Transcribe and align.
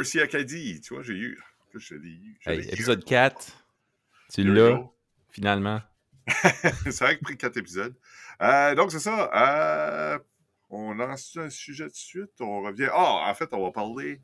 de 0.00 0.04
RC 0.04 0.20
Acadie. 0.22 0.80
Tu 0.80 0.94
vois, 0.94 1.02
j'ai 1.02 1.14
eu. 1.14 1.38
Je 1.74 1.94
eu. 1.94 2.36
je 2.40 2.50
Hey, 2.50 2.60
eu. 2.60 2.72
épisode 2.72 3.04
4. 3.04 3.64
Tu 4.32 4.44
l'as, 4.44 4.80
finalement. 5.30 5.80
c'est 6.84 7.00
vrai 7.00 7.18
que 7.18 7.24
pris 7.24 7.36
quatre 7.36 7.56
épisodes. 7.56 7.94
Euh, 8.42 8.74
donc, 8.74 8.92
c'est 8.92 9.00
ça. 9.00 9.30
euh, 9.34 10.18
on 10.70 10.94
lance 10.94 11.36
un 11.36 11.50
sujet 11.50 11.86
de 11.86 11.94
suite. 11.94 12.40
On 12.40 12.62
revient. 12.62 12.88
Ah, 12.92 13.28
en 13.28 13.34
fait, 13.34 13.52
on 13.52 13.62
va 13.62 13.72
parler. 13.72 14.20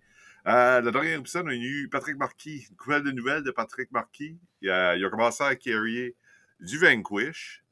Euh, 0.47 0.81
le 0.81 0.93
dernier 0.93 1.15
épisode, 1.15 1.47
on 1.47 1.51
a 1.51 1.55
eu 1.55 1.89
Patrick 1.91 2.17
Marquis. 2.17 2.67
Une 2.71 2.77
nouvelle 2.87 3.03
de 3.03 3.11
nouvelles 3.11 3.43
de 3.43 3.51
Patrick 3.51 3.91
Marquis. 3.91 4.39
Il 4.63 4.71
a, 4.71 4.97
il 4.97 5.05
a 5.05 5.11
commencé 5.11 5.43
à 5.43 5.55
carrier 5.57 6.15
du 6.61 6.79
Vanquish. 6.79 7.65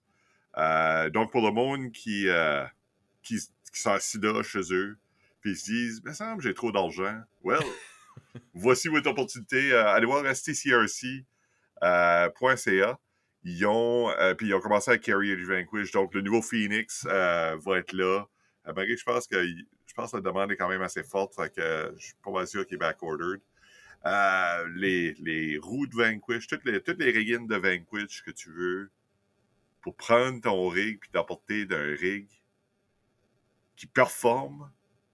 Euh, 0.56 1.10
donc, 1.10 1.30
pour 1.30 1.42
le 1.42 1.52
monde 1.52 1.92
qui, 1.92 2.26
qui, 3.22 3.38
qui 3.72 3.88
assis 3.88 4.18
là 4.18 4.42
chez 4.42 4.72
eux, 4.72 4.96
puis 5.40 5.52
ils 5.52 5.56
se 5.56 5.64
disent, 5.64 6.02
mais 6.04 6.14
ça 6.14 6.24
me 6.24 6.30
semble 6.30 6.42
j'ai 6.42 6.54
trop 6.54 6.72
d'argent. 6.72 7.20
Well, 7.42 7.62
voici 8.54 8.88
votre 8.88 9.10
opportunité. 9.10 9.72
Euh, 9.72 9.86
allez 9.88 10.06
voir 10.06 10.24
stcrc.ca. 10.34 10.98
Ils 13.46 13.66
ont, 13.66 14.10
euh, 14.10 14.34
puis 14.34 14.48
ils 14.48 14.54
ont 14.54 14.60
commencé 14.60 14.90
à 14.90 14.98
carrier 14.98 15.36
du 15.36 15.44
Vanquish. 15.44 15.92
Donc, 15.92 16.14
le 16.14 16.22
nouveau 16.22 16.40
Phoenix 16.40 17.06
euh, 17.08 17.56
va 17.64 17.78
être 17.78 17.92
là. 17.92 18.26
Euh, 18.66 18.72
je 18.76 19.04
pense 19.04 19.26
que 19.26 19.44
je 19.46 19.92
pense 19.94 20.14
la 20.14 20.20
demande 20.20 20.50
est 20.50 20.56
quand 20.56 20.68
même 20.68 20.82
assez 20.82 21.02
forte. 21.02 21.34
Fait 21.34 21.54
que 21.54 21.60
euh, 21.60 21.92
je 21.98 22.06
suis 22.06 22.14
pas 22.22 22.30
mal 22.30 22.46
sûr 22.46 22.66
qu'il 22.66 22.76
est 22.76 22.78
back-ordered. 22.78 23.40
Euh, 24.06 24.68
les, 24.74 25.14
les 25.14 25.58
roues 25.58 25.86
de 25.86 25.94
Vanquish, 25.94 26.46
toutes 26.46 26.64
les, 26.64 26.82
toutes 26.82 26.98
les 26.98 27.12
de 27.12 27.56
Vanquish 27.56 28.22
que 28.22 28.30
tu 28.30 28.50
veux 28.50 28.90
pour 29.80 29.94
prendre 29.96 30.40
ton 30.40 30.68
rig 30.68 30.98
puis 30.98 31.10
t'apporter 31.10 31.66
d'un 31.66 31.94
rig 31.94 32.26
qui 33.76 33.86
performe 33.86 34.70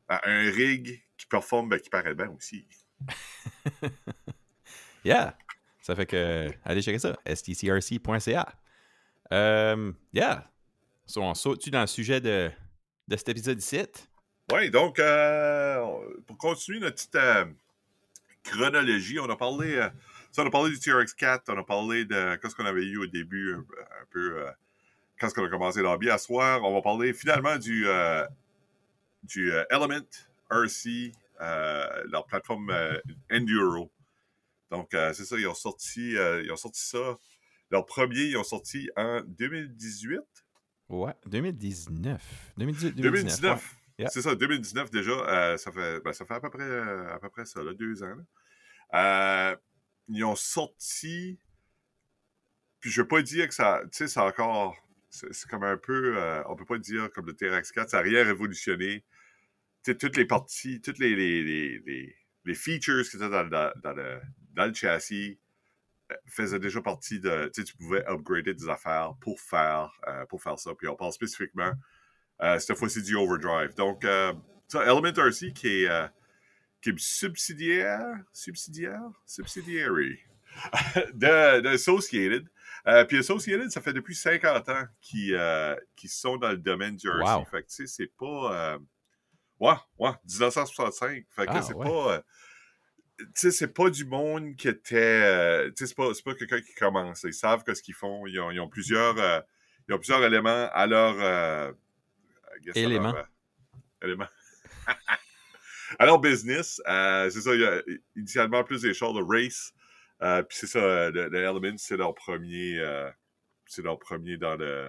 un 0.09 0.51
rig 0.51 1.03
qui 1.17 1.27
performe, 1.27 1.69
ben, 1.69 1.79
qui 1.79 1.91
paraît 1.91 2.15
bien 2.15 2.31
aussi. 2.31 2.67
Yeah. 5.05 5.37
Ça 5.81 5.97
fait 5.97 6.07
que, 6.07 6.49
allez 6.65 6.83
checker 6.83 6.99
ça, 6.99 7.17
stcrc.ca. 7.27 8.55
Euh, 9.33 9.93
yeah. 10.13 10.51
So, 11.07 11.23
on 11.23 11.35
saute-tu 11.35 11.71
dans 11.71 11.81
le 11.81 11.87
sujet 11.87 12.21
de, 12.21 12.51
de 13.09 13.17
cet 13.17 13.29
épisode 13.31 13.59
ici? 13.59 13.83
Oui, 14.53 14.71
donc, 14.71 14.99
euh, 14.99 15.83
pour 16.27 16.37
continuer 16.37 16.81
notre 16.81 16.97
petite 16.97 17.15
euh, 17.15 17.47
chronologie, 18.45 19.19
on 19.19 19.31
a 19.31 19.37
parlé, 19.37 19.81
ça, 20.33 20.43
on 20.43 20.47
a 20.47 20.51
parlé 20.51 20.71
du 20.71 20.77
TRX4, 20.77 21.43
on 21.49 21.59
a 21.59 21.65
parlé 21.65 22.05
de 22.05 22.37
qu'est-ce 22.37 22.55
qu'on 22.55 22.67
avait 22.67 22.85
eu 22.85 22.99
au 22.99 23.07
début, 23.07 23.55
un, 23.55 23.65
peu, 24.11 24.45
quand 25.19 25.29
est-ce 25.29 25.35
qu'on 25.35 25.45
a 25.45 25.49
commencé 25.49 25.81
l'hobby. 25.83 26.11
À 26.11 26.19
soir, 26.19 26.63
on 26.63 26.75
va 26.75 26.83
parler 26.83 27.13
finalement 27.13 27.57
du, 27.57 27.87
du 29.23 29.53
Element 29.71 30.07
RC, 30.51 31.13
leur 31.41 32.27
plateforme 32.27 32.71
euh, 32.71 32.99
Enduro. 33.33 33.93
Donc, 34.71 34.95
euh, 34.95 35.13
c'est 35.13 35.25
ça, 35.25 35.37
ils 35.39 35.49
ont 35.49 35.55
sorti, 35.55 36.17
euh, 36.17 36.43
ils 36.45 36.53
ont 36.53 36.57
sorti 36.57 36.81
ça. 36.81 37.17
Leur 37.71 37.87
premier, 37.87 38.21
ils 38.23 38.37
ont 38.37 38.45
sorti 38.45 38.89
en 38.97 39.21
2018. 39.23 40.19
Ouais, 40.89 41.13
2019. 41.27 42.21
2018, 42.57 42.93
2019. 42.97 43.03
2019. 43.13 43.53
ouais. 43.73 43.77
Yeah. 43.99 44.09
C'est 44.11 44.23
ça, 44.23 44.35
2019 44.35 44.91
déjà. 44.91 45.11
euh, 45.13 45.57
ça, 45.57 45.71
fait, 45.73 46.01
ben, 46.01 46.13
ça 46.13 46.25
fait 46.25 46.35
à 46.35 46.41
peu 46.41 46.51
près, 46.51 46.63
euh, 46.63 47.15
à 47.15 47.19
peu 47.19 47.29
près 47.29 47.45
ça, 47.45 47.63
là, 47.63 47.75
deux 47.75 48.03
ans. 48.03 48.15
là. 48.15 49.53
Euh, 49.53 49.57
ils 50.09 50.25
ont 50.25 50.35
sorti. 50.37 51.39
Puis 52.81 52.91
je 52.91 53.03
veux 53.03 53.09
pas 53.09 53.23
dire 53.23 53.47
que 53.47 53.55
ça. 53.55 53.81
Tu 53.85 53.99
sais, 53.99 54.09
c'est 54.09 54.21
encore. 54.21 54.77
C'est 55.11 55.49
comme 55.49 55.65
un 55.65 55.77
peu. 55.77 56.17
euh, 56.17 56.43
on 56.49 56.57
peut 56.57 56.65
pas 56.65 56.79
dire 56.79 57.11
comme 57.13 57.27
le 57.27 57.33
TRX4, 57.35 57.89
ça 57.89 57.99
n'a 57.99 58.03
rien 58.03 58.25
révolutionné. 58.25 59.05
Tu 59.83 59.97
toutes 59.97 60.17
les 60.17 60.27
parties, 60.27 60.81
toutes 60.81 60.99
les, 60.99 61.15
les, 61.15 61.43
les, 61.43 62.17
les, 62.45 62.55
features 62.55 63.03
qui 63.09 63.17
étaient 63.17 63.31
dans, 63.31 63.49
dans, 63.49 63.73
dans 63.83 63.93
le, 63.93 64.21
dans 64.53 64.67
le 64.67 64.75
châssis 64.75 65.39
euh, 66.11 66.15
faisaient 66.27 66.59
déjà 66.59 66.83
partie 66.83 67.21
de. 67.21 67.51
Tu 67.55 67.65
tu 67.65 67.77
pouvais 67.77 68.05
upgrader 68.07 68.55
des 68.55 68.69
affaires 68.69 69.15
pour 69.21 69.41
faire, 69.41 69.93
euh, 70.07 70.27
pour 70.27 70.43
faire 70.43 70.59
ça. 70.59 70.75
Puis 70.75 70.89
on 70.89 70.97
parle 70.97 71.13
spécifiquement 71.13 71.73
euh, 72.43 72.59
cette 72.59 72.77
fois-ci 72.77 73.03
du 73.03 73.17
overdrive. 73.17 73.75
Donc, 73.75 74.05
euh, 74.05 74.33
ça, 74.69 74.85
Element 74.85 75.13
RC 75.17 75.53
qui 75.53 75.85
est, 75.85 76.11
qui 76.83 76.91
est 76.91 76.99
subsidiaire, 76.99 78.17
subsidiaire, 78.33 79.11
subsidiary 79.27 80.19
de, 81.15 81.61
de 81.61 81.69
Associated. 81.69 82.47
Euh, 82.87 83.05
puis 83.05 83.19
Associated, 83.19 83.71
ça 83.71 83.81
fait 83.81 83.93
depuis 83.93 84.15
50 84.15 84.69
ans 84.69 84.85
qu'ils 85.01 85.35
euh, 85.35 85.77
sont 86.07 86.37
dans 86.37 86.51
le 86.51 86.57
domaine 86.57 86.97
du 86.97 87.09
RC. 87.09 87.23
Wow. 87.23 87.45
Fait 87.45 87.63
que, 87.63 87.69
tu 87.69 87.75
sais, 87.75 87.87
c'est 87.87 88.13
pas... 88.19 88.75
euh, 88.75 88.79
ouais, 89.61 89.75
ouais, 89.99 90.11
1965. 90.25 91.25
Fait 91.31 91.47
que 91.47 91.51
Ah, 91.53 91.63
c'est 91.63 91.75
ouais. 91.75 91.87
pas... 91.87 92.15
euh, 92.15 92.21
tu 93.19 93.27
sais, 93.35 93.51
c'est 93.51 93.73
pas 93.75 93.91
du 93.91 94.05
monde 94.07 94.57
qui 94.57 94.69
était... 94.69 94.97
euh, 94.97 95.69
tu 95.69 95.75
sais, 95.79 95.87
c'est 95.89 95.95
pas, 95.97 96.13
c'est 96.15 96.25
pas 96.25 96.35
quelqu'un 96.35 96.61
qui 96.61 96.75
commence. 96.75 97.23
Ils 97.25 97.35
savent 97.35 97.63
que 97.65 97.75
ce 97.75 97.83
qu'ils 97.83 97.95
font. 97.95 98.27
Ils 98.27 98.41
ont, 98.41 98.51
ils 98.51 98.61
ont 98.61 98.69
plusieurs... 98.69 99.19
euh, 99.19 99.41
ils 99.89 99.95
ont 99.95 99.99
plusieurs 99.99 100.25
éléments 100.25 100.69
à 100.73 100.87
leur... 100.87 101.15
euh, 101.21 101.73
leur, 102.65 102.77
Éléments. 102.77 103.15
euh, 103.15 103.23
éléments. 104.03 104.29
à 105.99 106.07
leur 106.07 106.19
business. 106.19 106.81
C'est 106.87 107.31
ça, 107.41 107.55
il 107.55 107.61
y 107.61 107.65
a 107.67 107.83
initialement 108.17 108.65
plus 108.65 108.83
des 108.83 108.95
chars 108.95 109.13
de 109.13 109.23
race. 109.23 109.73
Puis 110.49 110.59
c'est 110.59 110.67
ça, 110.67 111.11
le, 111.11 111.29
le 111.29 111.75
c'est 111.79 111.97
leur 111.97 112.15
premier. 112.15 112.79
c'est 113.67 113.83
leur 113.83 113.99
premier 113.99 114.37
dans 114.37 114.57
le. 114.57 114.89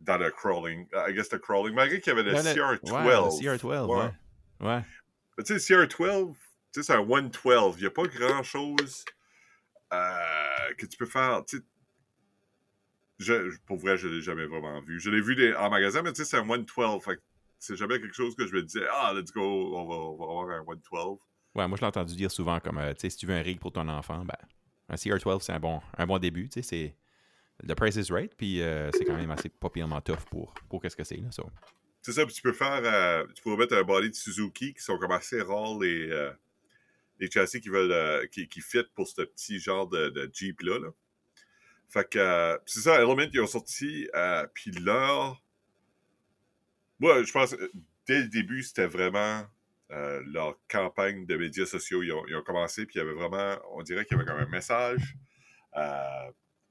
Dans 0.00 0.18
le 0.18 0.30
crawling. 0.30 0.86
I 0.94 1.12
guess 1.14 1.32
le 1.32 1.38
crawling. 1.38 1.74
Malgré 1.74 2.00
qu'il 2.00 2.12
y 2.12 2.18
avait 2.18 2.22
le 2.22 2.32
Dans 2.32 2.42
le- 2.42 2.54
CR12. 2.54 2.92
Ouais, 2.92 3.04
le 3.04 3.56
CR12, 3.56 3.86
ouais. 3.88 4.66
Ouais. 4.66 4.82
Mais 5.38 5.44
tu 5.44 5.58
sais, 5.58 5.74
CR12, 5.74 6.34
tu 6.34 6.36
sais, 6.72 6.82
c'est 6.82 6.92
un 6.94 7.06
112. 7.06 7.76
Il 7.78 7.80
n'y 7.80 7.86
a 7.86 7.90
pas 7.90 8.04
grand-chose 8.06 9.04
euh, 9.92 10.74
que 10.78 10.86
tu 10.86 10.96
peux 10.96 11.06
faire. 11.06 11.44
Tu 11.46 11.58
sais, 11.58 11.62
je, 13.18 13.56
pour 13.66 13.78
vrai, 13.78 13.96
je 13.96 14.08
ne 14.08 14.14
l'ai 14.14 14.22
jamais 14.22 14.46
vraiment 14.46 14.80
vu. 14.82 15.00
Je 15.00 15.10
l'ai 15.10 15.20
vu 15.20 15.34
des- 15.36 15.54
en 15.54 15.70
magasin, 15.70 16.02
mais 16.02 16.12
tu 16.12 16.22
sais, 16.22 16.30
c'est 16.30 16.36
un 16.38 16.44
112. 16.46 17.02
Fait 17.02 17.18
c'est 17.58 17.74
jamais 17.76 17.98
quelque 17.98 18.14
chose 18.14 18.36
que 18.36 18.46
je 18.46 18.52
me 18.54 18.62
disais, 18.62 18.86
ah, 18.92 19.12
let's 19.14 19.32
go, 19.32 19.42
on 19.74 19.86
va, 19.88 19.94
on 19.94 20.16
va 20.16 20.24
avoir 20.24 20.50
un 20.60 20.64
112. 20.64 21.18
Ouais, 21.54 21.66
moi 21.66 21.76
je 21.76 21.80
l'ai 21.80 21.86
entendu 21.86 22.14
dire 22.14 22.30
souvent 22.30 22.60
comme, 22.60 22.76
euh, 22.76 22.92
tu 22.92 23.00
sais, 23.00 23.10
si 23.10 23.16
tu 23.16 23.26
veux 23.26 23.34
un 23.34 23.40
rig 23.40 23.58
pour 23.58 23.72
ton 23.72 23.88
enfant, 23.88 24.22
ben, 24.26 24.36
un 24.90 24.94
CR12 24.96 25.40
c'est 25.42 25.52
un 25.54 25.58
bon, 25.60 25.80
un 25.96 26.06
bon 26.06 26.18
début, 26.18 26.50
tu 26.50 26.60
sais, 26.60 26.62
c'est... 26.62 26.96
The 27.64 27.74
price 27.74 27.96
is 27.96 28.10
right, 28.10 28.34
puis 28.36 28.60
euh, 28.60 28.90
c'est 28.92 29.04
quand 29.04 29.16
même 29.16 29.30
assez 29.30 29.48
populairement 29.48 30.00
tough 30.02 30.24
pour, 30.30 30.52
pour 30.68 30.82
qu'est-ce 30.82 30.96
que 30.96 31.04
c'est, 31.04 31.16
là. 31.16 31.28
C'est 32.02 32.12
ça, 32.12 32.26
puis 32.26 32.34
tu 32.34 32.42
peux 32.42 32.52
faire. 32.52 32.82
euh, 32.84 33.26
tu 33.34 33.42
pourrais 33.42 33.56
mettre 33.56 33.74
un 33.74 33.82
body 33.82 34.10
de 34.10 34.14
Suzuki 34.14 34.74
qui 34.74 34.82
sont 34.82 34.98
comme 34.98 35.10
assez 35.12 35.40
rares 35.40 35.78
les, 35.80 36.10
euh, 36.10 36.30
les 37.18 37.30
châssis 37.30 37.60
qui 37.60 37.70
veulent 37.70 38.28
qui, 38.28 38.46
qui 38.46 38.60
fit 38.60 38.84
pour 38.94 39.08
ce 39.08 39.22
petit 39.22 39.58
genre 39.58 39.88
de, 39.88 40.30
Jeep-là. 40.32 40.78
là. 40.78 40.88
Fait 41.88 42.08
que 42.08 42.60
c'est 42.66 42.80
ça, 42.80 43.00
Element, 43.00 43.26
ils 43.32 43.40
ont 43.40 43.46
sorti, 43.46 44.08
puis 44.52 44.70
leur. 44.72 45.42
Moi, 46.98 47.22
je 47.22 47.32
pense, 47.32 47.56
dès 48.06 48.20
le 48.20 48.28
début, 48.28 48.62
c'était 48.62 48.86
vraiment 48.86 49.46
leur 49.88 50.58
campagne 50.68 51.24
de 51.24 51.36
médias 51.36 51.66
sociaux. 51.66 52.02
Ils 52.02 52.12
ont, 52.12 52.42
commencé, 52.42 52.84
puis 52.84 52.96
il 52.96 52.98
y 52.98 53.00
avait 53.00 53.14
vraiment, 53.14 53.56
on 53.72 53.82
dirait 53.82 54.04
qu'il 54.04 54.16
y 54.16 54.20
avait 54.20 54.28
comme 54.28 54.40
un 54.40 54.48
message 54.48 55.16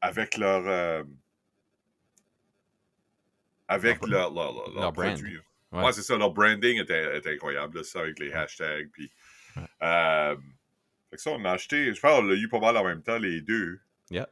avec 0.08 0.38
leur. 0.38 0.66
euh, 0.68 1.04
avec 3.68 4.06
leur, 4.08 4.32
leur, 4.34 4.54
leur, 4.74 4.94
produit. 4.94 5.38
Ouais. 5.72 5.84
Ouais, 5.86 5.92
c'est 5.94 6.04
ça. 6.04 6.16
Leur 6.18 6.32
branding 6.32 6.80
était, 6.82 7.18
était 7.18 7.34
incroyable, 7.34 7.78
là, 7.78 7.84
ça, 7.84 8.02
avec 8.02 8.20
les 8.20 8.32
hashtags. 8.32 8.90
Puis, 8.92 9.12
Ouais. 9.58 9.64
euh, 9.84 10.36
fait 11.10 11.16
que 11.16 11.22
ça, 11.22 11.32
on 11.32 11.44
a 11.46 11.52
acheté, 11.52 11.94
je 11.94 12.00
pense 12.02 12.12
qu'on 12.20 12.24
l'a 12.26 12.36
eu 12.36 12.50
pas 12.50 12.60
mal 12.60 12.76
en 12.78 12.84
même 12.84 13.02
temps, 13.02 13.18
les 13.18 13.40
deux. 13.42 13.80
Yeah. 14.12 14.28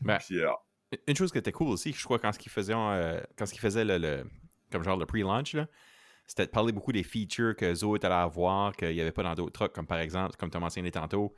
Ben, 0.00 0.18
Puis, 0.18 0.38
euh, 0.40 0.50
Une 1.08 1.16
chose 1.16 1.32
qui 1.32 1.38
était 1.38 1.52
cool 1.52 1.68
aussi, 1.68 1.92
je 1.92 2.02
crois, 2.04 2.18
quand 2.20 2.32
ce 2.32 2.38
qu'ils 2.38 2.52
faisaient, 2.52 2.72
quand 2.74 3.44
ce 3.46 3.52
qu'ils 3.52 3.60
faisaient 3.60 3.84
le, 3.84 3.98
le- 3.98 4.24
comme 4.72 4.82
genre 4.84 4.96
le 4.96 5.04
pre-launch, 5.04 5.54
là, 5.54 5.66
c'était 6.26 6.46
de 6.46 6.50
parler 6.52 6.72
beaucoup 6.72 6.92
des 6.92 7.02
features 7.02 7.56
que 7.56 7.74
Zoé 7.74 7.98
allait 8.04 8.14
avoir, 8.14 8.74
qu'il 8.76 8.92
n'y 8.94 9.00
avait 9.00 9.10
pas 9.12 9.24
dans 9.24 9.34
d'autres 9.34 9.52
trucks, 9.52 9.72
comme 9.72 9.86
par 9.86 9.98
exemple, 9.98 10.36
comme 10.38 10.48
tu 10.50 10.56
as 10.56 10.60
mentionné 10.60 10.90
tantôt, 10.92 11.34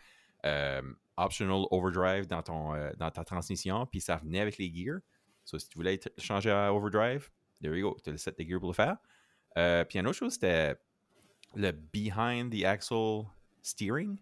euh, 0.46 0.82
optional 1.16 1.64
overdrive 1.70 2.26
dans, 2.26 2.42
ton, 2.42 2.74
euh, 2.74 2.90
dans 2.96 3.10
ta 3.10 3.24
transmission, 3.24 3.86
puis 3.86 4.00
ça 4.00 4.16
venait 4.16 4.40
avec 4.40 4.58
les 4.58 4.72
gears. 4.74 5.00
So, 5.44 5.58
si 5.58 5.68
tu 5.68 5.76
voulais 5.78 5.98
changer 6.18 6.50
à 6.50 6.72
overdrive, 6.72 7.28
there 7.62 7.76
you 7.76 7.90
go, 7.90 7.96
tu 8.02 8.10
as 8.10 8.12
le 8.12 8.18
set 8.18 8.38
de 8.38 8.44
gears 8.44 8.60
pour 8.60 8.70
le 8.70 8.74
faire. 8.74 8.96
Euh, 9.58 9.84
puis 9.84 9.98
une 9.98 10.06
autre 10.06 10.16
chose, 10.18 10.34
c'était 10.34 10.76
le 11.54 11.70
behind 11.72 12.52
the 12.52 12.64
axle 12.64 13.24
steering. 13.60 14.16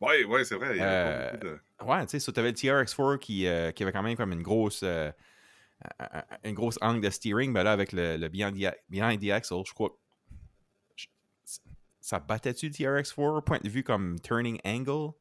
ouais, 0.00 0.24
ouais, 0.24 0.44
c'est 0.44 0.54
vrai. 0.54 0.76
Il 0.76 0.78
y 0.78 0.82
avait 0.82 1.38
pas 1.38 1.46
Euh, 1.48 1.58
de... 1.80 1.84
Ouais, 1.84 2.06
tu 2.06 2.20
sais, 2.20 2.32
tu 2.32 2.38
avais 2.40 2.50
le 2.52 2.56
TRX4 2.56 3.18
qui, 3.18 3.40
qui 3.74 3.82
avait 3.82 3.92
quand 3.92 4.02
même 4.02 4.16
comme 4.16 4.32
une 4.32 4.42
grosse, 4.42 4.82
une 6.44 6.56
angle 6.80 7.00
de 7.00 7.10
steering, 7.10 7.52
mais 7.52 7.64
là, 7.64 7.72
avec 7.72 7.92
le, 7.92 8.16
le 8.16 8.28
behind, 8.28 8.56
the, 8.56 8.72
behind 8.88 9.20
the 9.20 9.30
axle, 9.30 9.62
je 9.66 9.72
crois 9.74 9.90
que 9.90 9.94
je- 10.96 11.06
ça 12.00 12.18
battait-tu 12.20 12.68
le 12.68 12.72
TRX4 12.72 13.42
point 13.44 13.58
de 13.62 13.68
vue 13.68 13.82
comme 13.82 14.18
turning 14.20 14.58
angle? 14.64 15.12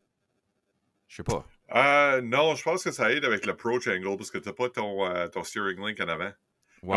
Je 1.15 1.23
sais 1.23 1.23
pas. 1.23 1.47
Euh, 1.73 2.21
non, 2.21 2.55
je 2.55 2.63
pense 2.63 2.83
que 2.83 2.91
ça 2.91 3.09
aide 3.13 3.23
avec 3.23 3.45
l'approach 3.45 3.87
angle 3.87 4.17
parce 4.17 4.29
que 4.31 4.37
t'as 4.37 4.51
pas 4.51 4.67
ton, 4.69 5.05
euh, 5.09 5.29
ton 5.29 5.43
steering 5.45 5.79
link 5.79 5.97
en 6.01 6.09
avant. 6.09 6.31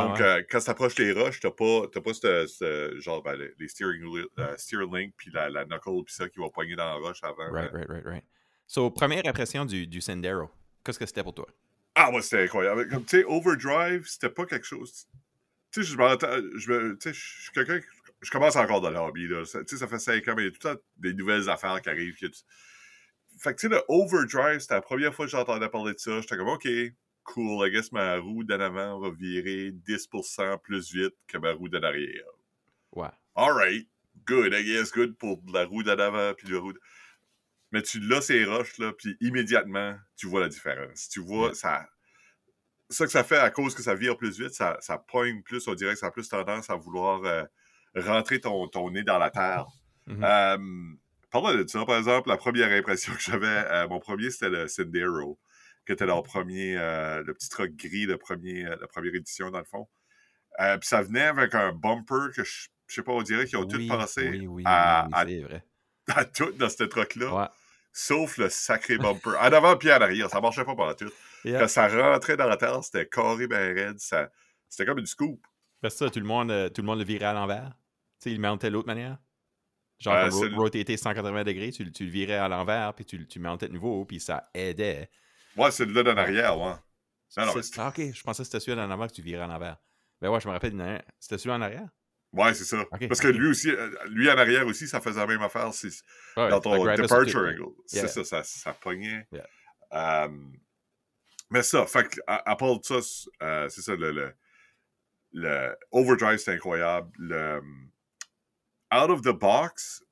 Donc, 0.09 0.21
euh, 0.21 0.43
quand 0.51 0.59
tu 0.59 0.71
approches 0.71 0.99
les 0.99 1.13
roches, 1.13 1.39
t'as 1.39 1.53
pas, 1.53 1.83
t'as 1.93 2.01
pas 2.01 2.13
ce, 2.13 2.47
ce- 2.49 2.99
genre 2.99 3.23
ben, 3.23 3.37
les- 3.59 3.69
steering, 3.69 4.03
steering 4.57 4.93
link 4.93 5.15
puis 5.17 5.31
la, 5.33 5.49
la 5.51 5.65
knuckle 5.65 6.03
puis 6.05 6.13
ça 6.15 6.29
qui 6.29 6.41
va 6.41 6.51
pogner 6.51 6.75
dans 6.75 6.85
la 6.87 6.95
roche 6.95 7.21
avant. 7.23 7.49
Right, 7.53 7.71
right, 7.73 7.89
right, 7.89 8.05
right. 8.05 8.25
So, 8.67 8.91
première 8.91 9.25
impression 9.25 9.65
du, 9.65 9.87
du 9.87 10.01
Sendero. 10.01 10.51
Qu'est-ce 10.85 10.99
que 10.99 11.07
c'était 11.07 11.23
pour 11.23 11.35
toi? 11.35 11.47
Ah, 11.95 12.11
moi, 12.11 12.21
c'était 12.21 12.43
incroyable. 12.43 12.89
Comme, 12.89 13.05
tu 13.05 13.19
sais, 13.21 13.25
Overdrive, 13.25 14.05
c'était 14.09 14.31
pas 14.31 14.47
quelque 14.47 14.67
chose. 14.67 15.07
Tu 15.73 15.85
sais, 15.85 15.93
je 15.93 15.97
m'entends. 15.97 16.37
Je 16.57 16.95
tu 16.97 17.15
suis 17.15 17.53
quelqu'un. 17.53 17.79
Je 18.21 18.31
commence 18.33 18.57
encore 18.57 18.81
dans 18.81 18.91
le 18.91 18.99
hobby, 18.99 19.29
là. 19.29 19.45
Ça- 19.45 19.61
Tu 19.61 19.69
sais, 19.69 19.77
ça 19.77 19.87
fait 19.87 20.01
5 20.01 20.27
ans, 20.27 20.35
mais 20.37 20.43
il 20.43 20.47
y 20.47 20.49
a 20.49 20.51
tout 20.51 20.67
le 20.69 20.75
temps 20.75 20.81
des 20.97 21.15
nouvelles 21.15 21.49
affaires 21.49 21.81
qui 21.81 21.89
arrivent. 21.89 22.17
a 22.21 22.27
du- 22.29 22.35
Fait 23.39 23.55
que, 23.55 23.61
tu 23.61 23.69
sais, 23.69 23.75
le 23.75 23.83
Overdrive, 23.89 24.61
c'était 24.61 24.75
la 24.75 24.81
première 24.83 25.15
fois 25.15 25.27
que 25.27 25.31
j'entendais 25.31 25.69
parler 25.69 25.95
de 25.95 25.99
ça. 25.99 26.21
J'étais 26.21 26.37
comme, 26.37 26.49
OK, 26.49 26.67
cool, 27.25 27.67
I 27.67 27.71
guess 27.71 27.93
ma 27.93 28.17
roue 28.19 28.43
d'en 28.45 28.59
avant 28.61 28.99
va 28.99 29.11
virer 29.11 29.71
10% 29.73 30.59
plus 30.59 30.93
vite 30.93 31.15
que 31.27 31.39
ma 31.39 31.53
roue 31.53 31.69
d'en 31.69 31.83
arrière. 31.83 32.25
Ouais. 32.93 33.09
Alright, 33.37 33.87
good, 34.27 34.53
I 34.55 34.65
guess, 34.65 34.91
good 34.93 35.17
pour 35.17 35.41
la 35.53 35.65
roue 35.67 35.83
d'en 35.83 35.99
avant 35.99 36.35
puis 36.35 36.49
la 36.49 36.59
roue. 36.59 36.73
de- 36.73 36.81
Mais 37.71 37.83
tu 37.83 38.01
l'as 38.01 38.23
ces 38.23 38.45
roches, 38.45 38.79
là, 38.79 38.93
puis 38.93 39.17
immédiatement, 39.21 39.97
tu 40.17 40.27
vois 40.27 40.41
la 40.41 40.49
différence. 40.49 41.09
Tu 41.11 41.21
vois, 41.21 41.55
ça. 41.55 41.87
Ça 42.91 43.05
que 43.05 43.13
ça 43.13 43.23
fait 43.23 43.37
à 43.37 43.51
cause 43.51 43.75
que 43.75 43.83
ça 43.83 43.95
vire 43.95 44.17
plus 44.17 44.41
vite, 44.41 44.55
ça, 44.55 44.79
ça 44.81 44.97
pogne 44.97 45.43
plus, 45.43 45.69
on 45.69 45.75
dirait 45.75 45.93
que 45.93 45.99
ça 45.99 46.07
a 46.07 46.11
plus 46.11 46.27
tendance 46.29 46.71
à 46.71 46.77
vouloir 46.77 47.23
euh, 47.25 47.45
rentrer 47.95 48.41
ton, 48.41 48.67
ton 48.69 48.91
nez 48.91 49.03
dans 49.03 49.19
la 49.19 49.29
terre. 49.31 49.67
Mhm. 50.07 50.25
Euh, 50.25 50.95
parlant 51.31 51.55
de 51.55 51.67
ça, 51.67 51.85
par 51.85 51.99
exemple, 51.99 52.29
la 52.29 52.37
première 52.37 52.71
impression 52.71 53.13
que 53.15 53.21
j'avais, 53.21 53.47
euh, 53.47 53.89
mon 53.89 53.99
premier, 54.01 54.31
c'était 54.31 54.49
le 54.51 54.69
Sendero, 54.69 55.39
qui 55.87 55.93
était 55.93 56.07
leur 56.07 56.23
premier, 56.23 56.77
euh, 56.77 57.23
le 57.23 57.35
petit 57.35 57.49
truck 57.49 57.71
gris, 57.77 58.07
le 58.07 58.17
premier, 58.19 58.67
euh, 58.67 58.77
la 58.81 58.87
première 58.87 59.15
édition, 59.15 59.51
dans 59.51 59.59
le 59.59 59.65
fond. 59.65 59.89
Euh, 60.61 60.77
Puis 60.79 60.89
ça 60.89 61.03
venait 61.03 61.23
avec 61.27 61.55
un 61.55 61.73
bumper 61.73 62.31
que 62.35 62.43
je, 62.45 62.69
je 62.89 62.95
sais 62.95 63.03
pas, 63.03 63.13
on 63.13 63.23
dirait 63.23 63.45
qu'ils 63.47 63.59
ont 63.59 63.67
oui, 63.71 63.87
tout 63.89 63.97
passé 63.97 64.29
oui, 64.29 64.47
oui, 64.47 64.63
à, 64.67 65.07
oui, 65.07 65.13
à- 65.15 65.27
c'est 65.27 65.41
vrai. 65.43 65.65
à 66.09 66.25
tout 66.25 66.51
dans 66.53 66.69
ce 66.69 66.85
truck-là, 66.85 67.35
Ouais. 67.35 67.47
sauf 67.93 68.39
le 68.39 68.49
sacré 68.49 68.97
bumper. 68.99 69.31
En 69.39 69.53
avant 69.53 69.77
puis 69.77 69.93
en 69.93 70.01
arrière, 70.01 70.29
ça 70.31 70.41
marchait 70.41 70.65
pas 70.65 70.75
pendant 70.75 70.95
tout. 70.95 71.11
Yeah. 71.45 71.61
Quand 71.61 71.69
ça 71.69 71.87
rentrait 71.89 72.37
dans 72.37 72.49
la 72.49 72.57
terre, 72.57 72.83
c'était 72.83 73.07
carré 73.07 73.47
ben 73.47 73.75
raide, 73.75 73.99
ça- 74.01 74.31
c'était 74.69 74.87
comme 74.87 74.99
une 74.99 75.07
scoop. 75.07 75.41
Parce 75.81 75.95
que 75.95 75.99
ça, 76.07 76.11
tout 76.11 76.19
le 76.19 76.27
monde, 76.27 76.73
tout 76.75 76.81
le 76.83 76.87
monde 76.87 76.99
le 76.99 77.05
virait 77.05 77.27
à 77.27 77.33
l'envers. 77.35 77.73
Il 78.27 78.35
le 78.35 78.41
montait 78.41 78.69
de 78.69 78.73
l'autre 78.75 78.89
manière. 78.89 79.19
Genre, 79.99 80.15
Euh, 80.15 80.31
comme 80.31 80.49
le- 80.49 80.57
rotater 80.57 80.97
180 80.97 81.45
degrés, 81.45 81.73
tu, 81.73 81.85
le- 81.85 81.91
tu 81.91 82.05
le 82.05 82.11
virais 82.11 82.37
à 82.37 82.49
l'envers, 82.49 82.95
puis 82.95 83.05
tu, 83.05 83.19
le- 83.19 83.27
tu 83.27 83.39
le 83.41 83.49
montais 83.49 83.69
de 83.69 83.73
nouveau, 83.73 84.05
puis 84.05 84.21
ça 84.21 84.49
aidait. 84.55 85.11
Ouais, 85.57 85.71
c'est 85.71 85.87
là 85.87 86.03
d'en 86.03 86.17
arrière, 86.17 86.59
ouais. 86.59 86.73
Ah, 87.37 87.51
ok, 87.89 88.01
je 88.13 88.23
pensais 88.23 88.43
que 88.43 88.47
c'était 88.47 88.61
celui 88.61 88.81
en 88.81 88.91
avant 88.91 89.07
que 89.07 89.13
tu 89.13 89.23
virais 89.23 89.43
à 89.43 89.47
l'envers. 89.47 89.77
Ben 90.21 90.31
ouais, 90.31 90.41
je 90.41 90.49
me 90.49 90.53
rappelle 90.53 90.71
d'une 90.71 91.03
C'était 91.19 91.39
celui 91.39 91.55
en 91.55 91.61
arrière? 91.61 91.89
Ouais, 92.33 92.53
c'est 92.55 92.65
ça. 92.65 92.85
Parce 93.09 93.21
que 93.21 93.29
lui 93.29 93.49
aussi, 93.49 93.71
euh, 93.71 93.91
lui 94.09 94.31
en 94.31 94.37
arrière 94.37 94.67
aussi, 94.67 94.87
ça 94.87 95.01
faisait 95.01 95.21
la 95.21 95.27
même 95.27 95.43
affaire. 95.43 95.73
C'est 95.73 95.89
Ouais, 96.37 96.49
dans 96.51 96.61
ton 96.61 96.85
departure 96.85 97.41
angle. 97.41 97.63
Yeah. 97.93 98.07
C'est 98.07 98.09
ça, 98.09 98.25
ça, 98.25 98.43
ça 98.45 98.73
pognait. 98.75 99.27
Yeah. 99.33 100.29
Mais 101.51 101.63
ça, 101.63 101.87
fait 101.87 102.07
à, 102.27 102.51
à 102.51 102.57
part 102.57 102.79
de 102.79 102.85
ça, 102.85 103.01
c'est 103.01 103.31
euh, 103.43 103.69
c'est 103.71 103.81
ça, 103.81 103.95
le, 103.97 104.13
le, 104.13 104.35
le 105.33 105.77
overdrive, 105.91 106.39
c'est 106.39 106.53
incroyable. 106.53 107.11
Le 107.19 107.63
out 108.93 109.11
of 109.11 109.23
the 109.23 109.33
box, 109.33 110.03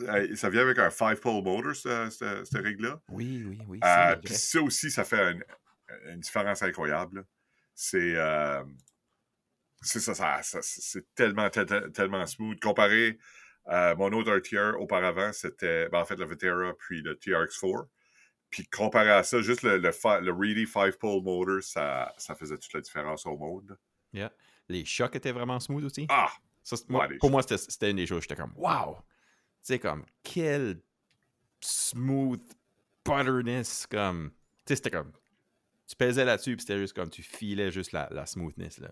euh, 0.00 0.34
ça 0.36 0.50
vient 0.50 0.62
avec 0.62 0.78
un 0.78 0.88
5-pole 0.88 1.42
motor, 1.44 1.74
ce- 1.74 2.10
ce- 2.10 2.44
cette 2.44 2.62
règle-là. 2.62 3.00
Oui, 3.08 3.44
oui, 3.46 3.58
oui. 3.68 3.80
Euh, 3.84 4.16
Puis 4.16 4.34
ça 4.34 4.60
aussi, 4.62 4.90
ça 4.90 5.04
fait 5.04 5.32
une, 5.32 5.44
une 6.10 6.20
différence 6.20 6.62
incroyable. 6.62 7.24
C'est 7.74 8.14
euh, 8.16 8.62
c'est 9.82 10.00
ça, 10.00 10.14
ça, 10.14 10.42
ça- 10.42 10.60
c'est 10.62 11.04
tellement, 11.14 11.48
tel- 11.50 11.66
tel- 11.66 11.92
tellement 11.92 12.26
smooth. 12.26 12.58
Comparé 12.60 13.18
à 13.66 13.94
mon 13.94 14.12
autre 14.12 14.30
RTR 14.36 14.78
auparavant, 14.80 15.32
c'était 15.32 15.88
ben, 15.88 16.00
en 16.00 16.04
fait 16.04 16.16
le 16.16 16.26
Vetera 16.26 16.72
puis 16.78 17.02
le 17.02 17.14
TRX4. 17.14 17.86
Puis 18.50 18.66
comparé 18.66 19.10
à 19.10 19.22
ça, 19.22 19.40
juste 19.42 19.62
le, 19.62 19.78
le, 19.78 19.90
le 20.20 20.32
Reedy 20.32 20.64
5-pole 20.64 21.22
motor, 21.22 21.62
ça, 21.62 22.12
ça 22.18 22.34
faisait 22.34 22.56
toute 22.58 22.72
la 22.72 22.80
différence 22.80 23.26
au 23.26 23.36
monde. 23.36 23.76
Yeah. 24.12 24.32
Les 24.68 24.84
chocs 24.84 25.14
étaient 25.16 25.32
vraiment 25.32 25.58
smooth 25.60 25.84
aussi. 25.84 26.06
Ah! 26.08 26.30
Ça, 26.64 26.76
moi- 26.88 27.06
Ouais, 27.06 27.18
pour 27.18 27.30
moi, 27.30 27.42
c'était 27.42 27.90
une 27.90 27.96
des 27.98 28.06
choses. 28.06 28.22
J'étais 28.22 28.36
comme, 28.36 28.54
wow! 28.56 28.96
Tu 28.96 29.02
sais, 29.62 29.78
comme, 29.78 30.04
quel 30.22 30.80
smooth 31.60 32.42
butterness. 33.04 33.86
Comme, 33.86 34.30
tu 34.30 34.36
sais, 34.68 34.76
c'était 34.76 34.90
comme, 34.90 35.12
tu 35.86 35.94
pesais 35.94 36.24
là-dessus, 36.24 36.56
puis 36.56 36.62
c'était 36.62 36.78
juste 36.78 36.94
comme, 36.96 37.10
tu 37.10 37.22
filais 37.22 37.70
juste 37.70 37.92
la, 37.92 38.08
la 38.10 38.24
smoothness, 38.26 38.78
là. 38.78 38.90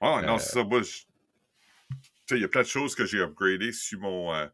Ah, 0.00 0.22
non, 0.26 0.34
Euh, 0.34 0.38
c'est 0.38 0.52
ça. 0.52 0.64
Moi, 0.64 0.82
je- 0.82 1.02
tu 1.02 1.96
sais, 2.26 2.36
il 2.36 2.40
y 2.40 2.44
a 2.44 2.48
plein 2.48 2.62
de 2.62 2.66
choses 2.66 2.94
que 2.94 3.04
j'ai 3.04 3.18
upgradées 3.20 3.72
sur 3.72 4.00
mon, 4.00 4.32
euh, 4.34 4.46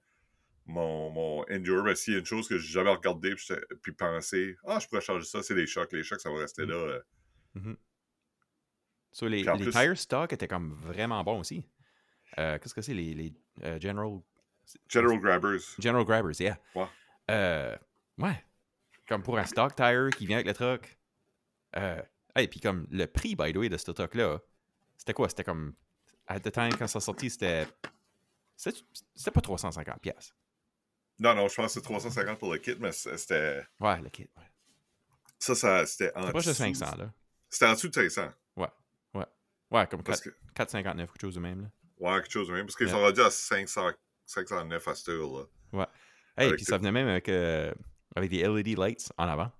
mon, 0.66 1.10
mon 1.10 1.44
Endure. 1.50 1.84
Mais 1.84 1.94
s'il 1.94 2.14
y 2.14 2.16
a 2.16 2.19
une 2.20 2.26
chose 2.26 2.48
que 2.48 2.58
j'ai 2.58 2.72
jamais 2.72 2.90
regardé 2.90 3.34
puis, 3.36 3.46
puis 3.82 3.92
pensé, 3.92 4.56
ah, 4.66 4.78
je 4.80 4.88
pourrais 4.88 5.00
changer 5.02 5.24
ça, 5.26 5.40
c'est 5.42 5.54
les 5.54 5.66
chocs. 5.69 5.92
Les 5.92 6.02
chocs, 6.02 6.20
ça 6.20 6.30
va 6.30 6.38
rester 6.38 6.64
Mm. 6.66 6.70
là. 6.70 6.74
euh. 6.74 7.76
So, 9.12 9.28
les, 9.28 9.44
plus- 9.44 9.70
tire 9.70 9.96
stock 9.96 10.32
étaient 10.32 10.48
comme 10.48 10.74
vraiment 10.82 11.22
bons 11.24 11.40
aussi. 11.40 11.64
Euh, 12.38 12.58
Qu'est-ce 12.58 12.74
que 12.74 12.82
c'est, 12.82 12.94
les, 12.94 13.14
les 13.14 13.32
euh, 13.64 13.80
General... 13.80 14.20
General 14.88 15.18
Grabbers. 15.20 15.60
General 15.78 16.04
Grabbers, 16.04 16.40
yeah. 16.40 16.58
Ouais. 16.74 16.86
Euh, 17.30 17.76
ouais. 18.18 18.44
Comme 19.08 19.22
pour 19.22 19.38
un 19.38 19.44
stock 19.44 19.74
tire 19.76 20.10
qui 20.16 20.26
vient 20.26 20.36
avec 20.38 20.46
le 20.48 20.54
truck. 20.54 20.98
Euh, 21.76 22.02
hey, 22.34 22.48
puis 22.48 22.60
comme 22.60 22.86
le 22.90 23.06
prix, 23.06 23.36
by 23.36 23.52
the 23.52 23.56
way, 23.56 23.68
de 23.68 23.76
ce 23.76 23.90
truck-là, 23.90 24.40
c'était 24.96 25.12
quoi? 25.12 25.28
C'était 25.28 25.44
comme. 25.44 25.74
À 26.26 26.40
the 26.40 26.50
time, 26.50 26.74
quand 26.76 26.88
ça 26.88 26.98
sortit, 26.98 27.31
c'était. 27.31 27.66
C'était 28.56 28.78
c'était 29.14 29.31
pas 29.31 29.40
350$. 29.40 30.00
piastres. 30.00 30.34
Non, 31.20 31.34
non, 31.34 31.46
je 31.48 31.55
pense 31.55 31.66
que 31.66 31.72
c'est 31.74 31.82
350 31.82 32.38
pour 32.38 32.52
le 32.52 32.58
kit, 32.58 32.74
mais 32.81 32.90
c'était. 32.90 33.62
Ouais, 33.78 34.00
le 34.00 34.08
kit. 34.10 34.28
Ouais. 34.36 34.43
Ça, 35.38 35.55
ça 35.55 35.86
c'était 35.86 36.10
en 36.16 36.26
C'était 36.26 36.32
de 36.32 36.38
dessous- 36.43 36.62
500$, 36.84 36.98
là. 36.98 37.12
C'était 37.48 37.66
en 37.66 37.72
dessous 37.74 37.88
de 37.88 37.94
500. 37.94 38.31
Ouais, 39.70 39.86
comme 39.88 40.02
Parce 40.05 40.20
4, 40.20 40.32
que, 40.55 40.78
4,59$, 40.78 40.96
quelque 40.96 41.20
chose 41.20 41.34
de 41.34 41.40
même, 41.40 41.62
là. 41.62 41.69
Ouais, 41.98 42.15
quelque 42.22 42.31
chose 42.32 42.48
de 42.48 42.53
même. 42.53 42.67
Parce 42.67 42.76
qu'ils 42.76 42.86
Yeah. 42.86 42.94
sont 42.96 43.03
rendus 43.03 43.20
à 43.20 43.31
500, 43.31 43.91
509 44.26 44.88
à 44.88 44.94
cette 44.94 45.08
heure-là. 45.10 45.44
Hey, 46.38 46.46
Avec 46.48 46.56
puis 46.56 46.65
ça 46.65 46.76
venait 46.79 46.93
même 46.93 47.08
avec, 47.08 47.29
euh, 47.29 47.72
avec 48.15 48.31
des 48.31 48.43
LED 48.43 48.76
lights 48.79 49.10
en 49.17 49.26
avant. 49.29 49.50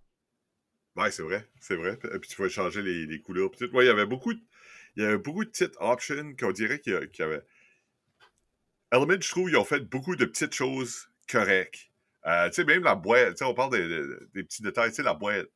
Ouais, 0.97 1.11
c'est 1.11 1.23
vrai, 1.23 1.49
c'est 1.61 1.77
vrai. 1.77 1.97
Puis 1.97 2.09
puis 2.21 2.29
tu 2.29 2.37
pouvais 2.37 2.49
changer 2.51 2.83
les, 2.83 3.07
les 3.07 3.21
couleurs. 3.21 3.51
Puis. 3.51 3.67
Ouais, 3.73 3.85
il 3.85 3.89
y 3.89 3.91
avait 3.91 4.07
beaucoup 4.07 4.33
de, 4.35 4.41
il 4.97 5.03
y 5.03 5.07
avait 5.07 5.19
beaucoup 5.19 5.45
de 5.45 5.51
petites 5.51 5.75
options 5.79 6.35
qu'on 6.39 6.53
dirait 6.53 6.81
qu'il 6.81 6.93
y, 7.19 7.23
avait. 7.23 7.43
Element, 8.93 9.21
je 9.21 9.29
trouve, 9.31 9.51
ils 9.51 9.57
ont 9.57 9.65
fait 9.65 9.81
beaucoup 9.81 10.17
de 10.17 10.25
petites 10.25 10.55
choses 10.55 11.09
correctes. 11.29 11.91
Euh, 12.27 12.49
tu 12.49 12.55
sais, 12.57 12.65
même 12.65 12.83
la 12.83 12.95
boîte, 12.95 13.33
tu 13.33 13.37
sais, 13.39 13.45
on 13.45 13.55
parle 13.55 13.71
des, 13.73 13.87
des- 13.89 14.27
des 14.35 14.45
petits 14.45 14.63
détails, 14.63 14.91
tu 14.91 14.97
sais, 14.97 15.03
la 15.03 15.15
boîte 15.15 15.47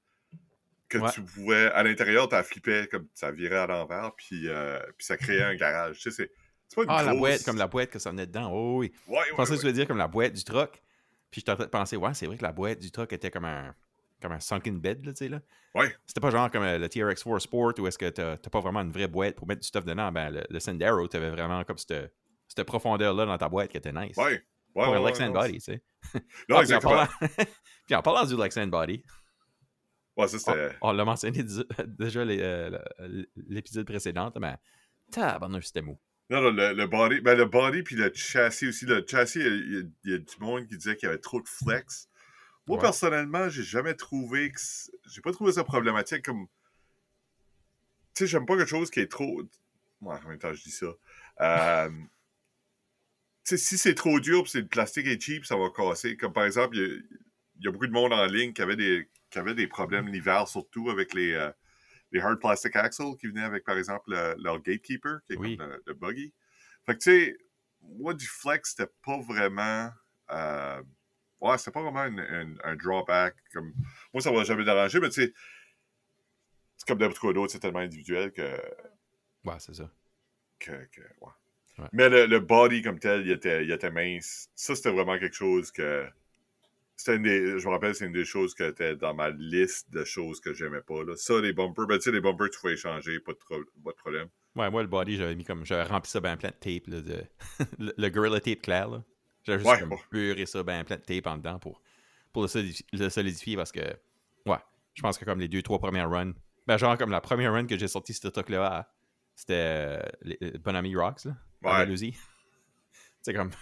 que 0.89 0.99
Ouais. 0.99 1.11
tu 1.13 1.23
pouvais, 1.23 1.67
à 1.73 1.83
l'intérieur, 1.83 2.29
t'as 2.29 2.43
flippé 2.43 2.87
comme 2.91 3.09
ça 3.15 3.31
virait 3.31 3.57
à 3.59 3.67
l'envers, 3.67 4.13
puis, 4.17 4.49
euh, 4.49 4.79
puis 4.99 5.07
ça 5.07 5.17
créait 5.17 5.43
un 5.43 5.55
garage. 5.55 6.01
Tu 6.01 6.11
sais, 6.11 6.31
c'est 6.73 6.81
c'est 6.81 6.87
pas 6.87 6.93
une 6.95 6.99
Ah, 7.01 7.03
la 7.13 7.15
boîte, 7.19 7.45
comme 7.45 7.57
la 7.59 7.67
boîte 7.67 7.91
que 7.91 7.99
ça 7.99 8.11
venait 8.11 8.27
dedans. 8.27 8.51
Oh 8.53 8.79
oui. 8.79 8.93
Ouais, 9.09 9.17
ouais, 9.19 9.25
Je 9.31 9.35
pensais 9.35 9.51
ouais. 9.51 9.57
que 9.57 9.61
tu 9.61 9.67
voulais 9.67 9.73
dire 9.73 9.87
comme 9.89 9.99
la 9.99 10.09
boîte 10.09 10.33
du 10.33 10.45
truck. 10.45 10.83
Puis 11.31 11.41
j'étais 11.41 11.53
en 11.53 11.57
train 11.57 11.65
de 11.67 11.71
penser, 11.71 11.97
ouais, 11.97 12.15
c'est 12.15 12.27
vrai 12.27 12.37
que 12.37 12.43
la 12.43 12.53
boîte 12.53 12.79
du 12.79 12.91
truck 12.91 13.13
était 13.13 13.31
comme 13.31 13.45
un, 13.45 13.75
comme 14.23 14.33
un 14.33 14.41
sunken 14.41 14.79
bed, 14.81 15.05
là, 15.05 15.13
tu 15.13 15.19
sais, 15.19 15.29
là. 15.29 15.41
Ouais. 15.75 15.95
C'était 16.07 16.21
pas 16.21 16.31
genre 16.31 16.51
comme 16.51 16.63
euh, 16.65 16.79
le 16.79 16.87
TRX4 16.89 17.39
Sport 17.41 17.73
où 17.79 17.87
est-ce 17.87 17.99
que 17.99 18.09
t'as 18.09 18.37
pas 18.37 18.61
vraiment 18.61 18.81
une 18.81 18.91
vraie 18.91 19.07
boîte 19.09 19.37
pour 19.37 19.47
mettre 19.47 19.61
du 19.61 19.67
stuff 19.69 19.85
dedans. 19.85 20.11
Ben, 20.13 20.31
le, 20.31 20.43
le 20.49 20.61
Sendero, 20.61 21.07
t'avais 21.09 21.31
vraiment 21.31 21.63
comme 21.65 21.79
cette, 21.79 22.13
cette 22.49 22.65
profondeur-là 22.67 23.27
dans 23.27 23.39
ta 23.39 23.49
boîte 23.49 23.71
qui 23.71 23.77
était 23.77 23.93
nice. 23.93 24.17
Ouais. 24.17 24.43
Ouais, 24.75 24.85
Pour 24.85 24.93
ouais, 24.95 24.99
un 25.01 25.07
Lex 25.07 25.21
and 25.21 25.31
Body, 25.31 25.55
tu 25.55 25.61
sais. 25.61 25.83
Non, 26.15 26.21
Ah, 26.21 26.21
puis, 26.49 26.55
en 26.57 26.61
exactement. 26.61 26.93
parlant... 26.93 27.09
puis 27.87 27.95
en 27.97 28.03
parlant 28.03 28.25
du 28.25 28.37
Lex 28.37 28.57
and 28.57 28.67
Body, 28.69 29.03
Ouais, 30.17 30.29
ça, 30.29 30.37
on, 30.37 30.39
c'était... 30.41 30.77
on 30.81 30.93
l'a 30.93 31.05
mentionné 31.05 31.43
déjà 31.87 32.21
euh, 32.21 32.79
l'épisode 33.49 33.87
précédent, 33.87 34.33
mais 34.41 34.57
tabarnouche, 35.11 35.67
c'était 35.67 35.83
mou. 35.83 35.99
Non, 36.31 36.41
non, 36.41 36.51
le, 36.53 36.73
le 36.75 36.87
body, 36.87 37.21
ben 37.21 37.37
le 37.37 37.45
body 37.45 37.83
puis 37.83 37.97
le 37.97 38.11
châssis 38.15 38.69
aussi. 38.69 38.87
Le 38.87 39.05
châssis, 39.07 39.41
il 39.41 39.45
y, 39.45 39.77
a, 39.79 39.83
il 40.05 40.11
y 40.13 40.15
a 40.15 40.19
du 40.19 40.35
monde 40.39 40.67
qui 40.69 40.77
disait 40.77 40.97
qu'il 40.97 41.07
y 41.09 41.11
avait 41.11 41.19
trop 41.21 41.41
de 41.41 41.49
flex. 41.49 42.09
Moi, 42.67 42.77
Ouais. 42.77 42.83
personnellement, 42.83 43.49
j'ai 43.49 43.65
jamais 43.65 43.95
trouvé 43.95 44.53
que. 44.53 44.61
J'ai 45.13 45.21
pas 45.23 45.33
trouvé 45.33 45.53
ça 45.53 45.65
problématique 45.65 46.25
comme. 46.25 46.47
Tu 48.15 48.25
sais, 48.25 48.27
j'aime 48.29 48.47
pas 48.47 48.57
quelque 48.57 48.69
chose 48.69 48.91
qui 48.91 49.01
est 49.01 49.11
trop. 49.11 49.43
Ouais, 50.01 50.17
en 50.25 50.29
même 50.29 50.39
temps, 50.39 50.53
je 50.53 50.63
dis 50.63 50.71
ça. 50.71 50.87
Euh, 51.41 51.91
Tu 53.45 53.57
sais, 53.57 53.65
si 53.65 53.79
c'est 53.79 53.95
trop 53.95 54.21
dur 54.21 54.43
puis 54.43 54.53
c'est 54.53 54.61
le 54.61 54.69
plastique 54.69 55.07
est 55.07 55.21
cheap, 55.21 55.45
ça 55.47 55.57
va 55.57 55.71
casser. 55.71 56.17
Comme 56.17 56.33
par 56.33 56.45
exemple, 56.45 56.77
il 56.77 56.83
y 56.83 56.85
a, 56.85 56.95
il 57.59 57.65
y 57.65 57.69
a 57.69 57.71
beaucoup 57.73 57.87
de 57.87 57.93
monde 57.93 58.13
en 58.13 58.27
ligne 58.27 58.53
qui 58.53 58.61
avait 58.63 58.77
des, 58.77 59.09
qui 59.31 59.39
avait 59.39 59.55
des 59.55 59.67
problèmes 59.67 60.09
l'hiver, 60.09 60.47
surtout 60.47 60.91
avec 60.91 61.15
les, 61.15 61.33
euh, 61.33 61.51
les 62.13 62.21
hard 62.21 62.39
plastic 62.41 62.75
axles 62.77 63.17
qui 63.19 63.27
venaient 63.29 63.45
avec, 63.45 63.65
par 63.65 63.79
exemple, 63.79 64.11
le- 64.11 64.35
leur 64.43 64.61
gatekeeper, 64.63 65.21
qui 65.27 65.35
est 65.35 65.37
Oui. 65.37 65.57
comme 65.57 65.69
le, 65.69 65.83
le 65.87 65.95
buggy. 65.95 66.33
Fait 66.87 66.95
que, 66.95 66.99
tu 66.99 67.11
sais, 67.11 67.39
moi, 67.83 68.15
du 68.15 68.27
flex, 68.27 68.71
c'était 68.77 68.91
pas 69.05 69.19
vraiment. 69.21 69.91
euh, 70.33 70.83
ouais, 71.41 71.59
c'était 71.59 71.73
pas 71.73 71.83
vraiment 71.83 72.05
une- 72.07 72.21
une- 72.21 72.61
un 72.65 72.77
drawback. 72.77 73.37
Comme, 73.53 73.73
moi, 74.13 74.21
ça 74.23 74.31
m'a 74.33 74.45
jamais 74.45 74.65
dérangé, 74.65 75.01
mais 75.01 75.09
tu 75.09 75.23
sais, 75.23 75.33
c'est 76.77 76.87
comme 76.87 76.99
quoi 77.15 77.33
d'autre, 77.33 77.53
c'est 77.53 77.59
tellement 77.61 77.81
individuel 77.81 78.33
que. 78.33 78.43
Ouais, 79.45 79.57
c'est 79.59 79.75
ça. 79.75 79.91
que, 80.59 80.73
Mais 81.93 82.09
le, 82.11 82.39
body 82.41 82.83
comme 82.83 82.99
tel, 82.99 83.23
il 83.23 83.31
était, 83.31 83.65
il 83.65 83.71
était 83.71 83.91
mince. 83.91 84.51
Ça, 84.55 84.75
c'était 84.77 84.91
vraiment 84.91 85.19
quelque 85.19 85.35
chose 85.37 85.71
que. 85.73 86.07
C'était 87.01 87.17
une 87.17 87.23
des. 87.23 87.59
Je 87.59 87.67
me 87.67 87.73
rappelle, 87.73 87.95
c'est 87.95 88.05
une 88.05 88.13
des 88.13 88.27
choses 88.27 88.55
qui 88.55 88.63
était 88.63 88.95
dans 88.95 89.15
ma 89.15 89.31
liste 89.31 89.91
de 89.91 90.05
choses 90.05 90.39
que 90.39 90.53
j'aimais 90.53 90.83
pas. 90.83 91.03
Là. 91.03 91.17
Ça, 91.17 91.41
les 91.41 91.55
bumpers, 91.55 91.87
ben, 91.87 91.97
tu 91.97 92.03
sais, 92.03 92.13
les 92.13 92.21
bumpers, 92.21 92.51
tu 92.51 92.61
pouvais 92.61 92.75
échanger, 92.75 93.19
pas 93.21 93.33
de, 93.33 93.39
pas 93.39 93.91
de 93.91 93.97
problème. 93.97 94.29
Ouais, 94.55 94.71
moi, 94.71 94.83
le 94.83 94.89
body, 94.89 95.17
j'avais 95.17 95.35
mis 95.35 95.45
comme. 95.45 95.65
J'avais 95.65 95.85
rempli 95.85 96.11
ça 96.11 96.21
ben 96.21 96.37
plein 96.37 96.51
de 96.51 96.55
tape, 96.57 96.89
là, 96.89 97.01
de... 97.01 97.25
le, 97.97 98.09
Gorilla 98.11 98.39
Tape 98.39 98.61
clair, 98.61 98.91
là. 98.91 99.03
J'avais 99.45 99.61
juste 99.61 99.71
ouais, 99.71 100.47
ça 100.47 100.63
ben 100.63 100.85
plein 100.85 100.97
de 100.97 101.01
tape 101.01 101.27
en 101.27 101.39
dedans 101.39 101.59
pour, 101.59 101.81
pour 102.35 102.43
le, 102.43 103.09
solidifier, 103.09 103.57
parce 103.57 103.73
que. 103.73 103.81
Ouais, 104.45 104.59
je 104.93 105.01
pense 105.01 105.17
que 105.17 105.25
comme 105.25 105.41
les 105.41 105.49
deux, 105.49 105.63
trois 105.63 105.79
premières 105.79 106.11
runs. 106.11 106.35
Ben, 106.67 106.77
genre, 106.77 106.99
comme 106.99 107.13
la 107.13 107.23
première 107.23 107.55
run 107.55 107.65
que 107.65 107.79
j'ai 107.79 107.89
sorti 107.89 108.13
ce 108.13 108.29
truc-là, 108.29 108.93
c'était 109.35 109.55
euh, 109.55 110.03
euh, 110.43 110.59
Bonami 110.59 110.95
Rocks, 110.95 111.25
là. 111.25 111.35
Ouais. 111.63 112.13
C'est 113.23 113.33
comme. 113.33 113.53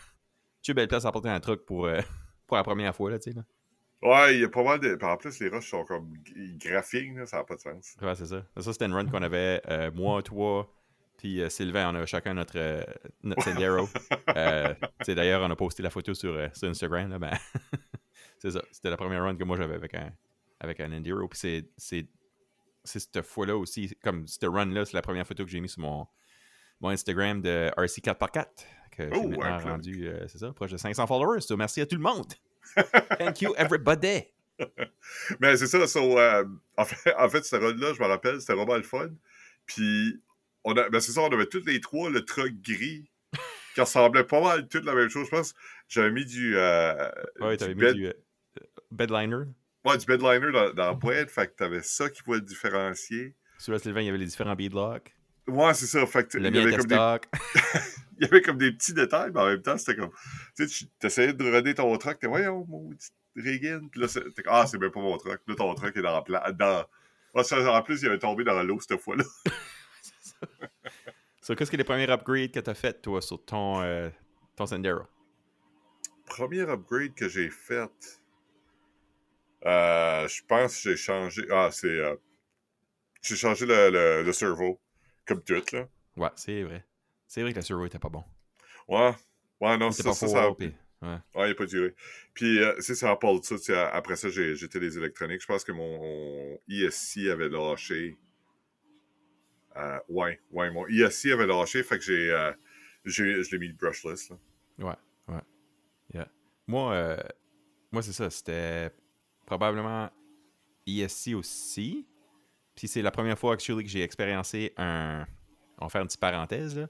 Tu 0.61 0.75
belle 0.75 0.89
place 0.89 1.05
à 1.05 1.13
porter 1.13 1.29
un 1.29 1.39
truc 1.39 1.65
pour, 1.65 1.87
euh, 1.87 2.01
pour 2.49 2.57
la 2.57 2.65
première 2.65 2.95
fois, 2.97 3.11
là, 3.11 3.19
tu 3.19 3.31
sais, 3.31 3.37
là. 3.37 3.45
Ouais, 4.01 4.35
il 4.35 4.41
y 4.41 4.45
a 4.45 4.49
pas 4.49 4.63
mal 4.63 4.81
de. 4.81 4.97
En 5.03 5.17
plus, 5.17 5.41
les 5.41 5.49
rushs 5.49 5.71
sont 5.71 5.85
comme 5.85 6.13
graphiques, 6.57 7.17
là, 7.17 7.27
ça 7.27 7.39
n'a 7.39 7.45
pas 7.45 7.57
de 7.57 7.61
sens. 7.61 7.97
Ouais, 8.01 8.15
c'est 8.15 8.27
ça. 8.27 8.45
Ça, 8.57 8.73
c'était 8.73 8.87
une 8.87 8.95
run 8.95 9.07
qu'on 9.07 9.23
avait, 9.23 9.61
moi, 9.95 10.23
toi, 10.23 10.73
puis 11.17 11.43
Sylvain, 11.51 11.93
on 11.93 11.97
a 11.97 12.07
chacun 12.07 12.35
notre, 12.35 12.87
notre 13.25 13.43
Sendero. 13.43 13.89
D'ailleurs, 15.09 15.43
on 15.43 15.51
a 15.51 15.57
posté 15.57 15.83
la 15.83 15.91
photo 15.91 16.15
sur, 16.15 16.49
sur 16.55 16.69
Instagram, 16.69 17.11
là, 17.11 17.19
ben. 17.19 17.33
c'est 18.39 18.53
ça. 18.53 18.63
C'était 18.71 18.91
la 18.91 18.97
première 18.97 19.23
run 19.25 19.37
que 19.37 19.45
moi 19.45 19.57
j'avais 19.57 19.75
avec 19.75 19.95
un, 19.95 20.13
avec 20.61 20.81
un 20.81 20.93
Enduro. 20.93 21.29
Puis 21.29 21.39
c'est 21.39 21.71
c'est 21.77 22.07
cette 22.85 23.23
fois-là 23.23 23.57
aussi, 23.57 23.95
comme 24.03 24.27
cette 24.27 24.45
run-là, 24.45 24.85
c'est 24.85 24.95
la 24.95 25.03
première 25.03 25.27
photo 25.27 25.45
que 25.45 25.51
j'ai 25.51 25.61
mis 25.61 25.69
sur 25.69 25.83
mon, 25.83 26.07
mon 26.81 26.89
Instagram 26.89 27.43
de 27.43 27.71
RC4x4, 27.77 28.47
que 28.91 29.09
oh, 29.15 29.29
maintenant 29.29 29.59
rendu, 29.59 30.09
euh, 30.09 30.27
c'est 30.29 30.39
ça, 30.39 30.53
proche 30.53 30.71
de 30.71 30.77
500 30.77 31.07
followers. 31.07 31.41
So, 31.41 31.57
merci 31.57 31.81
à 31.81 31.87
tout 31.87 31.97
le 31.97 32.03
monde. 32.03 32.33
Thank 33.19 33.43
you, 33.43 33.55
everybody. 33.57 34.25
Mais 35.41 35.57
c'est 35.57 35.67
ça, 35.67 35.79
euh, 35.79 36.45
en, 36.77 36.85
fait, 36.85 37.15
en 37.17 37.29
fait, 37.29 37.45
cette 37.45 37.63
run-là, 37.63 37.95
je 37.95 38.03
me 38.03 38.07
rappelle, 38.07 38.41
c'était 38.41 38.55
vraiment 38.55 38.77
le 38.77 38.83
fun. 38.83 39.11
Puis, 39.67 40.21
on 40.65 40.73
a, 40.77 40.89
ben 40.89 41.01
c'est 41.01 41.13
ça, 41.13 41.23
on 41.23 41.33
avait 41.33 41.47
tous 41.47 41.65
les 41.67 41.81
trois 41.81 42.11
le 42.11 42.25
truck 42.25 42.53
gris 42.63 43.09
qui 43.75 43.81
ressemblait 43.81 44.25
pas 44.25 44.41
mal 44.41 44.69
tout 44.69 44.81
la 44.83 44.95
même 44.95 45.09
chose. 45.09 45.27
Je 45.27 45.31
pense 45.31 45.55
j'avais 45.89 46.11
mis 46.11 46.25
du. 46.25 46.57
Euh, 46.57 47.11
ouais, 47.41 47.57
t'avais 47.57 47.75
mis 47.75 47.95
du 47.95 48.13
bedliner. 48.91 49.45
Ouais, 49.85 49.97
du 49.97 50.07
bedliner 50.07 50.53
dans, 50.53 50.73
dans 50.73 50.87
la 50.87 50.95
boîte, 50.95 51.31
fait 51.31 51.47
que 51.47 51.53
t'avais 51.57 51.83
ça 51.83 52.11
qui 52.11 52.23
pouvait 52.23 52.39
le 52.39 52.45
différencier. 52.45 53.35
Sur 53.59 53.73
le 53.73 53.79
Sylvain, 53.79 54.01
il 54.01 54.07
y 54.07 54.09
avait 54.09 54.19
les 54.19 54.27
différents 54.27 54.55
beadlocks. 54.55 55.15
Ouais, 55.49 55.75
c'est 55.75 55.87
ça. 55.87 56.05
Fait 56.07 56.25
que 56.25 56.39
le 56.39 56.49
il, 56.49 56.57
y 56.57 56.59
avait 56.59 56.77
comme 56.77 56.87
des... 56.87 57.19
il 58.21 58.27
y 58.27 58.29
avait 58.29 58.43
comme 58.43 58.59
des 58.59 58.73
petits 58.73 58.95
détails, 58.95 59.31
mais 59.33 59.41
en 59.41 59.47
même 59.47 59.63
temps, 59.63 59.79
c'était 59.79 59.97
comme. 59.97 60.11
Tu 60.57 60.69
sais, 60.69 60.87
tu 60.99 61.07
essayais 61.07 61.33
de 61.33 61.51
roder 61.51 61.75
ton 61.75 61.97
truck, 61.99 62.19
t'es, 62.19 62.27
voyons, 62.27 62.65
mon 62.69 62.91
petit 62.91 63.11
Reagan. 63.37 63.89
Puis 63.91 64.01
là, 64.01 64.09
t'es 64.09 64.43
ah, 64.47 64.67
c'est 64.67 64.79
même 64.79 64.91
pas 64.91 65.01
mon 65.01 65.17
truck. 65.17 65.41
Là, 65.47 65.55
ton 65.55 65.75
truck 65.75 65.97
est 65.97 66.03
dans 66.03 66.25
la. 66.29 66.53
Dans... 66.53 66.87
en 67.35 67.83
plus, 67.83 68.03
il 68.03 68.09
avait 68.09 68.19
tombé 68.19 68.45
dans 68.45 68.63
l'eau 68.63 68.81
cette 68.81 69.01
fois-là. 69.01 69.25
c'est 70.03 70.15
ça. 70.21 70.47
so, 71.43 71.55
qu'est-ce 71.55 71.71
que 71.71 71.77
les 71.77 71.85
premiers 71.85 72.11
upgrades 72.11 72.51
que 72.51 72.61
t'as 72.61 72.75
fait, 72.75 73.01
toi, 73.01 73.23
sur 73.23 73.45
ton, 73.45 73.81
euh, 73.83 74.11
ton 74.57 74.67
Sendero? 74.67 75.05
Premier 76.27 76.63
upgrade 76.63 77.15
que 77.15 77.29
j'ai 77.29 77.51
fait. 77.51 77.91
Euh, 79.65 80.29
je 80.29 80.43
pense 80.47 80.75
que 80.77 80.91
j'ai 80.91 80.97
changé. 80.97 81.47
Ah, 81.51 81.69
c'est. 81.71 81.87
Euh, 81.87 82.17
j'ai 83.23 83.37
changé 83.37 83.67
le, 83.67 84.23
le, 84.23 84.33
servo, 84.33 84.81
comme 85.27 85.43
tout, 85.43 85.63
là. 85.73 85.89
Ouais, 86.17 86.31
c'est 86.37 86.63
vrai. 86.63 86.85
C'est 87.29 87.43
vrai 87.43 87.53
que 87.53 87.59
le 87.59 87.65
servo 87.65 87.85
était 87.85 87.99
pas 87.99 88.09
bon. 88.09 88.25
Ouais. 88.89 89.15
Ouais, 89.61 89.77
non, 89.77 89.91
c'est 89.91 90.03
ça, 90.03 90.15
ça, 90.15 90.29
ça, 90.29 90.51
Ouais. 91.01 91.17
ouais, 91.37 91.49
il 91.49 91.53
a 91.53 91.55
pas 91.55 91.67
duré. 91.67 91.95
Puis, 92.35 92.61
euh, 92.61 92.75
c'est 92.81 92.97
ça, 92.97 93.13
à 93.13 93.17
part 93.17 93.39
de 93.39 93.45
ça, 93.45 93.89
après 93.91 94.17
ça, 94.17 94.31
j'ai 94.31 94.57
jeté 94.57 94.81
les 94.81 94.99
électroniques. 94.99 95.41
Je 95.41 95.47
pense 95.47 95.63
que 95.63 95.71
mon 95.71 96.59
ISC 96.67 97.29
avait 97.31 97.49
lâché. 97.49 98.19
Euh, 99.77 99.99
ouais, 100.09 100.41
ouais, 100.51 100.73
mon 100.73 100.89
ISC 100.89 101.27
avait 101.27 101.47
lâché, 101.47 101.85
fait 101.85 101.99
que 101.99 102.05
j'ai. 102.05 102.33
Euh, 102.33 102.53
je 103.05 103.23
l'ai 103.23 103.59
mis 103.59 103.73
brushless, 103.73 104.31
là. 104.31 104.39
Ouais, 104.79 105.35
ouais. 105.35 105.41
Yeah. 106.13 106.29
Moi, 106.67 107.17
moi 107.93 108.03
c'est 108.03 108.13
ça, 108.13 108.29
c'était 108.29 108.91
probablement 109.47 110.11
ESC 110.85 111.35
aussi. 111.35 112.07
Puis 112.75 112.89
c'est 112.89 113.03
la 113.03 113.13
première 113.13 113.39
fois 113.39 113.53
actually, 113.55 113.85
que 113.85 113.91
j'ai 113.91 114.03
expériencé 114.03 114.73
un. 114.77 115.27
On 115.79 115.87
va 115.87 115.91
faire 115.91 116.01
une 116.01 116.09
petite 116.09 116.21
parenthèse. 116.21 116.77
Là. 116.77 116.89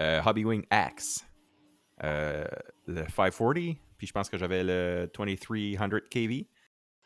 Euh, 0.00 0.20
Hobbywing 0.24 0.64
Axe. 0.70 1.26
Euh, 2.04 2.44
le 2.86 3.04
540. 3.08 3.78
Puis 3.96 4.06
je 4.06 4.12
pense 4.12 4.28
que 4.28 4.36
j'avais 4.36 4.62
le 4.62 5.10
2300 5.14 5.88
KV. 6.10 6.46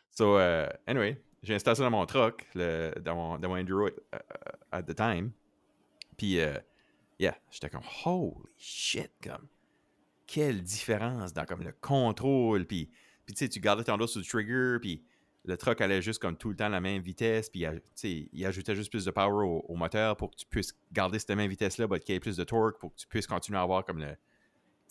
So, 0.09 0.37
uh, 0.37 0.67
anyway, 0.85 1.21
j'ai 1.41 1.55
installé 1.55 1.75
ça 1.75 1.83
dans 1.83 1.91
mon 1.91 2.05
truck, 2.05 2.45
dans, 2.53 3.15
mon, 3.15 3.39
dans 3.39 3.47
mon 3.47 3.87
at, 4.71 4.83
the 4.83 4.93
time. 4.93 5.31
Puis, 6.17 6.37
yeah, 7.17 7.37
j'étais 7.49 7.69
comme, 7.69 7.85
holy 8.05 8.49
shit, 8.57 9.11
comme, 9.23 9.47
quelle 10.27 10.61
différence 10.61 11.33
dans 11.33 11.45
comme 11.45 11.63
le 11.63 11.71
contrôle. 11.71 12.65
Puis, 12.65 12.89
tu 13.25 13.33
sais, 13.35 13.47
tu 13.47 13.61
gardais 13.61 13.85
ton 13.85 13.97
dos 13.97 14.07
sur 14.07 14.19
le 14.19 14.25
trigger, 14.25 14.79
puis 14.81 15.01
le 15.43 15.57
truck 15.57 15.81
allait 15.81 16.01
juste 16.01 16.21
comme 16.21 16.37
tout 16.37 16.49
le 16.49 16.55
temps 16.55 16.65
à 16.65 16.69
la 16.69 16.81
même 16.81 17.01
vitesse, 17.01 17.49
puis 17.49 17.65
il 18.03 18.45
ajoutait 18.45 18.75
juste 18.75 18.91
plus 18.91 19.05
de 19.05 19.11
power 19.11 19.45
au, 19.67 19.75
moteur 19.75 20.15
pour 20.15 20.31
que 20.31 20.35
tu 20.35 20.45
puisses 20.45 20.77
garder 20.91 21.17
cette 21.19 21.31
même 21.31 21.49
vitesse-là, 21.49 21.87
mais 21.89 21.99
qu'il 21.99 22.13
y 22.13 22.15
ait 22.15 22.19
plus 22.19 22.37
de 22.37 22.43
torque 22.43 22.79
pour 22.79 22.93
que 22.93 22.99
tu 22.99 23.07
puisses 23.07 23.27
continuer 23.27 23.57
à 23.57 23.63
avoir 23.63 23.83
comme 23.83 23.99
le, 23.99 24.15